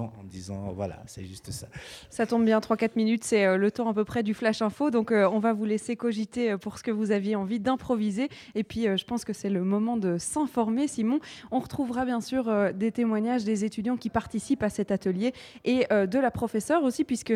[0.00, 1.66] En disant, voilà, c'est juste ça.
[2.08, 4.90] Ça tombe bien, 3-4 minutes, c'est euh, le temps à peu près du flash info.
[4.90, 8.28] Donc, euh, on va vous laisser cogiter euh, pour ce que vous aviez envie d'improviser.
[8.54, 11.20] Et puis, je pense que c'est le moment de s'informer, Simon.
[11.50, 15.32] On retrouvera bien sûr des témoignages des étudiants qui participent à cet atelier
[15.64, 17.34] et de la professeure aussi, puisque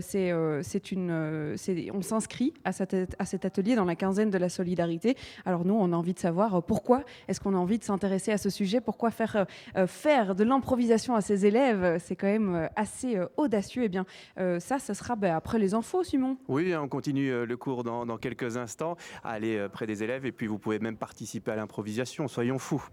[0.00, 2.70] c'est on s'inscrit à,
[3.18, 5.16] à cet atelier dans la quinzaine de la solidarité.
[5.44, 8.38] Alors, nous, on a envie de savoir pourquoi est-ce qu'on a envie de s'intéresser à
[8.38, 9.46] ce sujet, pourquoi faire,
[9.86, 13.84] faire de l'improvisation à ses élèves, c'est quand même euh, assez euh, audacieux.
[13.84, 14.06] Eh bien,
[14.38, 16.36] euh, ça, ça sera ben, après les infos, Simon.
[16.48, 18.96] Oui, on continue le cours dans, dans quelques instants.
[19.24, 22.28] Allez près des élèves et puis vous pouvez même participer à l'improvisation.
[22.28, 22.84] Soyons fous.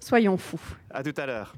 [0.00, 0.60] Soyons fous.
[0.90, 1.54] À tout à l'heure.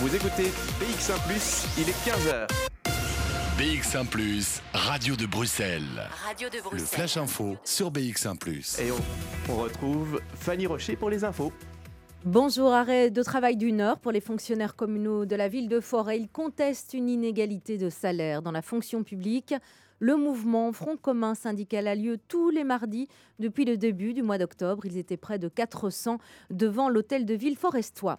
[0.00, 0.48] Vous écoutez
[0.80, 1.14] BX1⁇
[1.78, 2.48] il est 15h.
[3.62, 4.08] BX1⁇
[4.74, 5.84] Radio de Bruxelles.
[6.26, 6.84] Radio de Le Bruxelles.
[6.84, 8.36] Flash Info sur BX1⁇
[8.82, 8.96] Et on,
[9.52, 11.52] on retrouve Fanny Rocher pour les infos.
[12.24, 16.18] Bonjour, arrêt de travail d'une heure pour les fonctionnaires communaux de la ville de Forêt.
[16.18, 19.54] Ils contestent une inégalité de salaire dans la fonction publique.
[20.00, 23.06] Le mouvement Front commun syndical a lieu tous les mardis
[23.38, 24.84] depuis le début du mois d'octobre.
[24.86, 26.18] Ils étaient près de 400
[26.50, 28.18] devant l'hôtel de ville forestois.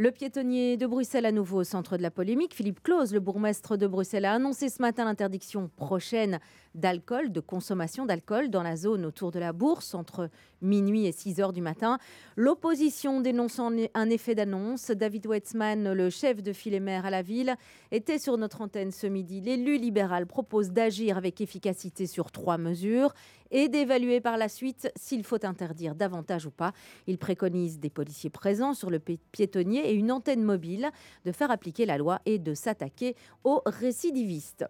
[0.00, 2.54] Le piétonnier de Bruxelles à nouveau au centre de la polémique.
[2.54, 6.40] Philippe Claus, le bourgmestre de Bruxelles, a annoncé ce matin l'interdiction prochaine
[6.74, 10.30] d'alcool, de consommation d'alcool dans la zone autour de la bourse entre
[10.62, 11.98] minuit et 6 heures du matin.
[12.36, 14.90] L'opposition dénonçant un effet d'annonce.
[14.90, 17.54] David Wetzmann, le chef de filet maire à la ville,
[17.90, 19.40] était sur notre antenne ce midi.
[19.40, 23.14] L'élu libéral propose d'agir avec efficacité sur trois mesures
[23.50, 26.72] et d'évaluer par la suite s'il faut interdire davantage ou pas.
[27.06, 30.90] Il préconise des policiers présents sur le pi- piétonnier et une antenne mobile,
[31.24, 34.66] de faire appliquer la loi et de s'attaquer aux récidivistes.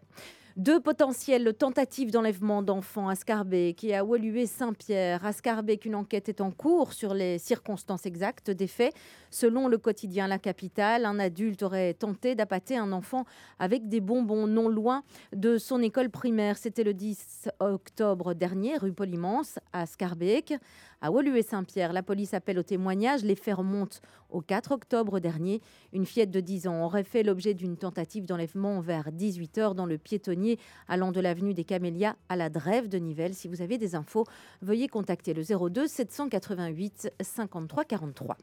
[0.56, 5.24] Deux potentielles tentatives d'enlèvement d'enfants à Scarbeck et à Woluwe-Saint-Pierre.
[5.24, 8.92] À Scarbeck, une enquête est en cours sur les circonstances exactes des faits.
[9.30, 13.26] Selon le quotidien La Capitale, un adulte aurait tenté d'appâter un enfant
[13.60, 16.58] avec des bonbons non loin de son école primaire.
[16.58, 20.54] C'était le 10 octobre dernier, rue Polymance, à Scarbeck.
[21.00, 23.22] À Woluwe-Saint-Pierre, la police appelle au témoignage.
[23.22, 23.98] Les faits remontent
[24.30, 25.60] au 4 octobre dernier.
[25.92, 29.98] Une fillette de 10 ans aurait fait l'objet d'une tentative d'enlèvement vers 18h dans le
[29.98, 30.58] piétonnier
[30.88, 33.34] allant de l'avenue des Camélias à la Drève de Nivelles.
[33.34, 34.24] Si vous avez des infos,
[34.62, 38.36] veuillez contacter le 02 788 53 43.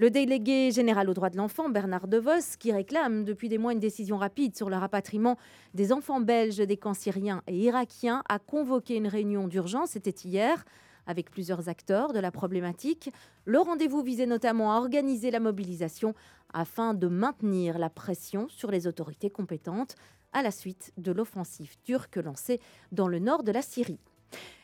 [0.00, 3.80] Le délégué général aux droits de l'enfant, Bernard DeVos, qui réclame depuis des mois une
[3.80, 5.36] décision rapide sur le rapatriement
[5.74, 10.64] des enfants belges des camps syriens et irakiens, a convoqué une réunion d'urgence, c'était hier,
[11.10, 13.10] avec plusieurs acteurs de la problématique.
[13.44, 16.14] Le rendez-vous visait notamment à organiser la mobilisation
[16.54, 19.96] afin de maintenir la pression sur les autorités compétentes
[20.32, 22.60] à la suite de l'offensive turque lancée
[22.92, 23.98] dans le nord de la Syrie.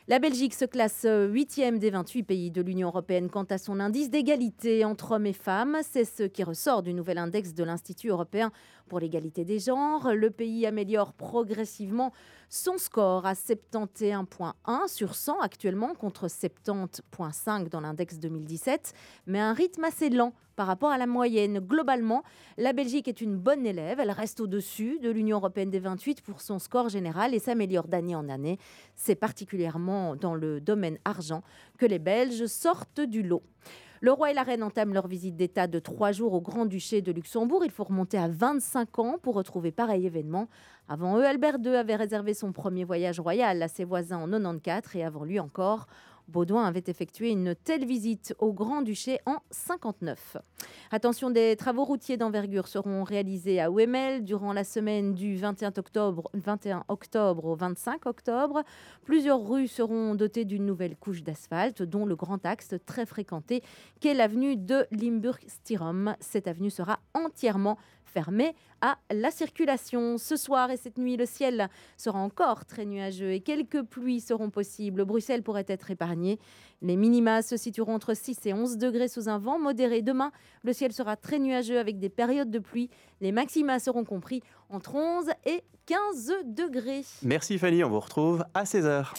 [0.07, 4.09] La Belgique se classe 8e des 28 pays de l'Union européenne quant à son indice
[4.09, 5.77] d'égalité entre hommes et femmes.
[5.81, 8.53] C'est ce qui ressort du nouvel index de l'Institut européen
[8.87, 10.13] pour l'égalité des genres.
[10.13, 12.11] Le pays améliore progressivement
[12.49, 18.93] son score à 71,1 sur 100 actuellement contre 70,5 dans l'index 2017,
[19.25, 21.59] mais un rythme assez lent par rapport à la moyenne.
[21.59, 22.23] Globalement,
[22.57, 23.99] la Belgique est une bonne élève.
[23.99, 28.15] Elle reste au-dessus de l'Union européenne des 28 pour son score général et s'améliore d'année
[28.15, 28.57] en année.
[28.95, 31.43] C'est particulièrement dans le domaine argent
[31.77, 33.43] que les Belges sortent du lot.
[33.99, 37.11] Le roi et la reine entament leur visite d'État de trois jours au Grand-Duché de
[37.11, 37.65] Luxembourg.
[37.65, 40.47] Il faut remonter à 25 ans pour retrouver pareil événement.
[40.87, 44.95] Avant eux, Albert II avait réservé son premier voyage royal à ses voisins en 94
[44.95, 45.87] et avant lui encore,
[46.27, 50.37] Baudouin avait effectué une telle visite au Grand-Duché en 59.
[50.91, 56.29] Attention, des travaux routiers d'envergure seront réalisés à Ouémel durant la semaine du 21 octobre,
[56.33, 58.63] 21 octobre au 25 octobre.
[59.05, 63.63] Plusieurs rues seront dotées d'une nouvelle couche d'asphalte, dont le grand axe très fréquenté
[64.01, 66.15] qu'est l'avenue de Limburg-Stirum.
[66.19, 67.77] Cette avenue sera entièrement
[68.17, 70.17] fermée à la circulation.
[70.17, 74.49] Ce soir et cette nuit, le ciel sera encore très nuageux et quelques pluies seront
[74.49, 75.05] possibles.
[75.05, 76.39] Bruxelles pourrait être épargnée.
[76.81, 80.01] Les minima se situeront entre 6 et 11 degrés sous un vent modéré.
[80.01, 80.31] Demain,
[80.63, 82.89] le ciel sera très nuageux avec des périodes de pluie.
[83.21, 87.05] Les maxima seront compris entre 11 et 15 degrés.
[87.21, 89.13] Merci Fanny, on vous retrouve à 16h.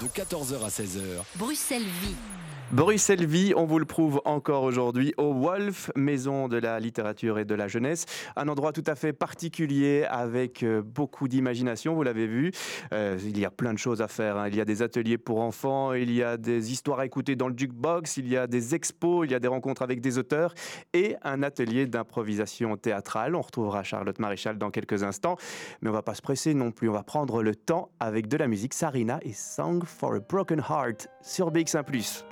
[0.00, 2.41] De 14h à 16h, Bruxelles vit.
[2.72, 7.44] Bruxelles vit, on vous le prouve encore aujourd'hui, au Wolf, maison de la littérature et
[7.44, 8.06] de la jeunesse.
[8.34, 12.50] Un endroit tout à fait particulier avec euh, beaucoup d'imagination, vous l'avez vu.
[12.94, 14.38] Euh, il y a plein de choses à faire.
[14.38, 14.48] hein.
[14.48, 17.48] Il y a des ateliers pour enfants, il y a des histoires à écouter dans
[17.48, 20.54] le jukebox, il y a des expos, il y a des rencontres avec des auteurs
[20.94, 23.34] et un atelier d'improvisation théâtrale.
[23.36, 25.36] On retrouvera Charlotte Maréchal dans quelques instants,
[25.82, 26.88] mais on va pas se presser non plus.
[26.88, 28.72] On va prendre le temps avec de la musique.
[28.72, 32.31] Sarina et Song for a Broken Heart sur BX1+.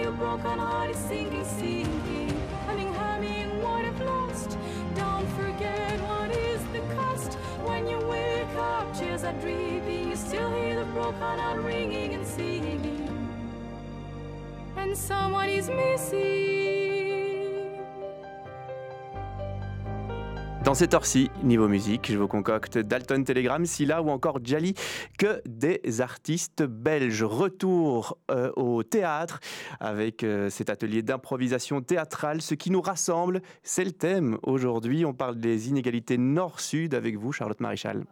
[0.00, 2.34] Your broken heart is sinking, sinking.
[2.66, 4.56] Humming, humming what I've lost.
[4.94, 7.34] Don't forget what is the cost.
[7.64, 10.08] When you wake up, tears are dripping.
[10.10, 12.82] You still hear the broken heart ringing and singing.
[14.76, 16.69] And someone is missing.
[20.70, 24.74] Dans cette heure-ci, niveau musique, je vous concocte Dalton Telegram, Silla ou encore Jali,
[25.18, 27.24] que des artistes belges.
[27.24, 29.40] Retour euh, au théâtre
[29.80, 32.40] avec euh, cet atelier d'improvisation théâtrale.
[32.40, 34.38] Ce qui nous rassemble, c'est le thème.
[34.44, 38.04] Aujourd'hui, on parle des inégalités nord-sud avec vous, Charlotte Maréchal.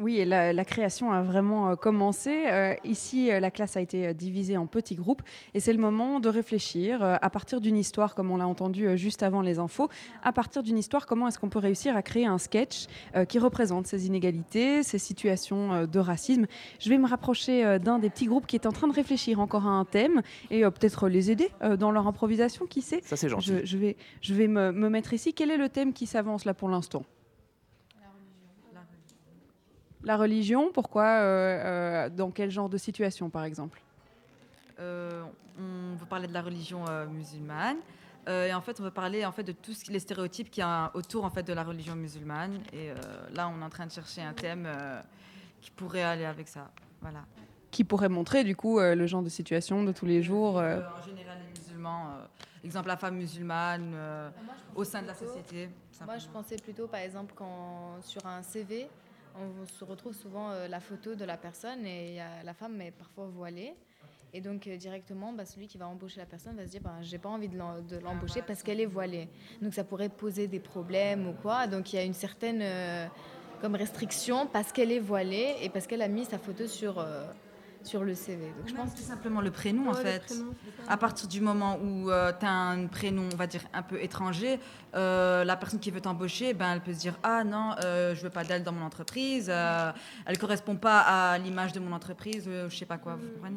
[0.00, 2.44] Oui, et la, la création a vraiment euh, commencé.
[2.46, 5.22] Euh, ici, euh, la classe a été divisée en petits groupes
[5.54, 8.96] et c'est le moment de réfléchir euh, à partir d'une histoire, comme on l'a entendu
[8.96, 9.88] juste avant les infos,
[10.22, 12.86] à partir d'une histoire, comment est-ce qu'on peut réussir à créer un sketch
[13.16, 16.46] euh, qui représente ces inégalités, ces situations de racisme.
[16.78, 19.66] Je vais me rapprocher d'un des petits groupes qui est en train de réfléchir encore
[19.66, 23.50] à un thème et peut-être les aider dans leur improvisation, qui sait Ça, c'est gentil.
[23.50, 25.34] Je, je vais, je vais me, me mettre ici.
[25.34, 27.02] Quel est le thème qui s'avance là pour l'instant?
[30.04, 33.80] La religion, pourquoi euh, euh, Dans quel genre de situation, par exemple?
[34.78, 35.22] Euh,
[35.58, 37.78] on veut parler de la religion euh, musulmane.
[38.28, 40.64] Euh, et en fait, on veut parler en fait de tous les stéréotypes qu'il y
[40.64, 42.60] a autour en fait de la religion musulmane.
[42.72, 42.94] Et euh,
[43.34, 45.00] là, on est en train de chercher un thème euh,
[45.60, 46.70] qui pourrait aller avec ça.
[47.00, 47.24] Voilà.
[47.70, 50.78] Qui pourrait montrer, du coup, euh, le genre de situation de tous les jours euh,
[50.78, 54.30] Euh, en général, les musulmans, euh, exemple la femme musulmane euh,
[54.74, 55.70] au sein de la société.
[56.04, 58.88] Moi, je pensais plutôt, par exemple, quand sur un CV,
[59.40, 63.26] on se retrouve souvent euh, la photo de la personne et la femme est parfois
[63.26, 63.74] voilée.
[64.34, 66.96] Et donc, euh, directement, bah, celui qui va embaucher la personne va se dire bah,
[67.00, 69.28] j'ai pas envie de de l'embaucher parce qu'elle est voilée.
[69.62, 71.66] Donc, ça pourrait poser des problèmes ou quoi.
[71.66, 73.06] Donc, il y a une certaine euh,
[73.60, 77.04] comme restriction parce qu'elle est voilée et parce qu'elle a mis sa photo sur,
[77.88, 78.46] sur le CV.
[78.58, 80.24] Donc, je pense tout simplement le prénom en fait.
[80.26, 80.54] prénom.
[80.88, 84.60] À partir du moment où tu as un prénom, on va dire, un peu étranger,
[84.94, 88.22] euh, la personne qui veut t'embaucher, ben, elle peut se dire Ah non, euh, je
[88.22, 89.90] veux pas d'elle dans mon entreprise, euh,
[90.26, 93.56] elle correspond pas à l'image de mon entreprise, euh, je sais pas quoi, vous comprenez?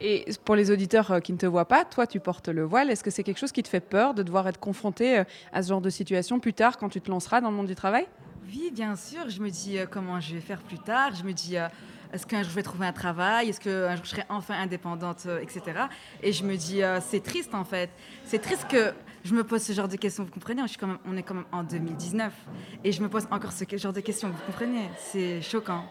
[0.00, 2.90] Et pour les auditeurs euh, qui ne te voient pas, toi, tu portes le voile.
[2.90, 5.62] Est-ce que c'est quelque chose qui te fait peur de devoir être confronté euh, à
[5.62, 8.06] ce genre de situation plus tard quand tu te lanceras dans le monde du travail?
[8.46, 9.28] Oui, bien sûr.
[9.30, 11.14] Je me dis euh, comment je vais faire plus tard?
[11.14, 11.66] Je me dis euh,
[12.14, 13.48] est-ce qu'un jour je vais trouver un travail?
[13.50, 15.62] Est-ce qu'un jour je serai enfin indépendante, euh, etc.
[16.22, 17.90] Et je me dis euh, c'est triste en fait.
[18.24, 18.92] C'est triste que
[19.24, 20.24] je me pose ce genre de questions.
[20.24, 20.62] Vous comprenez?
[20.62, 22.32] Je suis quand même, On est quand même en 2019
[22.84, 24.28] et je me pose encore ce genre de questions.
[24.28, 24.88] Vous comprenez?
[24.98, 25.84] C'est choquant.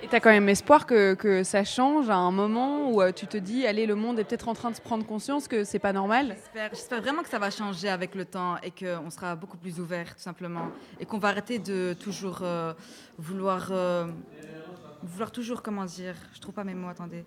[0.00, 3.10] Et tu as quand même espoir que, que ça change à un moment où euh,
[3.10, 5.64] tu te dis allez, le monde est peut-être en train de se prendre conscience que
[5.64, 6.36] c'est pas normal?
[6.36, 9.80] J'espère- J'espère vraiment que ça va changer avec le temps et qu'on sera beaucoup plus
[9.80, 10.68] ouvert, tout simplement.
[11.00, 12.74] Et qu'on va arrêter de toujours euh,
[13.18, 13.68] vouloir.
[13.72, 14.06] euh,
[15.02, 17.24] vouloir toujours, comment dire Je trouve pas mes mots, attendez.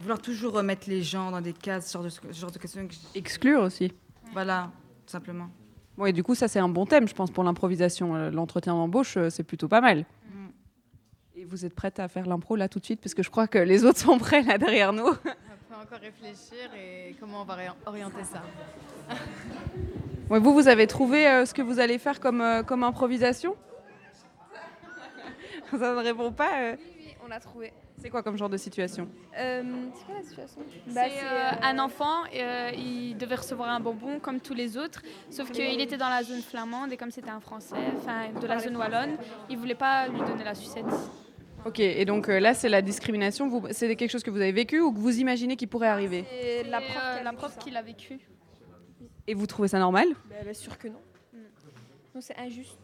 [0.00, 2.86] Vouloir toujours remettre les gens dans des cases, ce genre de, ce genre de questions.
[3.14, 3.92] Exclure aussi.
[4.32, 4.70] Voilà,
[5.06, 5.48] tout simplement.
[5.96, 8.14] Bon, et du coup, ça, c'est un bon thème, je pense, pour l'improvisation.
[8.14, 10.00] Euh, L'entretien d'embauche, euh, c'est plutôt pas mal.
[10.00, 10.46] Mm.
[11.36, 13.00] Et vous êtes prête à faire l'impro là tout de suite?
[13.00, 15.06] Parce que je crois que les autres sont prêts là derrière nous.
[15.08, 15.30] On peut
[15.82, 17.56] encore réfléchir et comment on va
[17.86, 18.42] orienter ça.
[20.28, 23.54] Ouais, vous, vous avez trouvé euh, ce que vous allez faire comme, euh, comme improvisation?
[25.70, 26.50] Ça ne répond pas.
[26.62, 26.76] euh.
[27.26, 27.72] Oui, on l'a trouvé.
[27.98, 29.08] C'est quoi comme genre de situation?
[29.36, 29.62] Euh,
[29.94, 30.60] c'est quoi la situation?
[30.86, 34.54] Bah, C'est c'est, euh, euh, un enfant, euh, il devait recevoir un bonbon comme tous
[34.54, 38.30] les autres, sauf qu'il était dans la zone flamande et comme c'était un Français, enfin
[38.40, 39.16] de la zone wallonne,
[39.50, 40.84] il voulait pas lui donner la sucette.
[41.64, 43.48] Ok, et donc euh, là, c'est la discrimination.
[43.48, 46.24] Vous- C'est quelque chose que vous avez vécu ou que vous imaginez qui pourrait arriver?
[46.30, 48.20] C'est la prof, euh, la prof qui l'a vécu.
[49.26, 50.06] Et vous trouvez ça normal?
[50.30, 51.00] Bah, bien sûr que non.
[52.14, 52.78] Non, c'est injuste.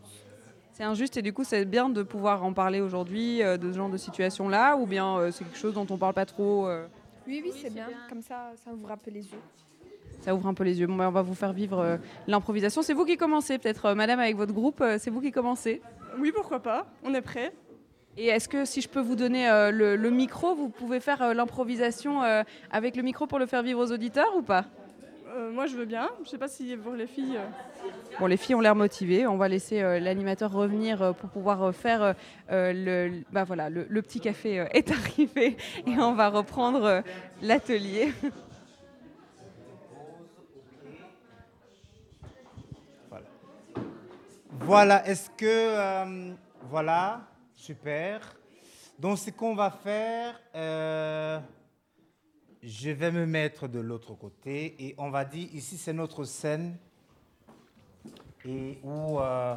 [0.72, 3.76] C'est injuste et du coup, c'est bien de pouvoir en parler aujourd'hui euh, de ce
[3.76, 6.86] genre de situation-là ou bien euh, c'est quelque chose dont on parle pas trop euh,
[7.26, 7.88] Oui, oui, c'est bien.
[8.08, 9.38] Comme ça, ça ouvre un peu les yeux.
[10.22, 10.86] Ça ouvre un peu les yeux.
[10.86, 11.96] Bon, ben, on va vous faire vivre euh,
[12.26, 12.80] l'improvisation.
[12.82, 14.80] C'est vous qui commencez, peut-être, euh, madame, avec votre groupe.
[14.80, 15.82] euh, c'est vous qui commencez
[16.18, 17.52] Oui, pourquoi pas On est prêts.
[18.16, 21.20] Et est-ce que si je peux vous donner euh, le, le micro, vous pouvez faire
[21.22, 24.64] euh, l'improvisation euh, avec le micro pour le faire vivre aux auditeurs ou pas?
[25.52, 26.10] Moi, je veux bien.
[26.24, 27.36] Je sais pas si pour les filles.
[27.36, 27.88] euh,
[28.20, 29.26] Bon, les filles ont l'air motivées.
[29.26, 32.12] On va laisser euh, l'animateur revenir euh, pour pouvoir euh, faire euh,
[32.50, 35.56] euh, le, bah voilà, le, le petit café euh, est arrivé
[35.86, 37.00] et on va reprendre euh,
[37.40, 38.12] l'atelier.
[44.60, 45.44] Voilà, est-ce que...
[45.46, 46.34] euh,
[46.68, 47.22] voilà,
[47.54, 48.20] super.
[48.98, 51.40] Donc ce qu'on va faire, euh,
[52.62, 56.76] je vais me mettre de l'autre côté et on va dire, ici c'est notre scène
[58.44, 59.56] et où, euh,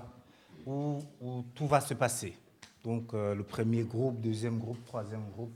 [0.66, 2.38] où, où tout va se passer.
[2.84, 5.54] Donc euh, le premier groupe, deuxième groupe, troisième groupe.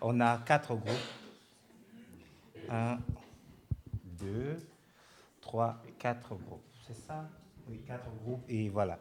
[0.00, 0.94] On a quatre groupes.
[2.70, 2.98] Un,
[4.04, 4.58] deux,
[5.40, 6.62] trois, quatre groupes.
[6.86, 7.28] C'est ça?
[7.68, 8.98] Oui, quatre groupes et voilà.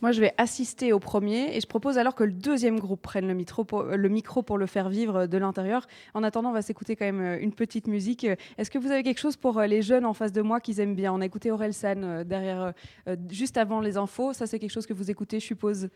[0.00, 3.26] Moi, je vais assister au premier et je propose alors que le deuxième groupe prenne
[3.26, 5.88] le micro pour, euh, le, micro pour le faire vivre de l'intérieur.
[6.14, 8.24] En attendant, on va s'écouter quand même euh, une petite musique.
[8.24, 10.60] Euh, Est-ce que vous avez quelque chose pour euh, les jeunes en face de moi
[10.60, 11.12] qu'ils aiment bien?
[11.12, 12.72] On a écouté Aurel San euh, derrière, euh,
[13.08, 14.32] euh, juste avant les infos.
[14.32, 15.88] Ça, c'est quelque chose que vous écoutez, je suppose.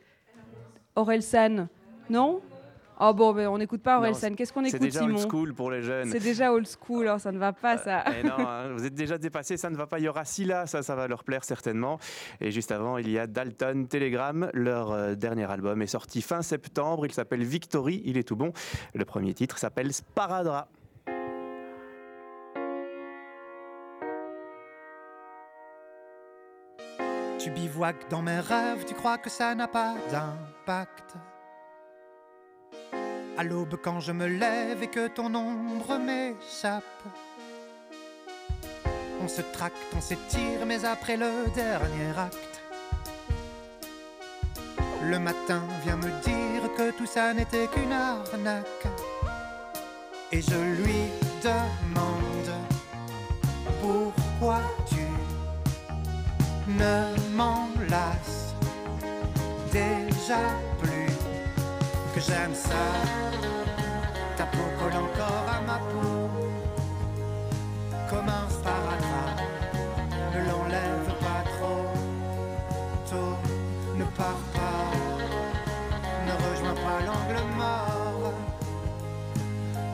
[0.97, 1.69] Aurel San,
[2.11, 2.41] non?
[3.05, 4.37] Oh bon, ben, on n'écoute pas Aurel Non, San.
[4.37, 6.09] Qu'est-ce qu'on C'est écoute, déjà Simon old school pour les jeunes.
[6.09, 8.05] C'est déjà old school, hein, ça ne va pas, ça.
[8.17, 9.99] Eh non, hein, vous êtes déjà dépassé, ça ne va pas.
[9.99, 11.99] Il y aura Scylla, ça, ça va leur plaire certainement.
[12.41, 14.49] Et juste avant, il y a Dalton Telegram.
[14.55, 17.05] Leur euh, dernier album est sorti fin septembre.
[17.05, 18.03] Il s'appelle Victory.
[18.05, 18.53] Il est tout bon.
[18.95, 20.69] Le premier titre s'appelle Sparadra.
[27.41, 31.17] Tu bivouaques dans mes rêves, tu crois que ça n'a pas d'impact.
[33.37, 36.85] À l'aube quand je me lève et que ton ombre m'échappe.
[39.23, 42.53] On se tracte, on s'étire, mais après le dernier acte,
[45.05, 48.87] Le matin vient me dire que tout ça n'était qu'une arnaque.
[50.31, 51.11] Et je lui
[51.43, 52.53] demande
[53.81, 55.05] pourquoi tu
[56.69, 58.55] ne m'enlaces
[59.73, 60.39] déjà
[60.81, 60.92] plus?
[62.27, 62.85] J'aime ça.
[64.37, 66.31] Ta peau colle encore à ma peau.
[68.11, 69.41] Comme un sparadrap,
[70.35, 71.87] ne l'enlève pas trop
[73.11, 73.37] tôt.
[73.97, 74.85] Ne pars pas,
[76.27, 78.33] ne rejoins pas l'angle mort.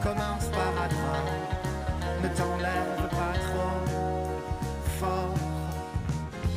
[0.03, 1.29] Comme un sparadrap,
[2.23, 3.81] ne t'enlève pas trop
[4.99, 5.35] fort.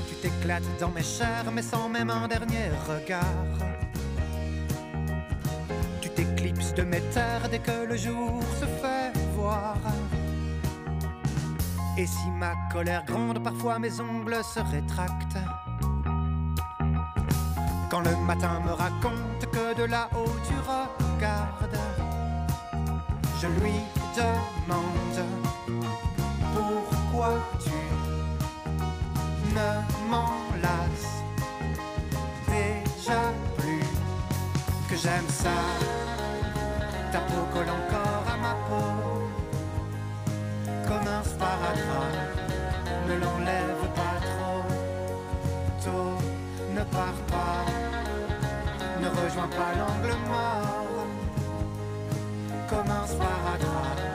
[0.07, 3.80] Tu t'éclates dans mes chairs, mais sans même un dernier regard.
[6.75, 9.77] De mes terres dès que le jour se fait voir.
[11.97, 15.37] Et si ma colère gronde, parfois mes ongles se rétractent.
[17.89, 21.77] Quand le matin me raconte que de là-haut tu regardes,
[23.41, 23.81] je lui
[24.15, 25.25] demande
[26.53, 27.79] pourquoi tu
[29.53, 31.23] ne m'enlaces
[32.47, 33.21] déjà
[33.57, 33.83] plus?
[34.89, 35.80] Que j'aime ça.
[43.07, 44.63] Ne l'enlève pas trop.
[45.83, 46.17] Tôt,
[46.75, 47.65] ne pars pas,
[49.01, 51.07] ne rejoins pas l'angle mort.
[52.69, 54.10] Comme un sparadrap.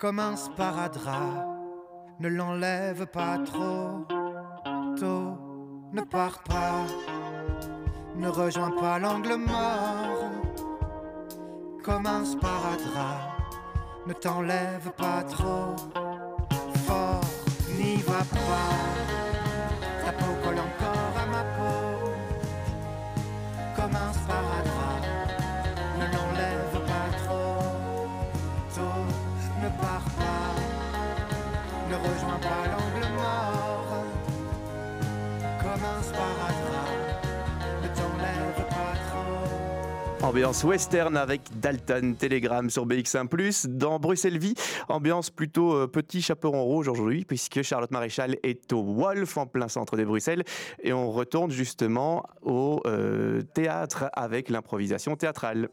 [0.00, 1.46] Comme un sparadrap.
[2.20, 4.06] Ne l'enlève pas trop
[4.98, 5.36] tôt,
[5.92, 6.86] ne pars pas,
[8.16, 10.30] ne rejoins pas l'angle mort,
[11.84, 13.36] comme un sparadrap.
[14.06, 15.76] Ne t'enlève pas trop
[16.86, 17.20] fort,
[17.76, 18.72] n'y va pas.
[20.04, 20.60] Ta peau colle
[40.22, 43.66] Ambiance western avec Dalton Telegram sur BX1+.
[43.66, 44.54] Dans Bruxelles Vie,
[44.88, 49.68] ambiance plutôt euh, petit chaperon rouge aujourd'hui, puisque Charlotte Maréchal est au Wolf, en plein
[49.68, 50.44] centre de Bruxelles.
[50.82, 55.68] Et on retourne justement au euh, théâtre avec l'improvisation théâtrale.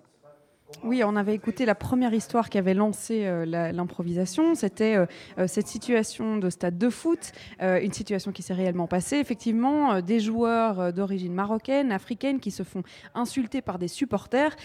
[0.84, 4.53] Oui, on avait écouté la première histoire qui avait lancé euh, l'improvisation.
[4.53, 5.06] C'était euh,
[5.39, 7.31] euh, cette situation de stade de foot,
[7.61, 9.18] une situation qui s'est réellement passée.
[9.18, 12.84] Effectivement, des joueurs d'origine marocaine, africaine, qui se font
[13.15, 14.56] insulter par des supporters.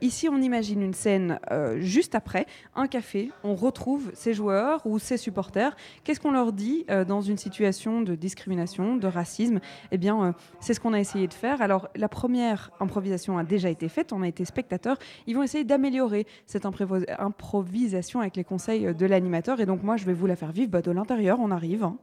[0.00, 1.38] Ici, on imagine une scène
[1.76, 3.30] juste après, un café.
[3.44, 5.76] On retrouve ces joueurs ou ces supporters.
[6.04, 9.60] Qu'est-ce qu'on leur dit dans une situation de discrimination, de racisme?
[9.90, 11.62] Eh bien, c'est ce qu'on a essayé de faire.
[11.62, 14.12] Alors, la première improvisation a déjà été faite.
[14.12, 14.98] On a été spectateurs.
[15.26, 19.60] Ils vont d'améliorer cette improvisation avec les conseils de l'animateur.
[19.60, 21.38] Et donc, moi, je vais vous la faire vivre bah, de l'intérieur.
[21.40, 21.84] On arrive.
[21.84, 21.96] hein.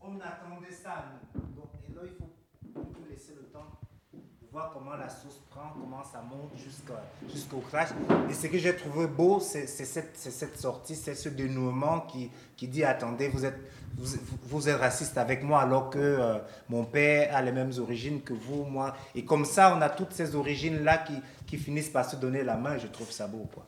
[0.00, 1.04] On attendait ça.
[1.34, 2.30] Donc, et là, il faut
[3.08, 3.70] laisser le temps
[4.12, 4.18] de
[4.50, 5.31] voir comment la sauce
[6.12, 6.50] ça monte
[7.32, 7.88] jusqu'au crash.
[8.28, 12.84] Et ce que j'ai trouvé beau, c'est cette, sortie, c'est ce dénouement qui, qui dit
[12.84, 13.58] attendez, vous êtes,
[14.44, 18.34] vous, êtes raciste avec moi alors que euh, mon père a les mêmes origines que
[18.34, 18.94] vous, moi.
[19.14, 21.14] Et comme ça, on a toutes ces origines-là qui,
[21.46, 22.76] qui finissent par se donner la main.
[22.76, 23.48] Je trouve ça beau.
[23.54, 23.64] Quoi.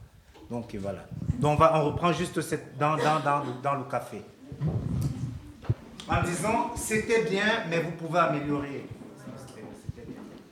[0.50, 1.06] Donc voilà.
[1.38, 2.38] Donc on, reprend juste
[2.78, 4.22] dans, dans, dans, dans le café
[6.08, 8.86] en disant c'était bien, mais vous pouvez améliorer.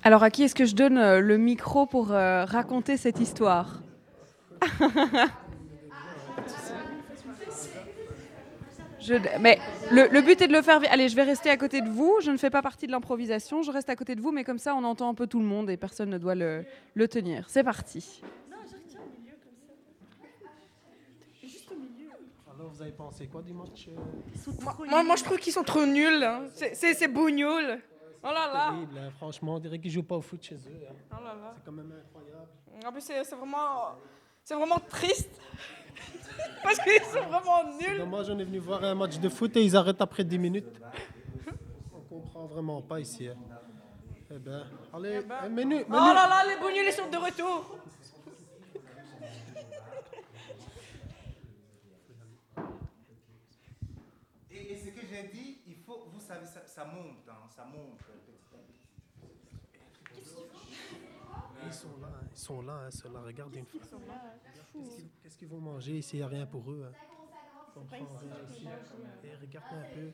[0.02, 3.80] Alors, à qui est-ce que je donne euh, le micro pour euh, raconter cette histoire?
[9.00, 9.58] Je- mais
[9.90, 10.80] le, le but est de le faire.
[10.90, 12.18] Allez, je vais rester à côté de vous.
[12.22, 13.62] Je ne fais pas partie de l'improvisation.
[13.62, 15.44] Je reste à côté de vous, mais comme ça, on entend un peu tout le
[15.44, 16.64] monde et personne ne doit le,
[16.94, 17.46] le tenir.
[17.48, 18.22] C'est parti.
[22.54, 23.88] Alors, vous avez pensé quoi du match
[24.62, 26.22] Moi, moi, moi, je trouve qu'ils sont trop nuls.
[26.22, 26.42] hein.
[26.54, 27.80] C'est- C'est c'est bougnoul.
[28.24, 28.70] Oh là là.
[28.70, 29.10] Terrible, hein.
[29.16, 30.86] Franchement, on dirait qu'ils jouent pas au foot chez eux.
[30.88, 30.94] hein.
[31.10, 31.52] Oh là là.
[31.56, 32.86] C'est quand même incroyable.
[32.86, 33.96] En plus, c'est vraiment,
[34.44, 35.40] c'est vraiment triste.
[36.62, 37.98] Parce qu'ils sont vraiment nuls.
[37.98, 40.80] dommage, on est venu voir un match de foot et ils arrêtent après 10 minutes.
[42.08, 43.28] comprends vraiment pas ici.
[43.28, 43.34] hein.
[44.34, 45.84] Eh ben, allez, eh, menu, menu.
[45.88, 47.76] Oh là là, les bougnoules ils sont de retour.
[54.50, 55.58] Et, et ce que j'ai dit,
[56.34, 58.80] savez, ça, ça monte, hein, ça monte petit à petit.
[61.64, 63.20] Ils sont là, hein, ils sont là, hein, ceux-là.
[63.20, 63.80] Regarde une fois.
[65.22, 66.16] Qu'est-ce qu'ils- vont manger ici?
[66.16, 66.86] Il n'y a rien pour eux.
[66.88, 66.92] hein.
[67.94, 68.66] Ici.
[69.24, 70.10] Eh, regarde un peu.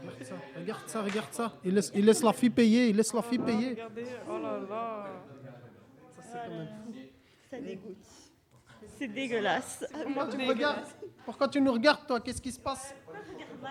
[0.00, 1.52] Regarde ça, regarde ça, regarde ça.
[1.64, 3.70] Il laisse, il laisse la fille payer, il laisse la fille payer.
[3.70, 5.06] Regardez, oh là là.
[6.10, 6.92] Ça, c'est quand même fou.
[7.50, 8.06] Ça dégoûte.
[8.98, 9.84] C'est dégueulasse.
[9.92, 10.84] Pourquoi tu me regardes?
[11.24, 12.20] Pourquoi tu nous regardes, toi?
[12.20, 12.94] Qu'est-ce qui se passe?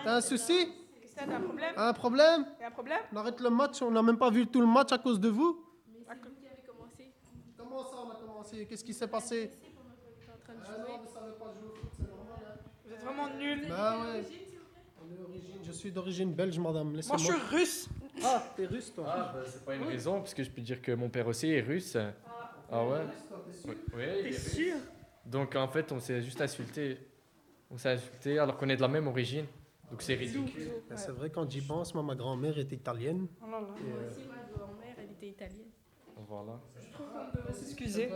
[0.04, 0.72] T'as un souci?
[1.18, 4.18] Un problème Un problème Y a un problème On arrête le match, on n'a même
[4.18, 5.62] pas vu tout le match à cause de vous.
[7.56, 8.66] Comment ça, on a commencé?
[8.66, 9.50] Qu'est-ce qui s'est passé?
[10.48, 12.36] Ah non, vous savez pas jouer au foot, c'est normal.
[12.46, 12.58] hein.
[12.84, 13.66] Vous êtes vraiment nuls.
[13.68, 14.22] Bah ouais.
[15.02, 16.92] On est d'origine- Je suis d'origine belge, madame.
[16.92, 17.88] Moi, je suis russe.
[18.24, 20.80] Ah, t'es russe, toi Ah, bah, c'est pas une raison, parce que je peux dire
[20.80, 21.96] que mon père aussi est russe.
[22.70, 23.00] Ah, ouais?
[23.66, 24.52] Oui, oui, il est russe.
[24.54, 24.76] sûr?
[25.24, 26.98] Donc en fait, on s'est juste insulté.
[27.70, 29.46] On s'est insulté alors qu'on est de la même origine.
[29.90, 30.70] Donc c'est ridicule.
[30.88, 33.26] Ben, C'est vrai, quand j'y pense, moi, ma grand-mère était italienne.
[33.42, 33.66] Oh là là.
[33.78, 35.70] Et, euh, ma grand-mère, elle était italienne.
[36.28, 36.60] Voilà.
[37.52, 38.10] S'excuser.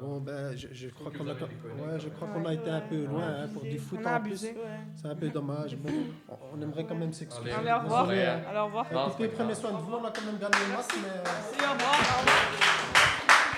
[0.00, 3.04] Bon, ben, je, je crois qu'on a, ouais, je crois qu'on a été un peu
[3.06, 4.30] loin hein, pour du foot On a en plus.
[4.44, 4.80] abusé, ouais.
[4.94, 5.76] C'est un peu dommage.
[5.76, 5.90] Bon,
[6.54, 7.50] on, aimerait quand même s'excuser.
[7.52, 8.04] Allez, au revoir.
[8.10, 8.42] Hein.
[8.48, 8.86] Allez, au revoir.
[9.08, 9.92] Écoutez, prenez soin de vous.
[9.94, 11.08] On a quand même gagné le match, mais.
[11.08, 11.94] euh, Merci, au revoir.
[11.94, 13.48] Au revoir.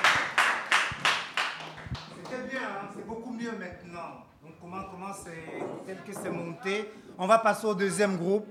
[2.25, 4.25] C'était bien, hein, c'est beaucoup mieux maintenant.
[4.43, 6.91] Donc comment, comment c'est, tel que c'est monté.
[7.23, 8.47] On va passer au deuxième groupe.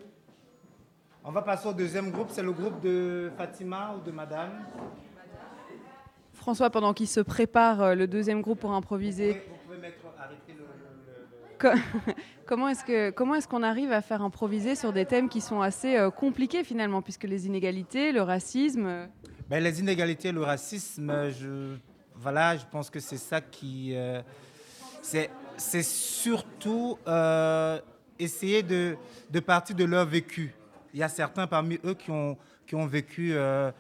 [1.23, 4.51] On va passer au deuxième groupe, c'est le groupe de Fatima ou de Madame.
[6.33, 10.53] François, pendant qu'il se prépare euh, le deuxième groupe pour improviser, Vous pouvez mettre, arrêter
[10.53, 10.59] le...
[10.59, 12.13] le- le- co-
[12.45, 15.61] comment est-ce que comment est-ce qu'on arrive à faire improviser sur des thèmes qui sont
[15.61, 18.85] assez euh, compliqués finalement, puisque les inégalités, le racisme.
[18.85, 19.05] euh,
[19.49, 21.75] Ben, les inégalités, le racisme, je,
[22.15, 23.95] voilà, je pense que c'est ça qui...
[23.95, 24.21] euh,
[25.01, 27.79] c'est, c'est surtout euh,
[28.19, 28.97] essayer de,
[29.45, 30.53] partir de leur vécu.
[30.93, 33.71] Il y a certains parmi eux qui ont, qui ont vécu, euh,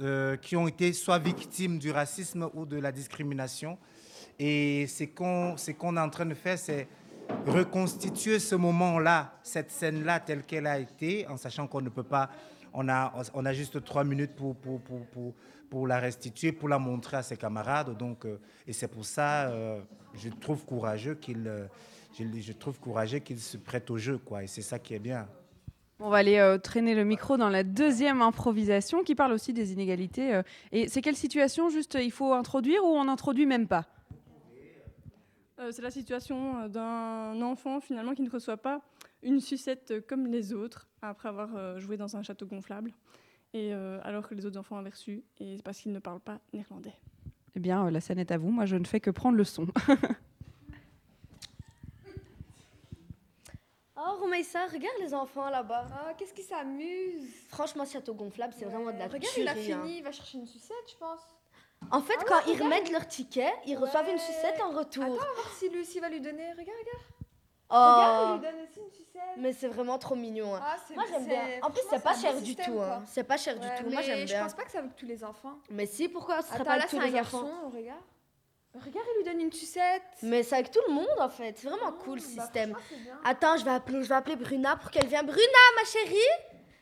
[0.00, 3.78] euh, qui ont été soit victimes du racisme ou de la discrimination.
[4.38, 6.88] Et ce qu'on, qu'on est en train de faire, c'est
[7.46, 12.30] reconstituer ce moment-là, cette scène-là telle qu'elle a été, en sachant qu'on ne peut pas,
[12.72, 15.34] on a, on a juste trois minutes pour, pour, pour, pour,
[15.68, 17.96] pour la restituer, pour la montrer à ses camarades.
[17.96, 19.80] Donc, euh, et c'est pour ça, euh,
[20.14, 21.66] je trouve courageux qu'il, euh,
[22.16, 24.44] je, je trouve courageux qu'il se prête au jeu, quoi.
[24.44, 25.28] Et c'est ça qui est bien.
[26.00, 29.72] On va aller euh, traîner le micro dans la deuxième improvisation qui parle aussi des
[29.72, 30.32] inégalités.
[30.34, 30.42] euh.
[30.70, 33.86] et c'est quelle situation juste il faut introduire ou on n'introduit même pas?
[35.58, 38.80] Euh, c'est la situation d'un enfant finalement qui ne reçoit pas
[39.24, 42.92] une sucette comme les autres après avoir euh, joué dans un château gonflable.
[43.54, 46.20] Et euh, alors que les autres enfants avaient reçu, et c'est parce qu'ils ne parlent
[46.20, 46.92] pas néerlandais.
[47.56, 48.50] Eh bien, euh, la scène est à vous.
[48.50, 49.66] Moi, je ne fais que prendre le son.
[54.00, 55.86] Oh, Romaïssa, regarde les enfants là-bas.
[55.90, 57.28] Oh, qu'est-ce qu'ils s'amusent.
[57.48, 59.54] Franchement, Château Gonflable, c'est vraiment de la Regarde, il a hein.
[59.54, 61.20] fini, il va chercher une sucette, je pense.
[61.90, 65.02] En fait, Ah quand ouais, ils remettent leur ticket, ils reçoivent une sucette en retour.
[65.04, 66.50] Attends, on va voir si Lucie va lui donner.
[66.52, 67.04] Regarde, regarde.
[67.70, 67.74] Oh.
[67.74, 69.22] Regarde, il lui donne aussi une sucette.
[69.36, 70.54] Mais c'est vraiment trop mignon.
[70.56, 70.60] hein.
[70.62, 71.42] Ah, Moi, j'aime bien.
[71.62, 72.80] En plus, franchement, c'est pas un cher du système, tout.
[72.80, 73.02] hein.
[73.06, 73.90] C'est pas cher du tout.
[73.90, 74.42] Moi, mais j'aime Je bien.
[74.44, 75.58] pense pas que c'est avec tous les enfants.
[75.70, 77.70] Mais si, pourquoi ce serait Attends, pas là, avec c'est tous un les garçon, enfants?
[77.74, 78.00] regarde.
[78.84, 80.02] Regarde, il lui donne une sucette.
[80.22, 81.58] Mais c'est avec tout le monde en fait.
[81.58, 82.76] C'est vraiment cool ce bah, système.
[83.24, 85.26] Attends, je vais appeler, je vais appeler Bruna pour qu'elle vienne.
[85.26, 85.42] Bruna,
[85.76, 86.16] ma chérie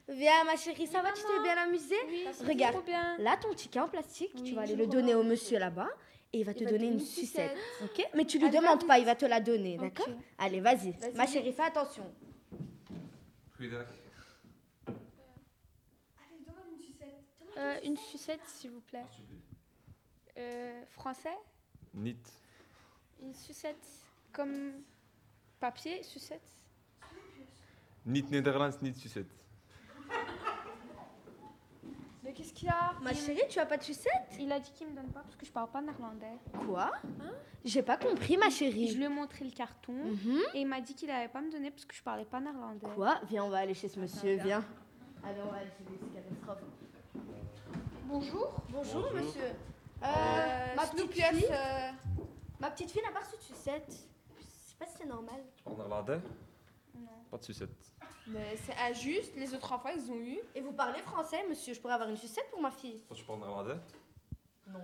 [0.08, 1.10] Viens, ma chérie, ça va?
[1.10, 1.96] Tu t'es bien amusée?
[2.32, 3.16] C'est Regarde, trop bien.
[3.18, 5.88] là ton ticket en plastique, tu vas aller le donner au monsieur là-bas
[6.32, 7.56] et il va te Il donner te une donner une sucette.
[7.80, 7.98] sucette.
[7.98, 8.08] Ok?
[8.14, 8.86] Mais tu lui Allez, demandes vas-y.
[8.86, 10.06] pas, il va te la donner, d'accord?
[10.38, 10.92] Allez, vas-y.
[10.92, 11.12] Vas-y.
[11.14, 12.04] Ma chérie, fais attention.
[17.58, 19.04] Euh, une sucette, s'il vous plaît.
[20.38, 21.36] Euh, français?
[21.96, 22.16] Nit.
[23.22, 23.86] Une sucette
[24.32, 24.72] comme
[25.58, 26.52] papier, sucette.
[28.04, 29.30] Niet Nederlands, niet sucette.
[32.22, 32.92] Mais qu'est-ce qu'il y a?
[33.02, 34.36] Ma chérie, tu as pas de sucette?
[34.38, 36.38] Il a dit qu'il me donne pas parce que je parle pas néerlandais.
[36.66, 36.92] Quoi?
[37.64, 38.88] J'ai pas compris, ma chérie.
[38.88, 39.94] Je lui ai montré le carton
[40.54, 42.86] et il m'a dit qu'il allait pas me donner parce que je parlais pas néerlandais.
[42.94, 43.20] Quoi?
[43.28, 44.64] Viens, on va aller chez ce monsieur, viens.
[45.24, 46.58] Allez, on va aller chez lui, c'est catastrophe.
[48.04, 48.62] Bonjour.
[48.70, 49.12] Bonjour, Bonjour.
[49.14, 49.52] monsieur.
[50.02, 51.90] Euh, ma, Snoopy, petite fille, euh,
[52.60, 53.90] ma petite fille n'a pas reçu de sucette.
[54.38, 55.40] Je sais pas si c'est normal.
[55.58, 56.20] Je parle néerlandais
[56.94, 57.08] Non.
[57.30, 57.70] Pas de sucette.
[58.28, 60.38] Mais c'est injuste, les autres enfants ils ont eu.
[60.54, 63.24] Et vous parlez français, monsieur Je pourrais avoir une sucette pour ma fille Toi, tu
[63.24, 63.76] parles néerlandais
[64.66, 64.80] Non.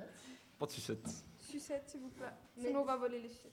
[0.59, 1.07] Pas de sucette.
[1.39, 2.27] Sucette, s'il vous plaît.
[2.57, 3.53] Mais- Sinon on va voler les sucettes.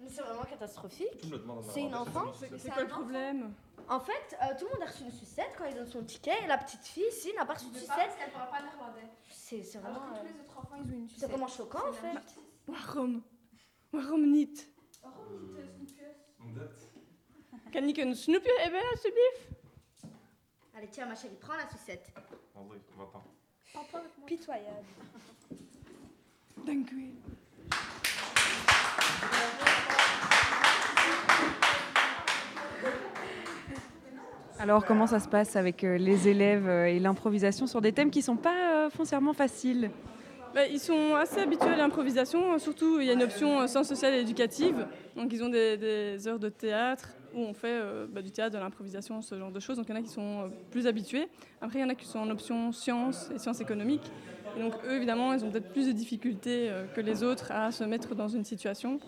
[0.00, 1.16] Mais c'est vraiment catastrophique.
[1.20, 3.52] Tu me le demandes à ma C'est une enfant C'est- c'est quoi le problème
[3.88, 6.44] En fait, euh, tout le monde a reçu une sucette quand il donne son ticket
[6.44, 7.88] et la petite fille, ici, n'a pas reçu de Ne sucette.
[7.96, 9.08] pas parce qu'elle pourra pas néerlandais.
[9.30, 10.14] C'est c'est Alors vraiment.
[10.14, 11.30] que tous euh, les autres enfants, ils ont une C'est sucette.
[11.30, 12.18] vraiment choquant en C'est fait.
[12.66, 13.22] Waarom?
[13.92, 14.68] Waarom niet?
[17.72, 19.48] Kan ik een snoepje hebben, alsjeblieft?
[20.74, 22.12] Allez, tiens, ma chérie, prends la sucette.
[22.54, 23.24] André, on va pas.
[24.24, 24.84] Pitoyable.
[26.64, 27.14] Dank u
[34.60, 38.10] Alors, comment ça se passe avec euh, les élèves euh, et l'improvisation sur des thèmes
[38.10, 39.88] qui sont pas euh, foncièrement faciles?
[40.52, 44.14] Bah, ils sont assez habitués à l'improvisation, surtout il y a une option sciences sociales
[44.14, 44.84] et éducatives.
[45.14, 47.78] Donc ils ont des, heures de théâtre où on fait
[48.10, 49.76] bah, du théâtre, de l'improvisation, ce genre de choses.
[49.76, 51.28] Donc il y en a qui sont plus habitués.
[51.60, 54.10] Après il y en a qui sont en option sciences et sciences économiques.
[54.56, 57.84] Et donc eux évidemment ils ont peut-être plus de difficultés que les autres à se
[57.84, 58.98] mettre dans une situation.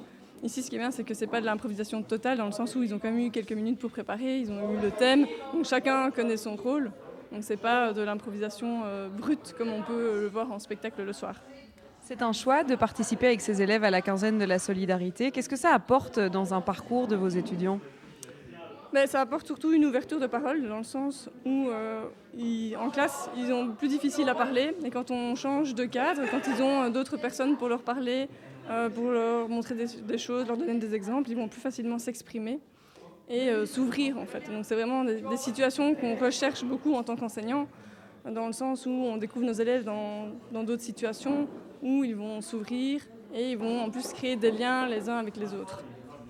[0.42, 2.74] Ici, ce qui est bien, c'est que c'est pas de l'improvisation totale, dans le sens
[2.74, 5.26] où ils ont quand même eu quelques minutes pour préparer, ils ont eu le thème,
[5.52, 6.90] donc chacun connaît son rôle.
[7.30, 11.12] Donc c'est pas de l'improvisation euh, brute comme on peut le voir en spectacle le
[11.12, 11.34] soir.
[12.02, 15.30] C'est un choix de participer avec ces élèves à la quinzaine de la solidarité.
[15.30, 17.78] Qu'est-ce que ça apporte dans un parcours de vos étudiants?
[18.92, 22.02] Ben, ça apporte surtout une ouverture de parole, dans le sens où, euh,
[22.36, 24.74] ils- en classe, ils ont plus difficile à parler.
[24.84, 28.28] Et quand on change de cadre, quand ils ont euh, d'autres personnes pour leur parler,
[28.94, 32.60] pour leur montrer des, choses, leur donner des exemples, ils vont plus facilement s'exprimer
[33.28, 34.50] et euh, s'ouvrir, en fait.
[34.50, 37.66] Donc, c'est vraiment des, situations qu'on recherche beaucoup en tant qu'enseignant,
[38.24, 41.48] dans le sens où on découvre nos élèves dans d'autres situations
[41.82, 43.02] où ils vont s'ouvrir
[43.34, 45.82] et ils vont en plus créer des liens les uns avec les autres.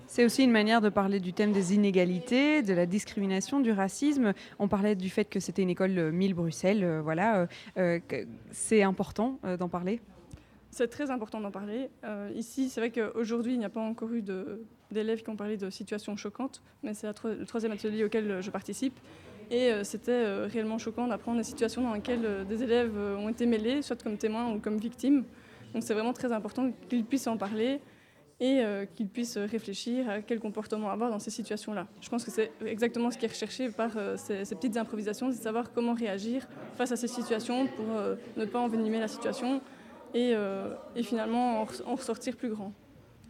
[0.07, 4.33] C'est aussi une manière de parler du thème des inégalités, de la discrimination, du racisme.
[4.59, 6.83] On parlait du fait que c'était une école euh, 1000 Bruxelles.
[6.83, 7.45] euh, voilà, euh,
[7.77, 10.01] euh, que- c'est important euh, d'en parler.
[10.71, 11.89] C'est très important d'en parler.
[12.05, 14.23] Euh, ici, c'est vrai qu'aujourd'hui, il n'y a pas encore eu
[14.89, 18.49] d'élèves qui ont parlé de situations choquantes, mais c'est le troisième atelier auquel euh, je
[18.51, 18.97] participe.
[19.49, 23.81] Et euh, c'était réellement choquant d'apprendre des situations dans lesquelles des élèves ont été mêlés,
[23.81, 25.25] soit comme témoins ou comme victimes.
[25.73, 27.81] Donc c'est vraiment très important qu'ils puissent en parler
[28.39, 28.63] et
[28.95, 31.87] qu'ils puissent réfléchir à quel comportement avoir dans ces situations-là.
[31.99, 35.43] Je pense que c'est exactement ce qui est recherché par ces, ces petites improvisations, c'est
[35.43, 37.85] savoir comment réagir face à ces situations pour
[38.37, 39.61] ne pas envenimer la situation
[40.13, 42.73] et, euh, et finalement en, en ressortir plus grand.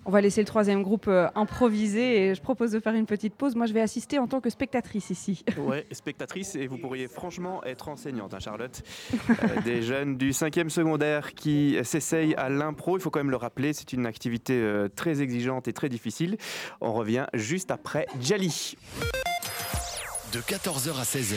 [0.04, 3.36] On va laisser le troisième groupe euh, improviser et je propose de faire une petite
[3.36, 3.56] pause.
[3.56, 5.46] Moi, je vais assister en tant que spectatrice ici.
[5.62, 8.82] Ouais, spectatrice, et vous pourriez franchement être enseignante, hein, Charlotte.
[9.30, 13.38] Euh, des jeunes du 5e secondaire qui s'essayent à l'impro, il faut quand même le
[13.38, 16.38] rappeler, c'est une activité euh, très exigeante et très difficile.
[16.82, 18.76] On revient juste après Jali.
[20.34, 21.36] De 14h à 16h,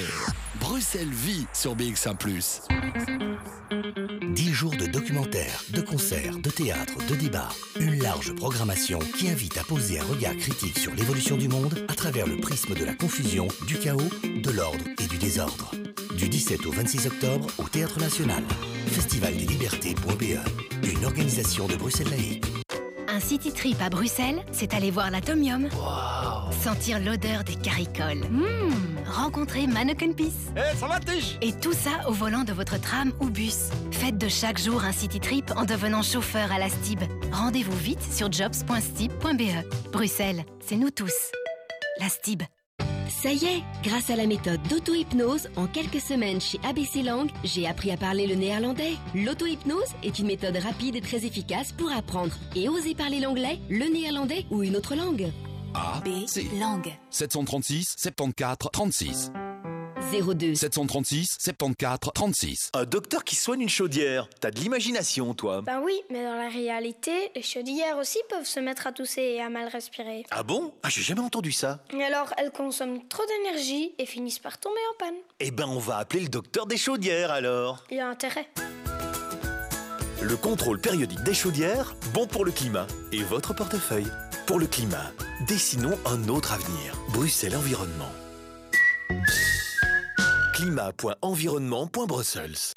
[0.60, 2.16] Bruxelles vit sur BX1⁇
[4.32, 7.48] 10 jours de documentaires, de concerts, de théâtre, de débats.
[7.80, 11.94] Une large programmation qui invite à poser un regard critique sur l'évolution du monde à
[11.94, 15.72] travers le prisme de la confusion, du chaos, de l'ordre et du désordre.
[16.16, 18.44] Du 17 au 26 octobre au Théâtre National.
[18.86, 20.38] Festival des libertés.be.
[20.84, 22.63] Une organisation de Bruxelles Laïque.
[23.14, 25.68] Un city trip à Bruxelles, c'est aller voir l'Atomium.
[26.50, 28.28] Sentir l'odeur des caricoles.
[28.28, 29.08] Mmh.
[29.08, 30.50] Rencontrer Manneken Peace.
[30.74, 30.98] ça va,
[31.40, 33.68] Et tout ça au volant de votre tram ou bus.
[33.92, 37.02] Faites de chaque jour un city trip en devenant chauffeur à la STIB.
[37.30, 39.92] Rendez-vous vite sur jobs.stib.be.
[39.92, 41.14] Bruxelles, c'est nous tous.
[42.00, 42.42] La STIB.
[43.08, 47.66] Ça y est, grâce à la méthode d'auto-hypnose, en quelques semaines chez ABC Langue, j'ai
[47.66, 48.94] appris à parler le néerlandais.
[49.14, 53.86] L'auto-hypnose est une méthode rapide et très efficace pour apprendre et oser parler l'anglais, le
[53.86, 55.30] néerlandais ou une autre langue.
[55.74, 56.46] A, C.
[56.58, 56.92] Langue.
[57.10, 59.32] 736 74 36.
[60.12, 60.54] 02.
[60.54, 62.70] 736 74 36.
[62.74, 64.28] Un docteur qui soigne une chaudière.
[64.40, 65.62] T'as de l'imagination, toi.
[65.62, 69.42] Ben oui, mais dans la réalité, les chaudières aussi peuvent se mettre à tousser et
[69.42, 70.24] à mal respirer.
[70.30, 70.72] Ah bon?
[70.82, 71.80] Ah, j'ai jamais entendu ça.
[71.96, 75.16] Et alors, elles consomment trop d'énergie et finissent par tomber en panne.
[75.40, 77.84] Eh ben, on va appeler le docteur des chaudières alors.
[77.90, 78.48] Il y a intérêt.
[80.22, 84.10] Le contrôle périodique des chaudières, bon pour le climat et votre portefeuille.
[84.46, 85.12] Pour le climat,
[85.46, 86.96] dessinons un autre avenir.
[87.10, 88.10] Bruxelles Environnement.
[90.54, 92.74] Climat.environnement.brussels.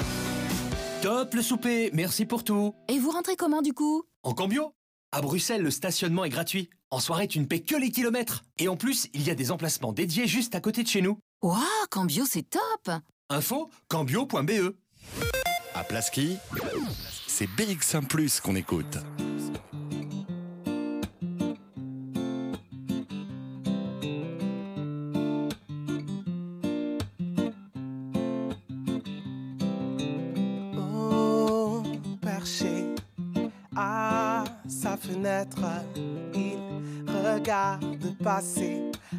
[1.04, 2.74] Top le souper, merci pour tout.
[2.90, 4.04] Et vous rentrez comment du coup?
[4.24, 4.74] En cambio
[5.12, 6.72] À Bruxelles, le stationnement est gratuit.
[6.90, 8.44] En soirée, tu ne paies que les kilomètres.
[8.58, 11.20] Et en plus, il y a des emplacements dédiés juste à côté de chez nous.
[11.44, 12.90] Waouh, Cambio, c'est top
[13.30, 14.76] Info cambio.be.
[15.76, 16.38] À Plaski,
[17.28, 18.08] c'est BX1⁇
[18.42, 18.98] qu'on écoute.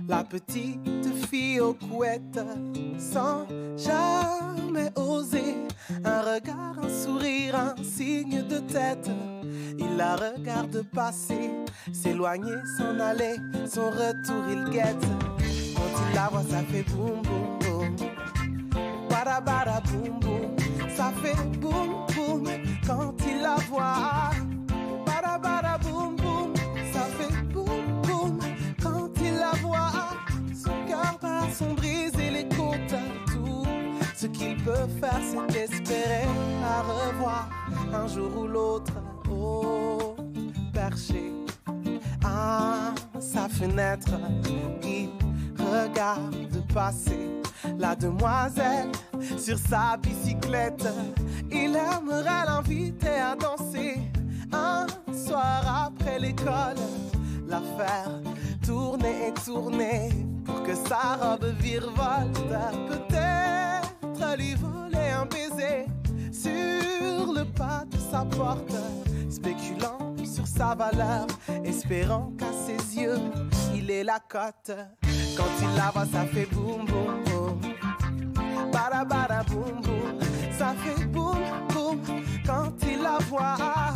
[0.06, 2.40] La petite fille aux couettes
[2.98, 5.66] sans jamais oser
[6.04, 9.10] un regard, un sourire, un signe de tête.
[9.78, 11.50] Il la regarde passer,
[11.90, 13.36] s'éloigner, s'en aller,
[13.66, 15.06] son retour il guette.
[15.74, 17.96] Quand il la voit, ça fait boum boum boum.
[19.08, 20.56] Bada bada boum boum.
[20.94, 22.44] Ça fait boum boum
[22.86, 24.47] quand il la voit.
[34.38, 36.26] Qu'il peut faire, c'est espérer
[36.60, 37.48] la revoir
[37.92, 38.92] un jour ou l'autre.
[39.30, 40.16] Oh,
[40.72, 41.32] perché
[42.24, 44.12] à sa fenêtre,
[44.82, 45.10] il
[45.58, 46.36] regarde
[46.72, 47.28] passer
[47.78, 48.90] la demoiselle
[49.36, 50.88] sur sa bicyclette.
[51.50, 53.98] Il aimerait l'inviter à danser
[54.52, 56.76] un soir après l'école,
[57.48, 58.10] la faire
[58.64, 60.10] tourner et tourner
[60.44, 62.38] pour que sa robe virevolte.
[62.88, 63.87] Peut-être
[64.36, 65.86] lui voler un baiser
[66.32, 68.74] sur le pas de sa porte,
[69.30, 71.26] spéculant sur sa valeur,
[71.64, 73.18] espérant qu'à ses yeux
[73.74, 74.76] il est la cote.
[75.36, 77.60] Quand il la voit, ça fait boum boum boum.
[78.72, 79.04] Bada
[79.44, 80.18] boum boum.
[80.58, 81.38] Ça fait boum
[81.72, 82.00] boum
[82.44, 83.94] quand il la voit.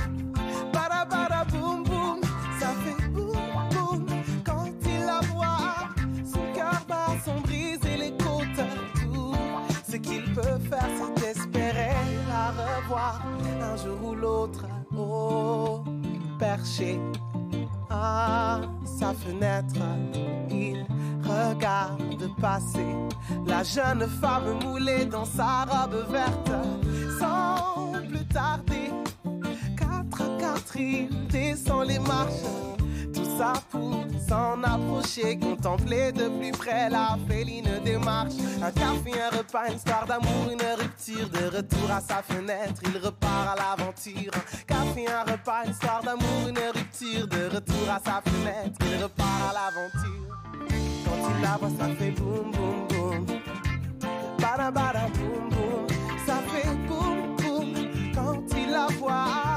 [14.23, 14.65] L'autre.
[14.97, 15.83] Oh,
[16.39, 17.01] perché
[17.91, 19.81] à sa fenêtre,
[20.51, 20.87] il
[21.25, 22.95] regarde passer
[23.47, 26.53] la jeune femme moulée dans sa robe verte.
[27.19, 28.91] Sans plus tarder,
[29.77, 32.72] quatre à quatre, il descend les marches.
[34.29, 38.35] S'en approcher, contempler de plus près la féline démarche.
[38.63, 41.29] Un café, un repas, une histoire d'amour, une rupture.
[41.29, 44.33] De retour à sa fenêtre, il repart à l'aventure.
[44.35, 47.27] Un café, un repas, une histoire d'amour, une rupture.
[47.27, 50.37] De retour à sa fenêtre, il repart à l'aventure.
[51.05, 53.27] Quand il la voit, ça fait boum boum boum.
[54.39, 55.87] Bada bada boum boum.
[56.27, 57.75] Ça fait boum boum
[58.15, 59.52] quand il la voit.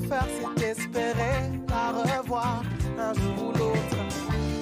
[0.00, 2.62] Faire, c'est espérer la revoir
[2.98, 3.96] un jour ou l'autre.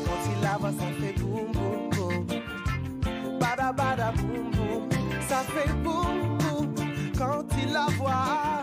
[0.04, 3.38] Quand il la voit, ça fait boum boum boum.
[3.38, 4.88] Bada bada boum boum.
[5.28, 6.74] Ça fait boum boum
[7.16, 8.62] quand il la voit.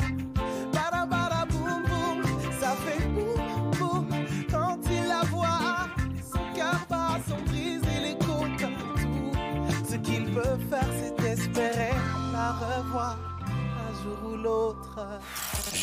[0.74, 2.24] Bada bada boum boum.
[2.60, 4.08] Ça fait boum boum
[4.50, 5.88] quand il la voit.
[6.32, 8.70] Son cœur bat, son brise les côtes.
[9.70, 11.94] Tout ce qu'il peut faire, c'est espérer
[12.34, 15.00] la revoir un jour ou l'autre.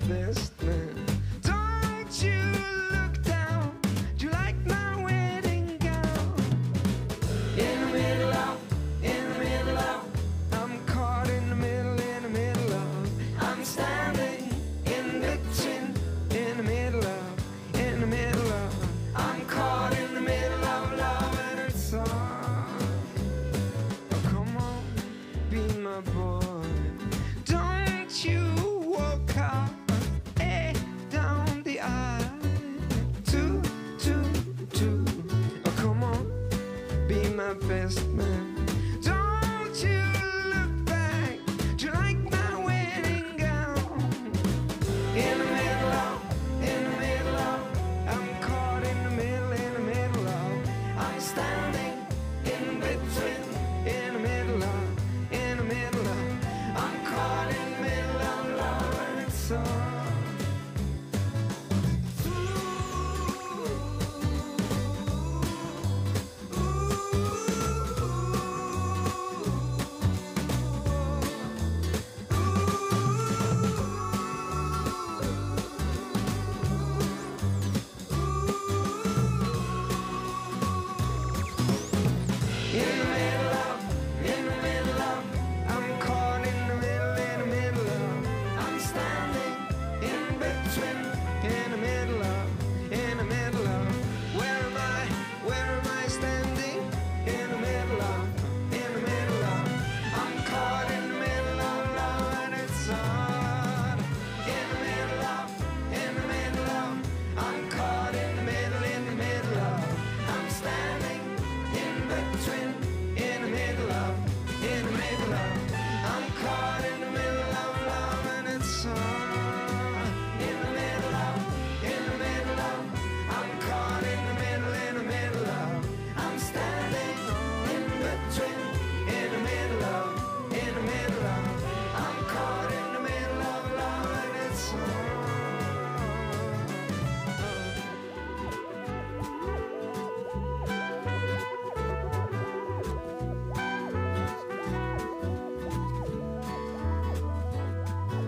[0.00, 0.55] this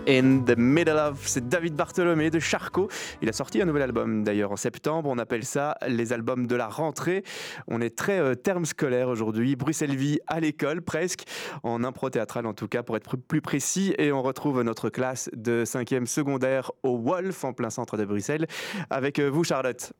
[0.09, 1.27] in the Middle of.
[1.27, 2.89] C'est David Bartholomé de Charcot.
[3.21, 5.07] Il a sorti un nouvel album d'ailleurs en septembre.
[5.11, 7.23] On appelle ça les albums de la rentrée.
[7.67, 9.55] On est très euh, terme scolaire aujourd'hui.
[9.55, 11.25] Bruxelles Vie à l'école presque,
[11.61, 13.93] en impro théâtral en tout cas pour être plus précis.
[13.99, 18.47] Et on retrouve notre classe de 5e secondaire au Wolf en plein centre de Bruxelles
[18.89, 19.93] avec euh, vous Charlotte.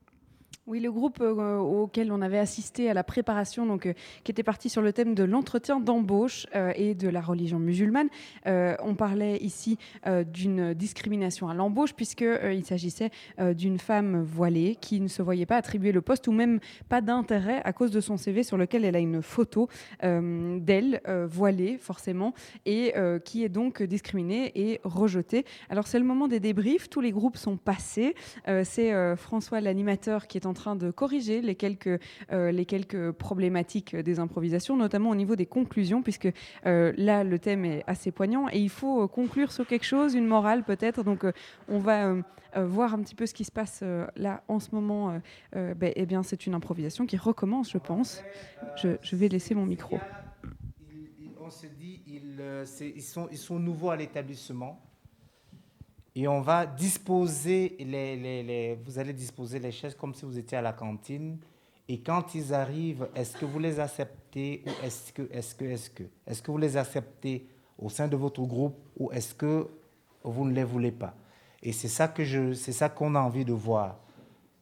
[0.70, 3.92] Oui, le groupe euh, auquel on avait assisté à la préparation, donc, euh,
[4.22, 8.06] qui était parti sur le thème de l'entretien d'embauche euh, et de la religion musulmane.
[8.46, 9.78] On parlait ici
[10.32, 13.10] d'une discrimination à l'embauche, puisqu'il s'agissait
[13.54, 17.60] d'une femme voilée qui ne se voyait pas attribuer le poste ou même pas d'intérêt
[17.64, 19.68] à cause de son CV sur lequel elle a une photo
[20.02, 22.34] d'elle, voilée forcément,
[22.66, 22.94] et
[23.24, 25.44] qui est donc discriminée et rejetée.
[25.68, 28.14] Alors c'est le moment des débriefs, tous les groupes sont passés.
[28.64, 32.00] C'est François, l'animateur, qui est en train de corriger les quelques,
[32.32, 36.28] euh, les quelques problématiques des improvisations, notamment au niveau des conclusions, puisque
[36.66, 40.14] euh, là, le thème est assez poignant et il faut euh, conclure sur quelque chose,
[40.14, 41.02] une morale peut-être.
[41.02, 41.24] Donc,
[41.68, 42.14] on va
[42.56, 43.84] voir un petit peu ce qui se passe
[44.16, 45.20] là en ce moment.
[45.54, 48.22] Ben, eh bien, c'est une improvisation qui recommence, je pense.
[48.76, 49.98] Je, vais laisser mon micro.
[51.40, 52.42] on se dit, ils,
[52.96, 54.80] ils sont nouveaux à l'établissement.
[56.20, 60.60] Et on va disposer, les, vous allez disposer les chaises comme si vous étiez à
[60.60, 61.38] la cantine.
[61.88, 65.88] Et quand ils arrivent, est-ce que vous les acceptez ou est-ce que, est-ce que, est-ce
[65.88, 67.48] que, est-ce que vous les acceptez
[67.78, 69.66] au sein de votre groupe ou est-ce que
[70.22, 71.14] vous ne les voulez pas?
[71.62, 73.98] Et c'est ça que je, c'est ça qu'on a envie de voir.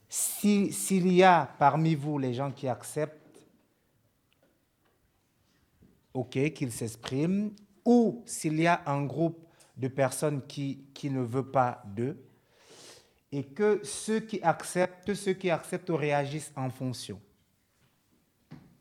[0.09, 3.16] Si- S'il y a parmi vous les gens qui acceptent,
[6.14, 7.51] OK, qu'ils s'expriment,
[7.85, 9.44] ou s'il y a un groupe
[9.78, 12.16] de personnes qui, qui ne veut pas d'eux,
[13.30, 17.20] et que ceux qui acceptent, ceux qui acceptent réagissent en fonction.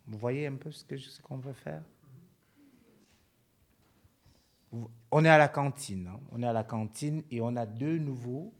[0.06, 1.84] Vous voyez un peu ce que- ce qu'on veut faire?
[5.12, 6.20] On est à la cantine, hein.
[6.32, 8.54] on est à la cantine et on a deux nouveaux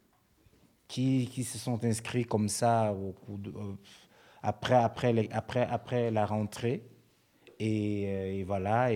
[0.88, 3.76] qui, qui se sont inscrits comme ça au cours de- euh,
[4.42, 6.88] après, après, après, après la rentrée.
[7.60, 8.92] Et, euh, voilà.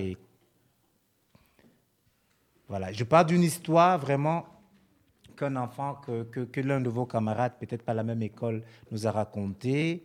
[2.71, 2.93] Voilà.
[2.93, 4.45] Je parle d'une histoire vraiment
[5.35, 9.05] qu'un enfant, que, que, que l'un de vos camarades, peut-être pas la même école, nous
[9.07, 10.03] a raconté,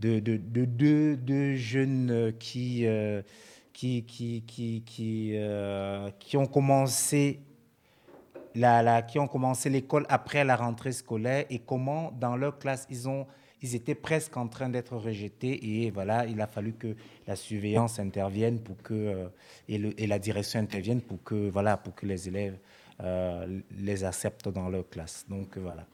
[0.00, 2.84] de, de, de deux, deux jeunes euh, qui,
[3.72, 7.38] qui, qui, qui, qui, euh, qui ont commencé
[8.56, 12.84] la, la- qui ont commencé l'école après la rentrée scolaire et comment dans leur classe
[12.90, 13.28] ils ont
[13.62, 16.94] ils étaient presque en train d'être rejetés et voilà il a fallu que
[17.26, 19.28] la surveillance intervienne pour que euh,
[19.68, 22.58] et, le- et la direction intervienne pour que voilà pour que les élèves
[23.00, 25.86] euh, les acceptent dans leur classe donc euh, voilà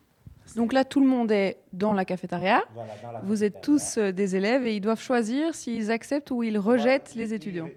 [0.57, 2.63] Donc là, tout le monde est dans la cafétéria.
[2.73, 6.31] Voilà, dans la Vous êtes tous euh, des élèves et ils doivent choisir s'ils acceptent
[6.31, 7.69] ou ils rejettent les étudiants.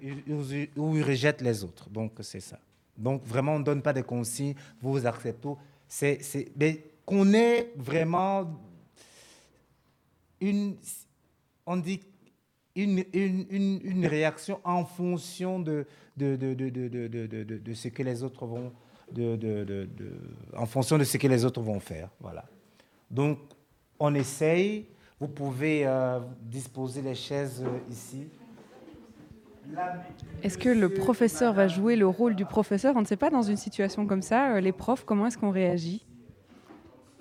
[0.78, 1.90] Où ils rejettent les autres.
[1.90, 2.60] Donc, c'est ça.
[2.98, 5.50] Donc, vraiment, on ne donne pas de consignes, vous vous acceptez.
[5.86, 6.72] C'est, c'est, mais
[7.06, 8.48] qu'on ait vraiment
[10.42, 10.76] une,
[11.66, 12.02] on dit,
[12.76, 15.86] une, une, une, une réaction en fonction de,
[16.18, 18.72] de, de, de, de, ce que les autres vont,
[19.12, 20.20] de, de, de, de-
[20.58, 22.10] en fonction de ce que les autres vont faire.
[22.20, 22.46] Voilà.
[23.10, 23.40] Donc,
[24.00, 24.88] on essaye.
[25.20, 28.28] Vous pouvez euh, disposer les chaises euh, ici.
[30.44, 33.44] Est-ce que le professeur va jouer le rôle du professeur On ne sait pas dans
[33.44, 34.56] une situation comme ça.
[34.56, 36.06] euh, les profs, comment est-ce qu'on réagit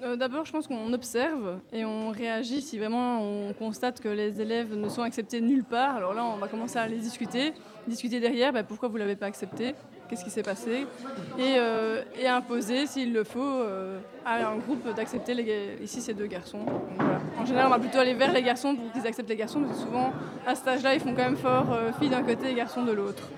[0.03, 4.41] Euh, D'abord, je pense qu'on observe et on réagit si vraiment on constate que les
[4.41, 5.97] élèves ne sont acceptés nulle part.
[5.97, 7.53] Alors là, on va commencer à les discuter,
[7.87, 9.75] discuter derrière, bah, pourquoi vous ne l'avez pas accepté,
[10.09, 10.87] qu'est-ce qui s'est passé,
[11.39, 15.35] et, euh, imposer, s'il le faut, euh, à un groupe d'accepter
[15.83, 16.65] ici ces deux garçons.
[17.39, 19.79] En général, on va plutôt aller vers les garçons pour qu'ils acceptent les garçons, parce
[19.79, 20.13] que souvent,
[20.47, 21.67] à cet âge-là, ils font quand même fort
[21.99, 23.29] filles d'un côté et garçons de l'autre.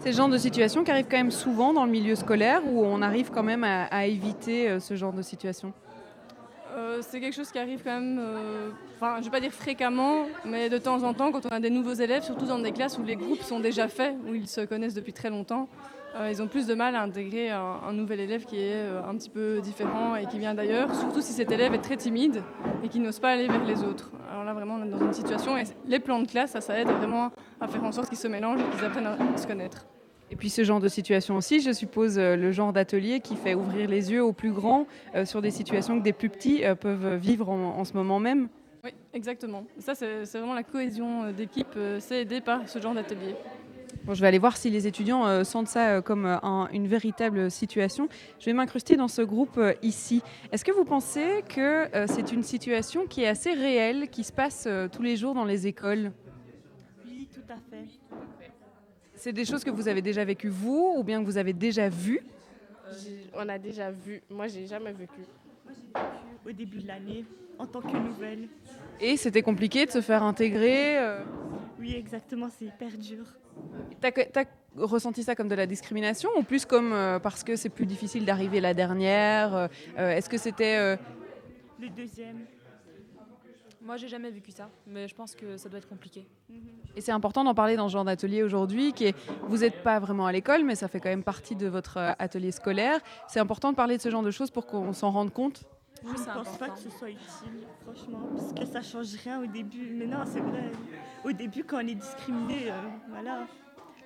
[0.00, 2.84] C'est le genre de situation qui arrive quand même souvent dans le milieu scolaire où
[2.84, 5.72] on arrive quand même à, éviter ce genre de situation?
[6.74, 10.24] Euh, c'est quelque chose qui arrive quand même, euh, enfin, je vais pas dire fréquemment,
[10.44, 12.98] mais de temps en temps, quand on a des nouveaux élèves, surtout dans des classes
[12.98, 15.68] où les groupes sont déjà faits, où ils se connaissent depuis très longtemps,
[16.16, 19.30] euh, ils ont plus de mal à intégrer un, nouvel élève qui est un petit
[19.30, 22.42] peu différent et qui vient d'ailleurs, surtout si cet élève est très timide
[22.82, 24.10] et qui n'ose pas aller vers les autres.
[24.30, 26.78] Alors là, vraiment, on est dans une situation, et les plans de classe, ça, ça
[26.78, 29.86] aide vraiment à faire en sorte qu'ils se mélangent et qu'ils apprennent à se connaître.
[30.32, 33.54] Et puis ce genre de situation aussi, je suppose, euh, le genre d'atelier qui fait
[33.54, 36.74] ouvrir les yeux aux plus grands euh, sur des situations que des plus petits euh,
[36.74, 38.48] peuvent vivre en, en ce moment même.
[38.82, 39.64] Oui, exactement.
[39.78, 43.34] Ça, c'est vraiment la cohésion d'équipe, euh, c'est aidé par ce genre d'atelier.
[44.04, 46.68] Bon, je vais aller voir si les étudiants euh, sentent ça euh, comme euh, un-
[46.72, 48.08] une véritable situation.
[48.40, 50.22] Je vais m'incruster dans ce groupe euh, ici.
[50.50, 54.32] Est-ce que vous pensez que euh, c'est une situation qui est assez réelle, qui se
[54.32, 56.10] passe euh, tous les jours dans les écoles?
[57.06, 57.84] Oui, tout à fait.
[59.22, 61.88] C'est des choses que vous avez déjà vécues vous ou bien que vous avez déjà
[61.88, 62.22] vues
[63.00, 64.20] J'ai- On a déjà vu.
[64.28, 65.20] Moi, j'ai jamais vécu.
[66.44, 67.24] au début de l'année
[67.56, 68.48] en tant que nouvelle.
[69.00, 70.98] Et c'était compliqué de se faire intégrer.
[70.98, 71.20] euh,
[71.78, 73.24] Oui, exactement, c'est hyper dur.
[74.00, 74.44] T'as as
[74.76, 78.24] ressenti ça comme de la discrimination ou plus comme euh, parce que c'est plus difficile
[78.24, 79.68] d'arriver la dernière euh,
[80.00, 80.96] euh, Est-ce que c'était euh,
[81.80, 82.38] Le deuxième.
[83.84, 86.24] Moi, j'ai jamais vécu ça, mais je pense que ça doit être compliqué.
[86.94, 89.16] Et c'est important d'en parler dans ce genre d'atelier aujourd'hui, qui est,
[89.48, 92.12] vous n'êtes pas vraiment à l'école, mais ça fait quand même partie de votre euh,
[92.20, 93.00] atelier scolaire.
[93.26, 95.64] C'est important de parler de ce genre de choses pour qu'on s'en rende compte.
[96.04, 99.46] Je ne pense pas que ce soit utile, franchement, parce que ça change rien au
[99.46, 99.94] début.
[99.94, 100.70] Mais non, c'est vrai.
[101.24, 102.74] Au début, quand on est discriminé, euh,
[103.08, 103.46] voilà,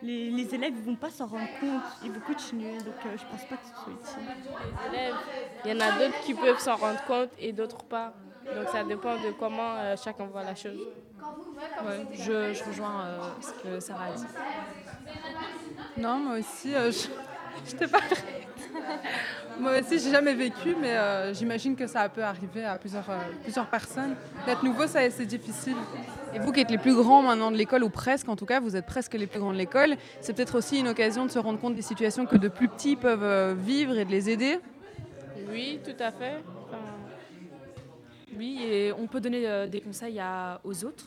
[0.02, 1.82] les, les élèves ne vont pas s'en rendre compte.
[2.04, 4.34] Ils vont continuer, donc euh, je pense pas que ce soit utile.
[4.90, 5.14] Les élèves,
[5.64, 8.14] il y en a d'autres qui peuvent s'en rendre compte et d'autres pas.
[8.54, 10.78] Donc ça dépend de comment euh, chacun voit la chose.
[11.84, 14.26] Ouais, je, je rejoins euh, ce que Sarah a dit.
[15.98, 17.08] Non, moi aussi, euh, je
[17.70, 18.22] j'étais pas prête.
[19.60, 23.16] moi aussi, j'ai jamais vécu, mais euh, j'imagine que ça peut arriver à plusieurs, euh,
[23.42, 24.14] plusieurs personnes.
[24.46, 25.76] D'être nouveau, ça- c'est difficile.
[26.34, 28.60] Et vous qui êtes les plus grands maintenant de l'école, ou presque en tout cas,
[28.60, 31.38] vous êtes presque les plus grands de l'école, c'est peut-être aussi une occasion de se
[31.38, 34.58] rendre compte des situations que de plus petits peuvent vivre et de les aider?
[35.50, 36.42] Oui, tout à fait.
[38.36, 40.20] Oui, et on peut donner euh, des conseils
[40.62, 41.06] aux autres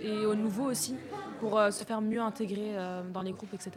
[0.00, 0.96] et aux nouveaux aussi
[1.38, 3.72] pour euh, se faire mieux intégrer euh, dans les groupes, etc.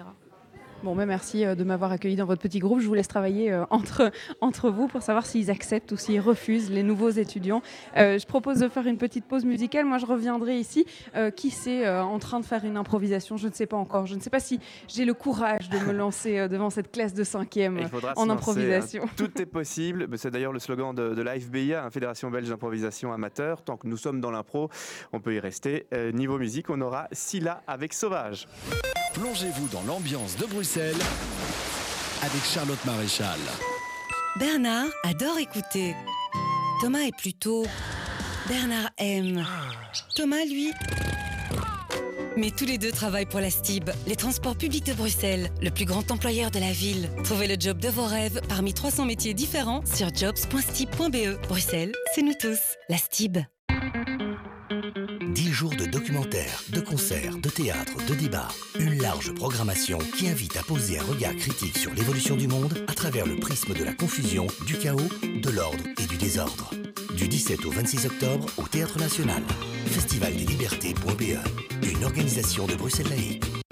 [0.84, 2.82] Bon, ben merci euh, de m'avoir accueilli dans votre petit groupe.
[2.82, 4.12] Je vous laisse travailler euh, entre,
[4.42, 7.62] entre vous pour savoir s'ils acceptent ou s'ils refusent les nouveaux étudiants.
[7.96, 9.86] Euh, je propose de faire une petite pause musicale.
[9.86, 10.86] Moi, je reviendrai ici.
[11.16, 13.38] Euh, qui c'est euh, en train de faire une improvisation?
[13.38, 14.08] Je ne sais pas encore.
[14.08, 17.24] Je ne sais pas si j'ai le courage de me lancer devant cette classe de
[17.24, 19.04] cinquième Il faudra se en lancer, improvisation.
[19.06, 19.10] hein.
[19.16, 20.10] Tout est possible.
[20.18, 23.62] C'est d'ailleurs le slogan de, de la FBIA, hein, Fédération belge d'improvisation amateur.
[23.64, 24.70] Tant que nous sommes dans l'impro,
[25.14, 25.88] on peut y rester.
[26.14, 28.48] Niveau musique, on aura Scylla avec Sauvage.
[29.14, 30.98] Plongez-vous dans l'ambiance de Bruxelles
[32.22, 33.38] avec Charlotte Maréchal.
[34.40, 35.96] Bernard adore écouter.
[36.82, 37.64] Thomas est plutôt.
[38.48, 39.46] Bernard aime.
[40.16, 40.72] Thomas, lui.
[42.36, 45.86] Mais tous les deux travaillent pour la STIB, les transports publics de Bruxelles, le plus
[45.86, 47.08] grand employeur de la ville.
[47.24, 51.48] Trouvez le job de vos rêves parmi 300 métiers différents sur jobs.stib.be.
[51.48, 52.60] Bruxelles, c'est nous tous.
[52.90, 53.38] La STIB.
[55.34, 58.50] 10 jours de documentaires, de concerts, de théâtre, de débats.
[58.78, 62.94] Une large programmation qui invite à poser un regard critique sur l'évolution du monde à
[62.94, 66.70] travers le prisme de la confusion, du chaos, de l'ordre et du désordre.
[67.18, 69.42] Du 17 au 26 octobre au Théâtre National.
[69.88, 71.40] Festivaldeslibertés.be.
[71.84, 73.63] Une organisation de Bruxelles Laïque.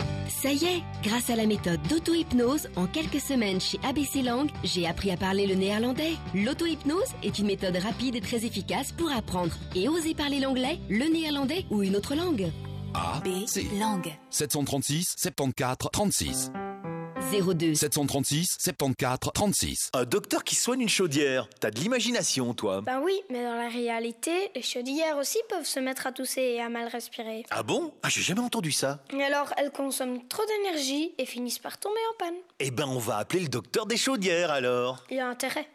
[0.41, 4.88] Ça y est, grâce à la méthode d'auto-hypnose, en quelques semaines chez ABC Lang, j'ai
[4.88, 6.13] appris à parler le néerlandais.
[6.34, 11.05] L'auto-hypnose est une méthode rapide et très efficace pour apprendre et oser parler l'anglais, le
[11.13, 12.51] néerlandais ou une autre langue.
[12.95, 13.68] A, C.
[13.80, 14.11] Langue.
[14.31, 16.51] 736 74 36.
[17.31, 17.76] 02.
[17.76, 19.89] 736 74 36.
[19.93, 21.48] Un docteur qui soigne une chaudière.
[21.60, 22.81] T'as de l'imagination, toi.
[22.81, 26.61] Ben oui, mais dans la réalité, les chaudières aussi peuvent se mettre à tousser et
[26.61, 27.45] à mal respirer.
[27.52, 27.93] Ah bon?
[28.03, 28.99] Ah, j'ai jamais entendu ça.
[29.18, 32.39] Et alors, elles consomment trop d'énergie et finissent par tomber en panne.
[32.60, 35.03] Eh ben, on va appeler le docteur des chaudières alors.
[35.10, 35.68] Il y a intérêt.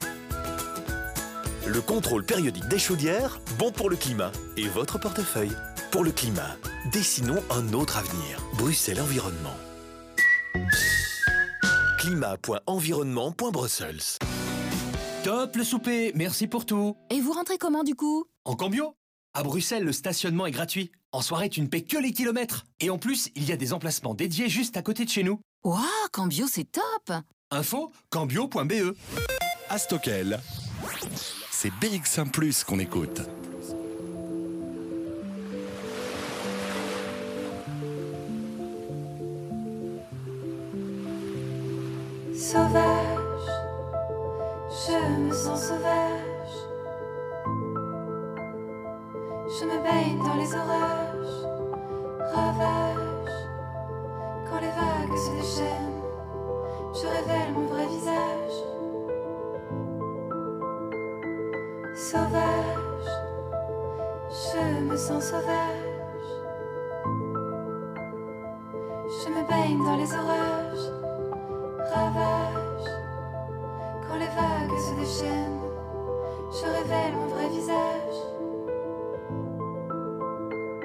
[1.66, 5.56] Le contrôle périodique des chaudières, bon pour le climat et votre portefeuille.
[5.90, 6.56] Pour le climat,
[6.93, 8.40] dessinons un autre avenir.
[8.56, 9.55] Bruxelles Environnement.
[12.06, 14.18] Climat.environnement.brussels.
[15.24, 16.96] Top le souper, merci pour tout.
[17.10, 18.26] Et vous rentrez comment du coup?
[18.44, 18.94] En cambio
[19.34, 20.92] À Bruxelles, le stationnement est gratuit.
[21.10, 22.64] En soirée, tu ne paies que les kilomètres.
[22.78, 25.40] Et en plus, il y a des emplacements dédiés juste à côté de chez nous.
[25.64, 27.12] Waouh, Cambio c'est top
[27.50, 28.94] Info cambio.be.
[29.68, 30.38] À Stockel,
[31.50, 33.20] c'est BX1 Plus qu'on écoute.
[42.52, 43.48] Sauvage,
[44.70, 46.55] je me sens sauvage.
[49.48, 51.39] Je me baigne dans les orages,
[52.32, 53.35] ravage.
[54.48, 56.02] Quand les vagues se déchaînent,
[56.94, 58.56] je révèle mon vrai visage.
[61.97, 63.10] Sauvage,
[64.31, 66.28] je me sens sauvage.
[69.20, 70.95] Je me baigne dans les orages
[74.09, 75.60] Quand les vagues se déchaînent,
[76.52, 78.16] je révèle mon vrai visage.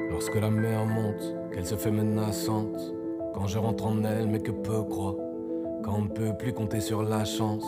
[0.09, 2.93] Lorsque la mer monte, qu'elle se fait menaçante,
[3.33, 5.17] quand je rentre en elle mais que peu croient,
[5.83, 7.65] quand on ne peut plus compter sur la chance,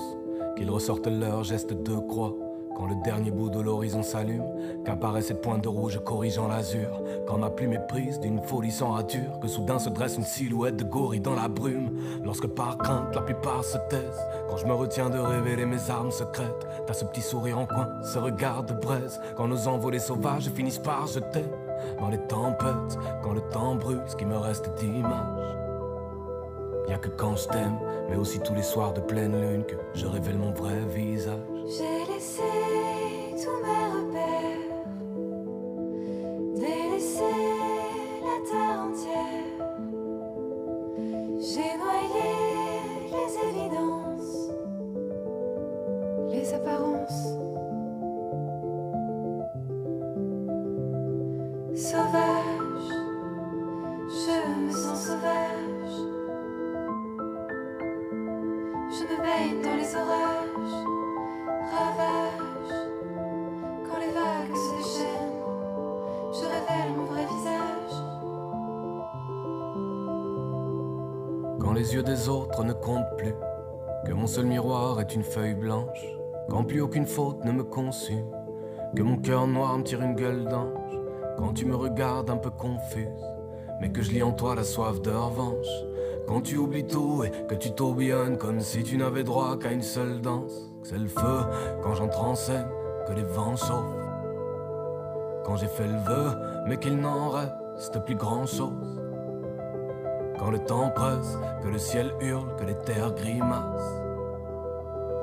[0.55, 2.35] qu'ils ressortent leurs gestes de croix,
[2.75, 4.45] Quand le dernier bout de l'horizon s'allume,
[4.83, 7.01] qu'apparaît cette pointe de rouge corrigeant l'azur.
[7.27, 10.77] Quand ma plume est prise d'une folie sans rature, que soudain se dresse une silhouette
[10.77, 11.91] de gorille dans la brume.
[12.23, 16.11] Lorsque par crainte la plupart se taisent, quand je me retiens de révéler mes armes
[16.11, 19.19] secrètes, t'as ce petit sourire en coin, ce regard de braise.
[19.37, 21.43] Quand nos envolées sauvages finissent par se taire,
[21.99, 25.43] dans les tempêtes, quand le temps brûle, ce qui me reste d'image.
[26.89, 27.77] Y'a que quand je t'aime,
[28.09, 31.39] mais aussi tous les soirs de pleine lune, que je révèle mon vrai visage.
[82.57, 83.07] Confuse,
[83.81, 85.67] mais que je lis en toi la soif de revanche,
[86.27, 89.81] quand tu oublies tout et que tu tourbillonnes comme si tu n'avais droit qu'à une
[89.81, 91.41] seule danse, que c'est le feu
[91.81, 92.67] quand j'entre en scène,
[93.07, 94.03] que les vents chauffent,
[95.45, 98.99] quand j'ai fait le vœu, mais qu'il n'en reste plus grand chose.
[100.39, 104.01] Quand le temps presse, que le ciel hurle, que les terres grimacent.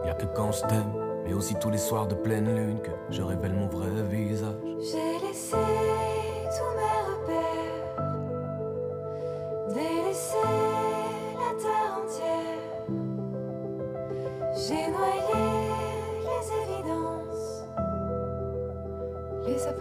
[0.05, 0.93] Y'a que quand je t'aime,
[1.25, 4.55] mais aussi tous les soirs de pleine lune, que je révèle mon vrai visage.
[4.79, 7.00] J'ai laissé tous mes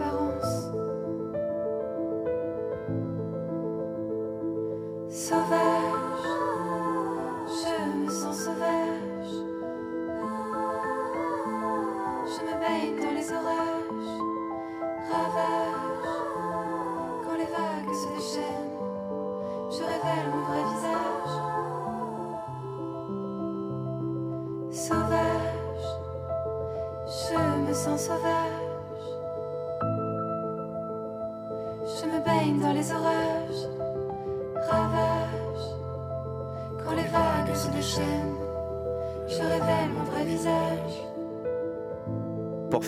[0.00, 0.70] les apparences.
[5.08, 5.69] Sauvage,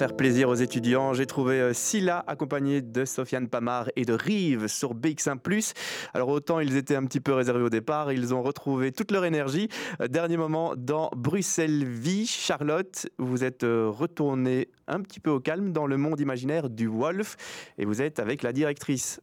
[0.03, 4.67] faire plaisir aux étudiants, j'ai trouvé euh, Scylla accompagné de Sofiane Pamar et de Rive
[4.67, 5.75] sur BX1+.
[6.13, 9.25] Alors autant ils étaient un petit peu réservés au départ, ils ont retrouvé toute leur
[9.25, 9.69] énergie.
[10.01, 12.27] Euh, Dernier moment dans Bruxelles Vie.
[12.27, 16.89] Charlotte, vous êtes euh, retournée un petit peu au calme dans le monde imaginaire du
[16.89, 17.37] Wolf
[17.79, 19.21] et vous êtes avec la directrice.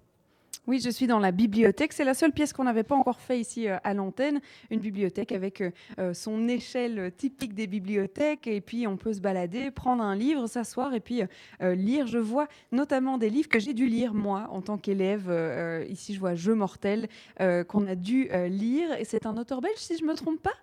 [0.68, 1.94] Oui, je suis dans la bibliothèque.
[1.94, 4.40] C'est la seule pièce qu'on n'avait pas encore fait ici euh, à l'antenne.
[4.70, 8.46] Une bibliothèque avec euh, euh, son échelle typique des bibliothèques.
[8.46, 11.22] Et puis, on peut se balader, prendre un livre, s'asseoir et puis
[11.62, 12.08] lire.
[12.08, 15.32] Je vois notamment des livres que j'ai dû lire, moi, en tant qu'élève.
[15.90, 17.08] Ici, je vois Jeux mortels,
[17.42, 18.94] euh, qu'on a dû lire.
[19.00, 20.54] Et c'est un auteur belge, si je ne me trompe pas?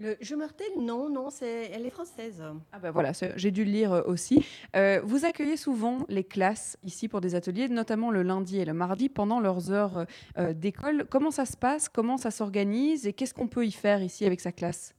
[0.00, 2.40] Le jeu mortel, non, non, c'est, elle est française.
[2.72, 4.46] Ah ben voilà, j'ai dû le lire euh, aussi.
[4.76, 8.74] Euh, vous accueillez souvent les classes ici pour des ateliers, notamment le lundi et le
[8.74, 10.06] mardi pendant leurs heures
[10.38, 11.04] euh, d'école.
[11.10, 11.88] Comment ça se passe?
[11.88, 13.08] Comment ça s'organise?
[13.08, 14.94] Et qu'est-ce qu'on peut y faire ici avec sa classe?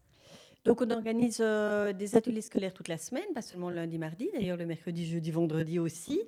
[0.65, 4.29] Donc on organise euh, des ateliers scolaires toute la semaine, pas seulement le lundi, mardi,
[4.33, 6.21] d'ailleurs le mercredi, jeudi, vendredi aussi.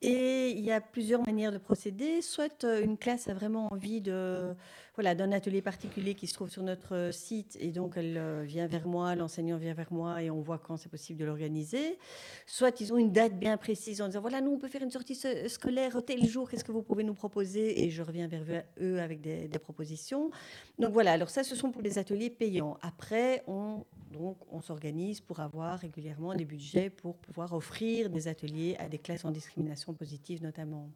[0.00, 2.22] Et il y a plusieurs manières de procéder.
[2.22, 4.54] Soit une classe a vraiment envie de
[4.94, 8.42] voilà d'un atelier particulier qui se trouve sur notre euh, site et donc elle euh,
[8.44, 11.98] vient vers moi, l'enseignant vient vers moi et on voit quand c'est possible de l'organiser.
[12.46, 14.92] Soit ils ont une date bien précise en disant voilà nous on peut faire une
[14.92, 17.84] sortie sc- scolaire tel jour, qu'est-ce que vous pouvez nous proposer?
[17.84, 20.30] Et je reviens vers eux avec des, des propositions.
[20.78, 22.78] Donc voilà, alors ça ce sont pour les ateliers payants.
[22.80, 28.76] Après on donc on s'organise pour avoir régulièrement des budgets pour pouvoir offrir des ateliers
[28.78, 30.88] à des classes en discrimination positive notamment.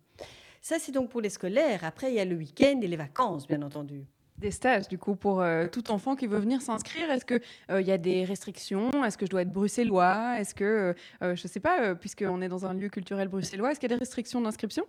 [0.63, 1.85] Ça c'est donc pour les scolaires.
[1.85, 4.05] Après il y a le week-end et les vacances bien entendu.
[4.39, 7.11] Des stages, du coup, pour euh, tout enfant qui veut venir s'inscrire.
[7.11, 9.05] Est-ce qu'il y a des restrictions?
[9.05, 10.39] Est-ce que je dois être bruxellois?
[10.39, 10.95] Est-ce que, euh,
[11.25, 13.91] euh, je ne sais pas, euh, puisqu'on est dans un lieu culturel bruxellois, est-ce qu'il
[13.91, 14.85] y a des restrictions d'inscription?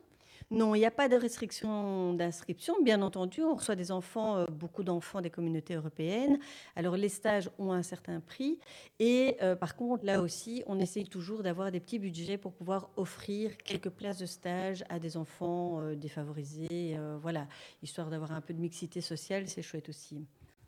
[0.51, 2.73] Non, il n'y a pas de restriction d'inscription.
[2.81, 6.39] Bien entendu, on reçoit des enfants, euh, beaucoup d'enfants des communautés européennes.
[6.75, 8.57] Alors les stages ont un certain prix.
[8.97, 12.89] Et euh, par contre, là aussi, on essaye toujours d'avoir des petits budgets pour pouvoir
[12.95, 16.97] offrir quelques places de stage à des enfants euh, défavorisés.
[17.21, 17.47] voilà,
[17.83, 20.25] histoire d'avoir un peu de mixité sociale, c'est chouette aussi.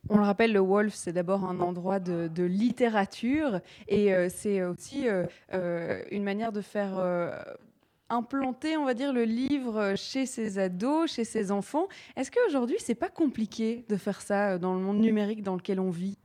[0.09, 5.05] On le rappelle, le Wolf, c'est d'abord un endroit de, littérature et c'est aussi
[5.51, 6.99] une manière de faire
[8.11, 11.87] implanter, on va dire, le livre chez ses ados, chez ses enfants.
[12.15, 15.79] Est-ce qu'aujourd'hui, c'est pas compliqué de faire ça euh, dans le monde numérique dans lequel
[15.79, 16.17] on vit?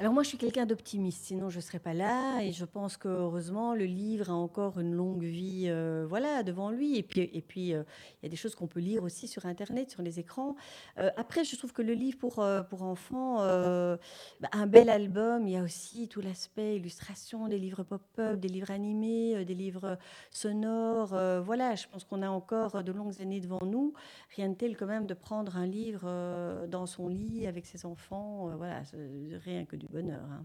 [0.00, 2.42] Alors moi, je suis quelqu'un d'optimiste, sinon je ne serais pas là.
[2.42, 6.70] Et je pense que heureusement, le livre a encore une longue vie, euh, voilà, devant
[6.70, 6.98] lui.
[6.98, 7.84] Et puis, et puis, euh,
[8.20, 10.56] il y a des choses qu'on peut lire aussi sur Internet, sur les écrans.
[10.98, 15.46] Euh, après, je trouve que le livre pour pour enfants, bah, un bel album.
[15.46, 19.96] Il y a aussi tout l'aspect illustration, des livres pop-up, des livres animés, des livres
[20.32, 21.16] sonores.
[21.44, 23.94] voilà, je pense qu'on a encore de longues années devant nous.
[24.34, 28.50] Rien de tel quand même de prendre un livre dans son lit avec ses enfants.
[28.56, 28.82] voilà,
[29.44, 30.22] rien que du bonheur.
[30.30, 30.44] hein.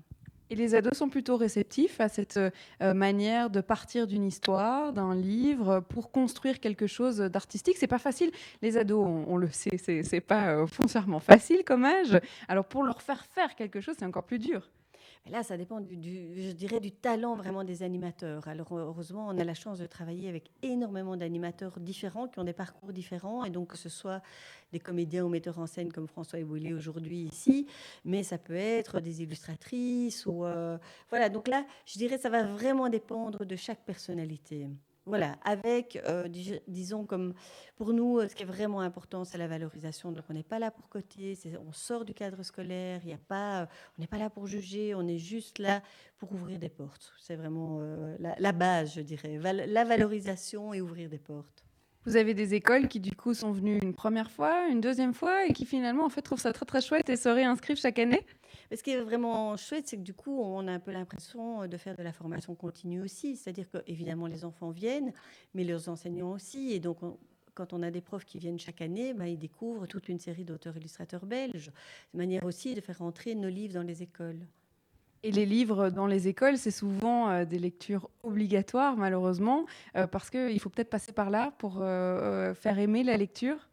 [0.52, 5.14] Et les ados sont plutôt réceptifs à cette euh, manière de partir d'une histoire, d'un
[5.14, 7.78] livre, pour construire quelque chose d'artistique.
[7.78, 8.32] C'est pas facile.
[8.64, 12.20] Les ados, on, le sait, c'est pas euh, foncièrement facile comme âge.
[12.48, 14.68] Alors pour leur faire faire quelque chose, c'est encore plus dur.
[15.28, 15.96] Là, ça dépend du,
[16.42, 18.48] je dirais, du talent vraiment des animateurs.
[18.48, 22.54] Alors heureusement, on a la chance de travailler avec énormément d'animateurs différents qui ont des
[22.54, 24.24] parcours différents, et donc que ce soit
[24.72, 27.68] des comédiens ou metteurs en scène comme François Ebouillet aujourd'hui ici,
[28.06, 30.78] mais ça peut être des illustratrices ou euh,
[31.10, 31.30] voilà.
[31.30, 34.68] Donc là, je dirais, ça va vraiment dépendre de chaque personnalité.
[35.10, 37.34] Voilà, avec, euh, dis- disons, comme
[37.78, 40.12] pour nous, euh, ce qui est vraiment important, c'est la valorisation.
[40.12, 41.36] Donc, on n'est pas là pour coter,
[41.68, 43.66] on sort du cadre scolaire, y a pas, euh,
[43.98, 45.82] on n'est pas là pour juger, on est juste là
[46.18, 47.12] pour ouvrir des portes.
[47.20, 47.82] C'est vraiment
[48.20, 51.66] la, base, je dirais, la valorisation et ouvrir des portes.
[52.06, 55.46] Vous avez des écoles qui du coup sont venues une première fois, une deuxième fois,
[55.46, 58.26] et qui finalement en fait trouvent ça très très chouette et se réinscrivent chaque année?
[58.76, 61.78] Ce qui est vraiment chouette, c'est que du coup, on a un peu l'impression de
[61.78, 63.36] faire de la formation continue aussi.
[63.36, 65.12] C'est-à-dire que, évidemment, les enfants viennent,
[65.56, 66.72] mais leurs enseignants aussi.
[66.74, 67.18] Et donc, on-
[67.56, 70.46] quand on a des profs qui viennent chaque année, ben, ils découvrent toute une série
[70.46, 71.72] d'auteurs-illustrateurs belges.
[71.74, 74.46] C'est une manière aussi de faire entrer nos livres dans les écoles.
[75.24, 79.66] Et les livres dans les écoles, c'est souvent euh, des lectures obligatoires, malheureusement,
[79.98, 83.69] euh, parce qu'il faut peut-être passer par là pour euh, euh, faire aimer la lecture.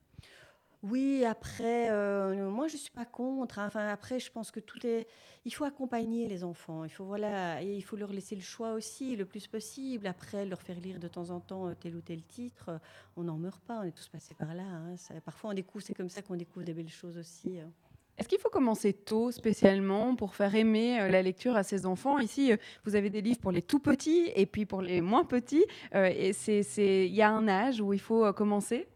[0.83, 3.59] Oui, après, euh, moi je ne suis pas contre.
[3.59, 3.67] hein.
[3.67, 5.07] Enfin, après, je pense que tout est.
[5.45, 6.85] Il faut accompagner les enfants.
[6.85, 10.07] Il faut voilà, et il faut leur laisser le choix aussi le plus possible.
[10.07, 12.79] Après, leur faire lire de temps en temps euh, tel ou tel titre.
[13.17, 13.81] On n'en meurt pas.
[13.81, 14.63] On est tous passés par là.
[14.65, 14.95] hein.
[15.25, 15.85] Parfois, on découvre.
[15.85, 17.59] C'est comme ça qu'on découvre des belles choses aussi.
[17.59, 17.71] hein.
[18.19, 22.19] Est-ce qu'il faut commencer tôt spécialement pour faire aimer euh, la lecture à ses enfants?
[22.19, 22.53] Ici,
[22.85, 25.65] vous avez des livres pour les tout petits et puis pour les moins petits.
[25.93, 28.87] et c'est, il y a un âge où il faut commencer?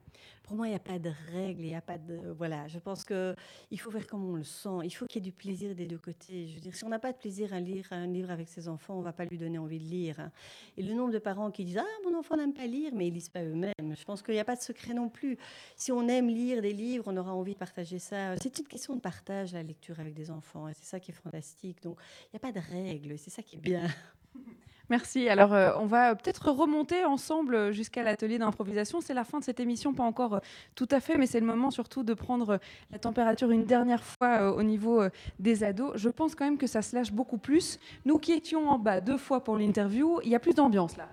[0.50, 2.66] Pour moi, il n'y a pas de règle, il n'y a pas de voilà.
[2.66, 3.36] Je pense que
[3.70, 4.80] il faut faire comme on le sent.
[4.82, 6.48] Il faut qu'il y ait du plaisir des deux côtés.
[6.48, 8.66] Je veux dire, si on n'a pas de plaisir à lire un livre avec ses
[8.66, 10.18] enfants, on va pas lui donner envie de lire.
[10.18, 10.32] hein.
[10.76, 13.14] Et le nombre de parents qui disent ah mon enfant n'aime pas lire, mais ils
[13.14, 13.94] lisent pas eux-mêmes.
[13.94, 15.38] Je pense qu'il n'y a pas de secret non plus.
[15.76, 18.36] Si on aime lire des livres, on aura envie de partager ça.
[18.38, 20.66] C'est une question de partage la lecture avec des enfants.
[20.66, 21.80] Et c'est ça qui est fantastique.
[21.80, 23.16] Donc il n'y a pas de règle.
[23.18, 23.86] C'est ça qui est bien.
[24.90, 25.28] Merci.
[25.28, 29.00] Alors, euh, on va peut-être remonter ensemble jusqu'à l'atelier d'improvisation.
[29.00, 30.40] C'est la fin de cette émission, pas encore euh,
[30.74, 32.58] tout à fait, mais c'est le moment surtout de prendre euh,
[32.90, 35.92] la température une dernière fois euh, au niveau euh, des ados.
[35.94, 37.78] Je pense quand même que ça se lâche beaucoup plus.
[38.04, 41.06] Nous qui étions en bas deux fois pour l'interview, il y a plus d'ambiance là.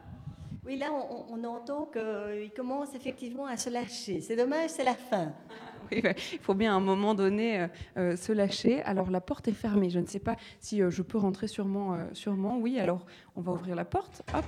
[0.65, 4.21] Oui, là on, on entend qu'il commence effectivement à se lâcher.
[4.21, 5.31] C'est dommage, c'est la fin.
[5.91, 8.81] Oui, ouais, il faut bien à un moment donné euh, euh, se lâcher.
[8.83, 9.89] Alors la porte est fermée.
[9.89, 11.97] Je ne sais pas si euh, je peux rentrer sûrement.
[12.13, 12.79] sûrement, oui.
[12.79, 13.05] Alors
[13.35, 14.21] on va ouvrir la porte.
[14.33, 14.45] Hop,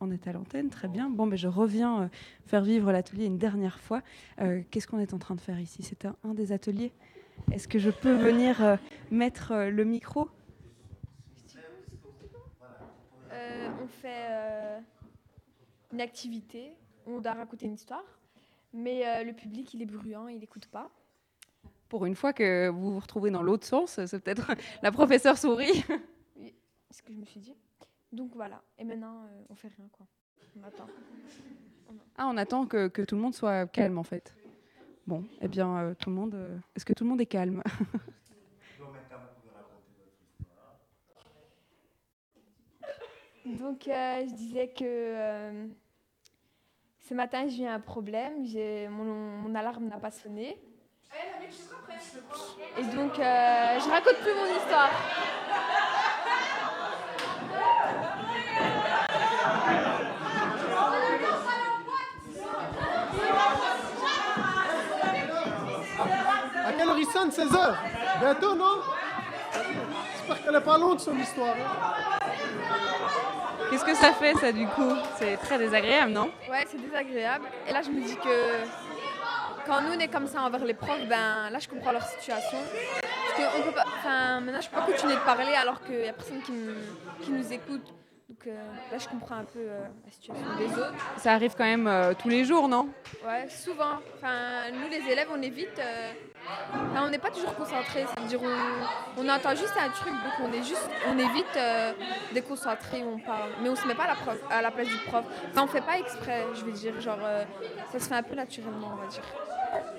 [0.00, 0.70] on est à l'antenne.
[0.70, 1.10] Très bien.
[1.10, 2.08] Bon, ben je reviens
[2.46, 4.02] faire vivre l'atelier une dernière fois.
[4.70, 5.82] Qu'est-ce qu'on est en train de faire ici?
[5.82, 6.92] C'est un, un des ateliers?
[7.52, 8.78] Est-ce que je peux venir
[9.10, 10.28] mettre le micro?
[13.80, 14.82] On fait
[15.92, 16.72] une activité,
[17.06, 18.17] on doit raconter une histoire,
[18.78, 20.90] mais euh, le public il est bruyant, il n'écoute pas.
[21.88, 24.50] Pour une fois que vous vous retrouvez dans l'autre sens, c'est peut-être
[24.82, 25.84] la professeure sourit.
[26.36, 26.54] Oui,
[26.90, 27.54] c'est ce que je me suis dit.
[28.12, 30.06] Donc voilà, et maintenant euh, on fait rien quoi.
[30.58, 30.86] On attend.
[32.16, 34.34] Ah, on attend que, que tout le monde soit calme en fait.
[35.06, 36.34] Bon, eh bien, euh, tout le monde.
[36.34, 37.62] euh, Est-ce que tout le monde est calme?
[43.46, 45.68] Donc je disais que
[47.08, 48.44] ce matin j'ai eu un problème,
[48.90, 50.58] mon, mon alarme n'a pas sonné.
[52.76, 54.90] Et donc euh, je raconte plus mon histoire.
[66.66, 67.74] À quelle heure il sonne 16h
[68.20, 68.80] Bientôt, non?
[70.12, 71.54] J'espère qu'elle n'est pas longue son histoire.
[71.54, 72.27] hein.
[73.70, 74.92] Qu'est-ce que ça fait ça du coup?
[75.16, 76.30] C'est très désagréable, non?
[76.50, 77.44] Ouais, c'est désagréable.
[77.68, 78.64] Et là, je me dis que
[79.66, 82.58] quand nous, on est comme ça envers les profs, ben là, je comprends leur situation.
[83.36, 83.84] Je qu'on peut pas.
[83.98, 87.52] Enfin, maintenant, je peux pas continuer de parler alors qu'il y a personne qui nous
[87.52, 87.82] écoute.
[88.38, 88.56] Donc euh,
[88.92, 90.94] là, je comprends un peu euh, la situation des autres.
[91.16, 92.88] Ça arrive quand même euh, tous les jours, non?
[93.26, 93.98] Ouais, souvent.
[94.16, 95.80] Enfin, nous, les élèves, on évite.
[96.72, 98.04] enfin, on n'est pas toujours concentrés.
[98.14, 101.58] C'est-à-dire, on, on entend juste un truc, donc on est juste, on évite
[102.32, 103.50] déconcentrer où on parle.
[103.60, 105.24] Mais on se met pas à la, prof- à la place du prof.
[105.50, 107.00] Enfin, on fait pas exprès, je veux dire.
[107.00, 107.18] Genre,
[107.90, 109.22] ça se fait un peu naturellement, on va dire.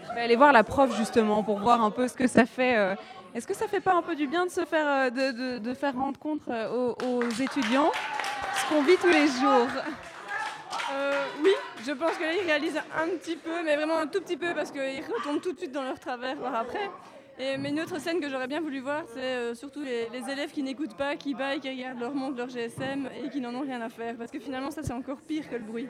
[0.08, 2.96] Je vais aller voir la prof justement pour voir un peu ce que ça fait.
[3.36, 5.74] Est-ce que ça fait pas un peu du bien de se faire, de, de- de
[5.76, 7.92] faire rendre compte aux, aux étudiants?
[8.70, 9.68] Qu'on vit tous les jours
[10.92, 11.12] Euh,
[11.44, 11.52] oui,
[11.86, 14.54] je pense que là, ils réalisent un petit peu, mais vraiment un tout petit peu,
[14.56, 16.90] parce qu'ils retombent tout de suite dans leur travers par après.
[17.40, 20.30] Et, mais une autre scène que j'aurais bien voulu voir, c'est euh, surtout les, les
[20.32, 23.54] élèves qui n'écoutent pas, qui baillent, qui regardent leur montre, leur GSM et qui n'en
[23.56, 24.16] ont rien à faire.
[24.18, 25.88] Parce que finalement, ça, c'est encore pire que le bruit.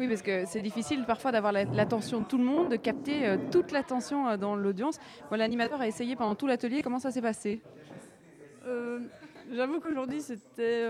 [0.00, 3.26] Oui, parce que c'est difficile parfois d'avoir la- l'attention de tout le monde, de capter
[3.26, 4.98] euh, toute l'attention euh, dans l'audience.
[5.30, 6.82] Bon, L'animateur a essayé pendant tout l'atelier.
[6.82, 7.62] Comment ça s'est passé?
[9.52, 10.82] J'avoue qu'aujourd'hui, c'était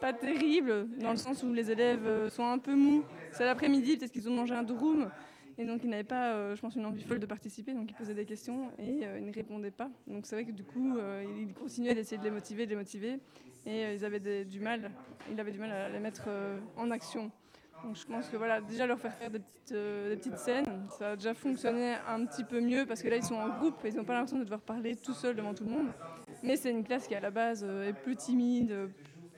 [0.00, 3.04] pas terrible, dans le sens où les élèves euh, sont un peu mous.
[3.32, 5.10] C'est l'après-midi, peut-être qu'ils ont mangé un durum.
[5.58, 7.74] Et donc, ils n'avaient pas, euh, je pense, une envie folle de participer.
[7.74, 9.90] Donc, ils posaient des questions et euh, ils ne répondaient pas.
[10.06, 10.96] Donc, c'est vrai que du coup,
[11.38, 13.18] ils continuaient d'essayer de les motiver, de les motiver.
[13.66, 14.90] Et ils avaient du mal.
[15.30, 16.28] Ils avaient du mal à les mettre
[16.76, 17.30] en action.
[17.84, 21.10] Donc, je pense que voilà, déjà leur faire faire des petites, des petites scènes, ça
[21.10, 23.88] a déjà fonctionné un petit peu mieux parce que là, ils sont en groupe et
[23.88, 25.88] ils n'ont pas l'impression de devoir parler tout seul devant tout le monde.
[26.42, 28.74] Mais c'est une classe qui, à la base, est plus timide,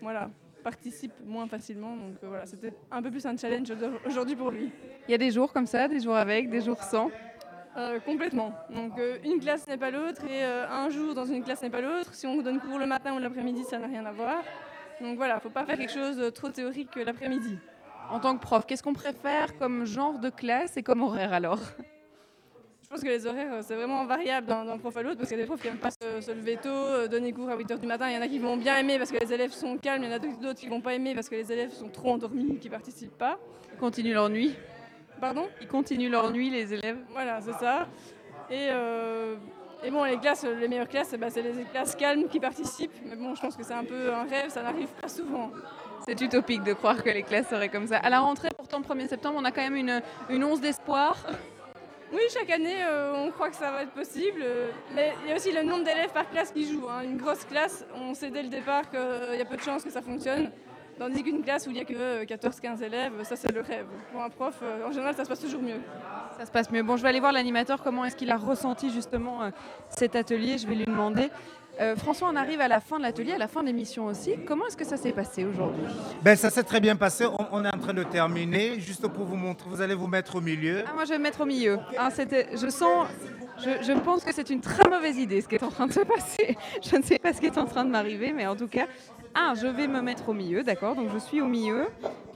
[0.00, 0.30] voilà,
[0.62, 1.96] participe moins facilement.
[1.96, 3.72] Donc euh, voilà, c'était un peu plus un challenge
[4.06, 4.70] aujourd'hui pour lui.
[5.08, 7.10] Il y a des jours comme ça, des jours avec, des jours sans.
[7.76, 8.52] Euh, complètement.
[8.74, 11.80] Donc euh, une classe n'est pas l'autre et un jour dans une classe n'est pas
[11.80, 12.14] l'autre.
[12.14, 14.42] Si on donne cours le matin ou l'après-midi, ça n'a rien à voir.
[15.00, 17.58] Donc voilà, faut pas faire quelque chose de trop théorique l'après-midi.
[18.10, 21.60] En tant que prof, qu'est-ce qu'on préfère comme genre de classe et comme horaire alors?
[22.92, 25.40] Pense que les horaires, euh, c'est vraiment variable d'un prof à l'autre parce qu'il y
[25.40, 27.78] a des profs qui n'aiment pas se, se lever tôt, euh, donner cours à 8h
[27.78, 28.08] du matin.
[28.10, 30.10] Il y en a qui vont bien aimer parce que les élèves sont calmes, il
[30.10, 32.58] y en a d'autres qui vont pas aimer parce que les élèves sont trop endormis,
[32.58, 33.38] qui participent pas.
[33.72, 34.54] Ils continuent leur nuit.
[35.20, 35.48] Pardon?
[35.62, 36.98] Ils continuent leur nuit, les élèves.
[37.10, 37.88] Voilà, c'est ça.
[38.50, 39.36] Et, euh,
[39.82, 42.92] et bon, les classes, les meilleures classes, bah, c'est les classes calmes qui participent.
[43.06, 45.50] Mais bon, je pense que c'est un peu un rêve, ça n'arrive pas souvent.
[46.04, 47.96] C'est utopique de croire que les classes seraient comme ça.
[47.98, 51.16] À la rentrée, pourtant, le 1er septembre, on a quand même une, une once d'espoir.
[52.12, 54.42] Oui, chaque année, euh, on croit que ça va être possible.
[54.42, 56.86] euh, mais il y a aussi le nombre d'élèves par classe qui joue.
[56.88, 57.02] hein.
[57.04, 59.90] Une grosse classe, on sait dès le départ qu'il y a peu de chances que
[59.90, 60.50] ça fonctionne.
[60.98, 63.86] Tandis qu'une classe où il n'y a que euh, 14-15 élèves, ça c'est le rêve.
[64.12, 65.80] Pour un prof, euh, en général, ça se passe toujours mieux.
[66.38, 66.82] Ça se passe mieux.
[66.82, 69.50] Bon, je vais aller voir l'animateur, comment est-ce qu'il a ressenti justement euh,
[69.88, 70.58] cet atelier.
[70.58, 71.30] Je vais lui demander.
[71.80, 74.34] Euh, François, on arrive à la fin de l'atelier, à la fin de l'émission aussi.
[74.46, 75.84] Comment est-ce que ça s'est passé aujourd'hui?
[76.22, 77.24] Ben, ça s'est très bien passé.
[77.26, 78.78] On, on est en train de terminer.
[78.78, 80.84] Juste pour vous montrer, vous allez vous mettre au milieu.
[80.86, 81.78] Ah, moi, je vais me mettre au milieu.
[81.98, 83.06] Hein, c'était, je sens,
[83.58, 85.92] je, je pense que c'est une très mauvaise idée ce qui est en train de
[85.92, 86.56] se passer.
[86.82, 88.86] Je ne sais pas ce qui est en train de m'arriver, mais en tout cas,
[89.34, 90.94] ah, je vais me mettre au milieu, d'accord?
[90.94, 91.86] Donc je suis au milieu.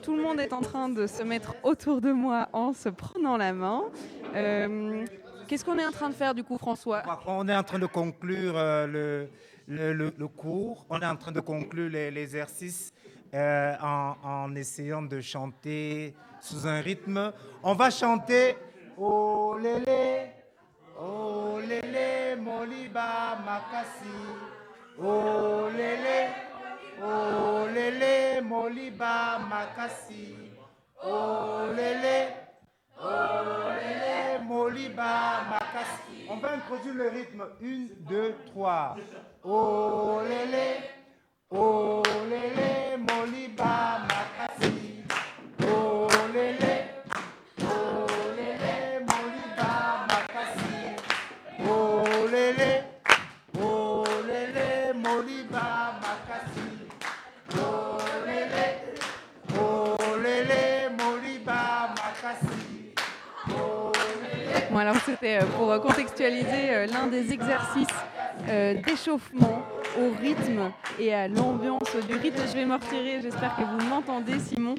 [0.02, 3.36] Tout le monde est en train de se mettre autour de moi en se prenant
[3.36, 3.82] la main.
[4.34, 5.04] Euh,
[5.46, 7.02] Qu'est-ce qu'on est en train de faire du coup, François?
[7.26, 9.26] On est en train de conclure euh,
[9.68, 10.84] le, cours.
[10.90, 12.92] On est en train de conclure l'exercice
[13.34, 17.32] euh, en, essayant de chanter sous un rythme.
[17.62, 18.56] On va chanter
[18.98, 19.56] Oh
[22.40, 23.38] moliba.
[24.98, 25.70] Oh
[31.04, 32.45] oh.
[36.28, 37.44] On va introduire le rythme.
[37.60, 38.96] Une, deux, trois.
[39.44, 40.76] Oh lélé,
[41.50, 42.02] oh
[42.98, 45.04] moliba, makasi.
[45.62, 46.08] Oh
[64.86, 67.88] alors c'était euh, pour contextualiser euh, l'un des exercices
[68.48, 69.64] euh, d'échauffement
[69.98, 72.40] au rythme et à l'ambiance du rythme.
[72.46, 74.76] Je vais me retirer, j'espère que vous m'entendez Simon.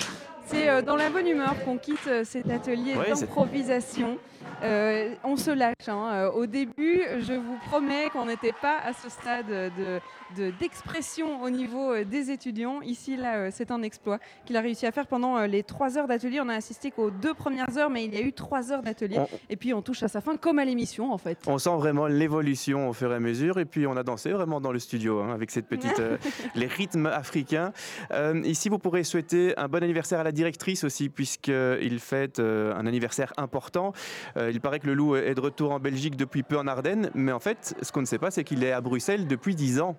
[0.47, 4.17] C'est euh, dans la bonne humeur qu'on quitte euh, cet atelier Ouais, d'improvisation.
[4.63, 5.73] Euh, on se lâche.
[5.87, 6.31] hein.
[6.33, 9.99] Au début, je vous promets qu'on n'était pas à ce stade de-
[10.35, 12.81] de- d'expression au niveau des étudiants.
[12.81, 16.39] Ici, là, c'est un exploit qu'il a réussi à faire pendant les trois heures d'atelier.
[16.41, 19.19] On a assisté qu'aux deux premières heures, mais il y a eu trois heures d'atelier.
[19.19, 21.37] On- Et puis, on touche à sa fin comme à l'émission, en fait.
[21.45, 23.59] On sent vraiment l'évolution au fur et à mesure.
[23.59, 26.17] Et puis, on a dansé vraiment dans le studio hein, avec cette petite, euh,
[26.55, 27.73] les rythmes africains.
[28.11, 32.73] Euh, ici, vous pourrez souhaiter un bon anniversaire à la directrice aussi, puisqu'il fête euh,
[32.75, 33.91] un anniversaire important.
[34.37, 37.09] Euh, il paraît que le loup est de retour en Belgique depuis peu en Ardennes,
[37.15, 39.81] mais en fait, ce qu'on ne sait pas, c'est qu'il est à Bruxelles depuis 10
[39.81, 39.97] ans.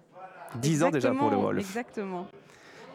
[0.55, 1.59] 10 ans déjà pour le Wolf.
[1.59, 2.27] Exactement.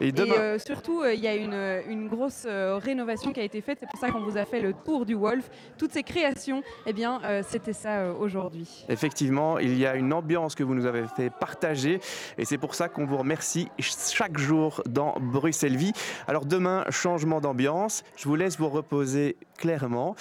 [0.02, 3.40] Et Et demain, euh, surtout, euh, il y a une, une grosse euh, rénovation qui
[3.40, 3.78] a été faite.
[3.80, 5.50] C'est pour ça qu'on vous a fait le tour du Wolf.
[5.78, 8.86] Toutes ces créations, eh bien, euh, c'était ça euh, aujourd'hui.
[8.90, 12.00] Effectivement, il y a une ambiance que vous nous avez fait partager
[12.38, 15.94] et c'est pour ça qu'on vous remercie chaque jour dans Bruxelles Vie.
[16.28, 18.04] Alors demain, changement d'ambiance.
[18.16, 20.16] Je vous laisse vous reposer clairement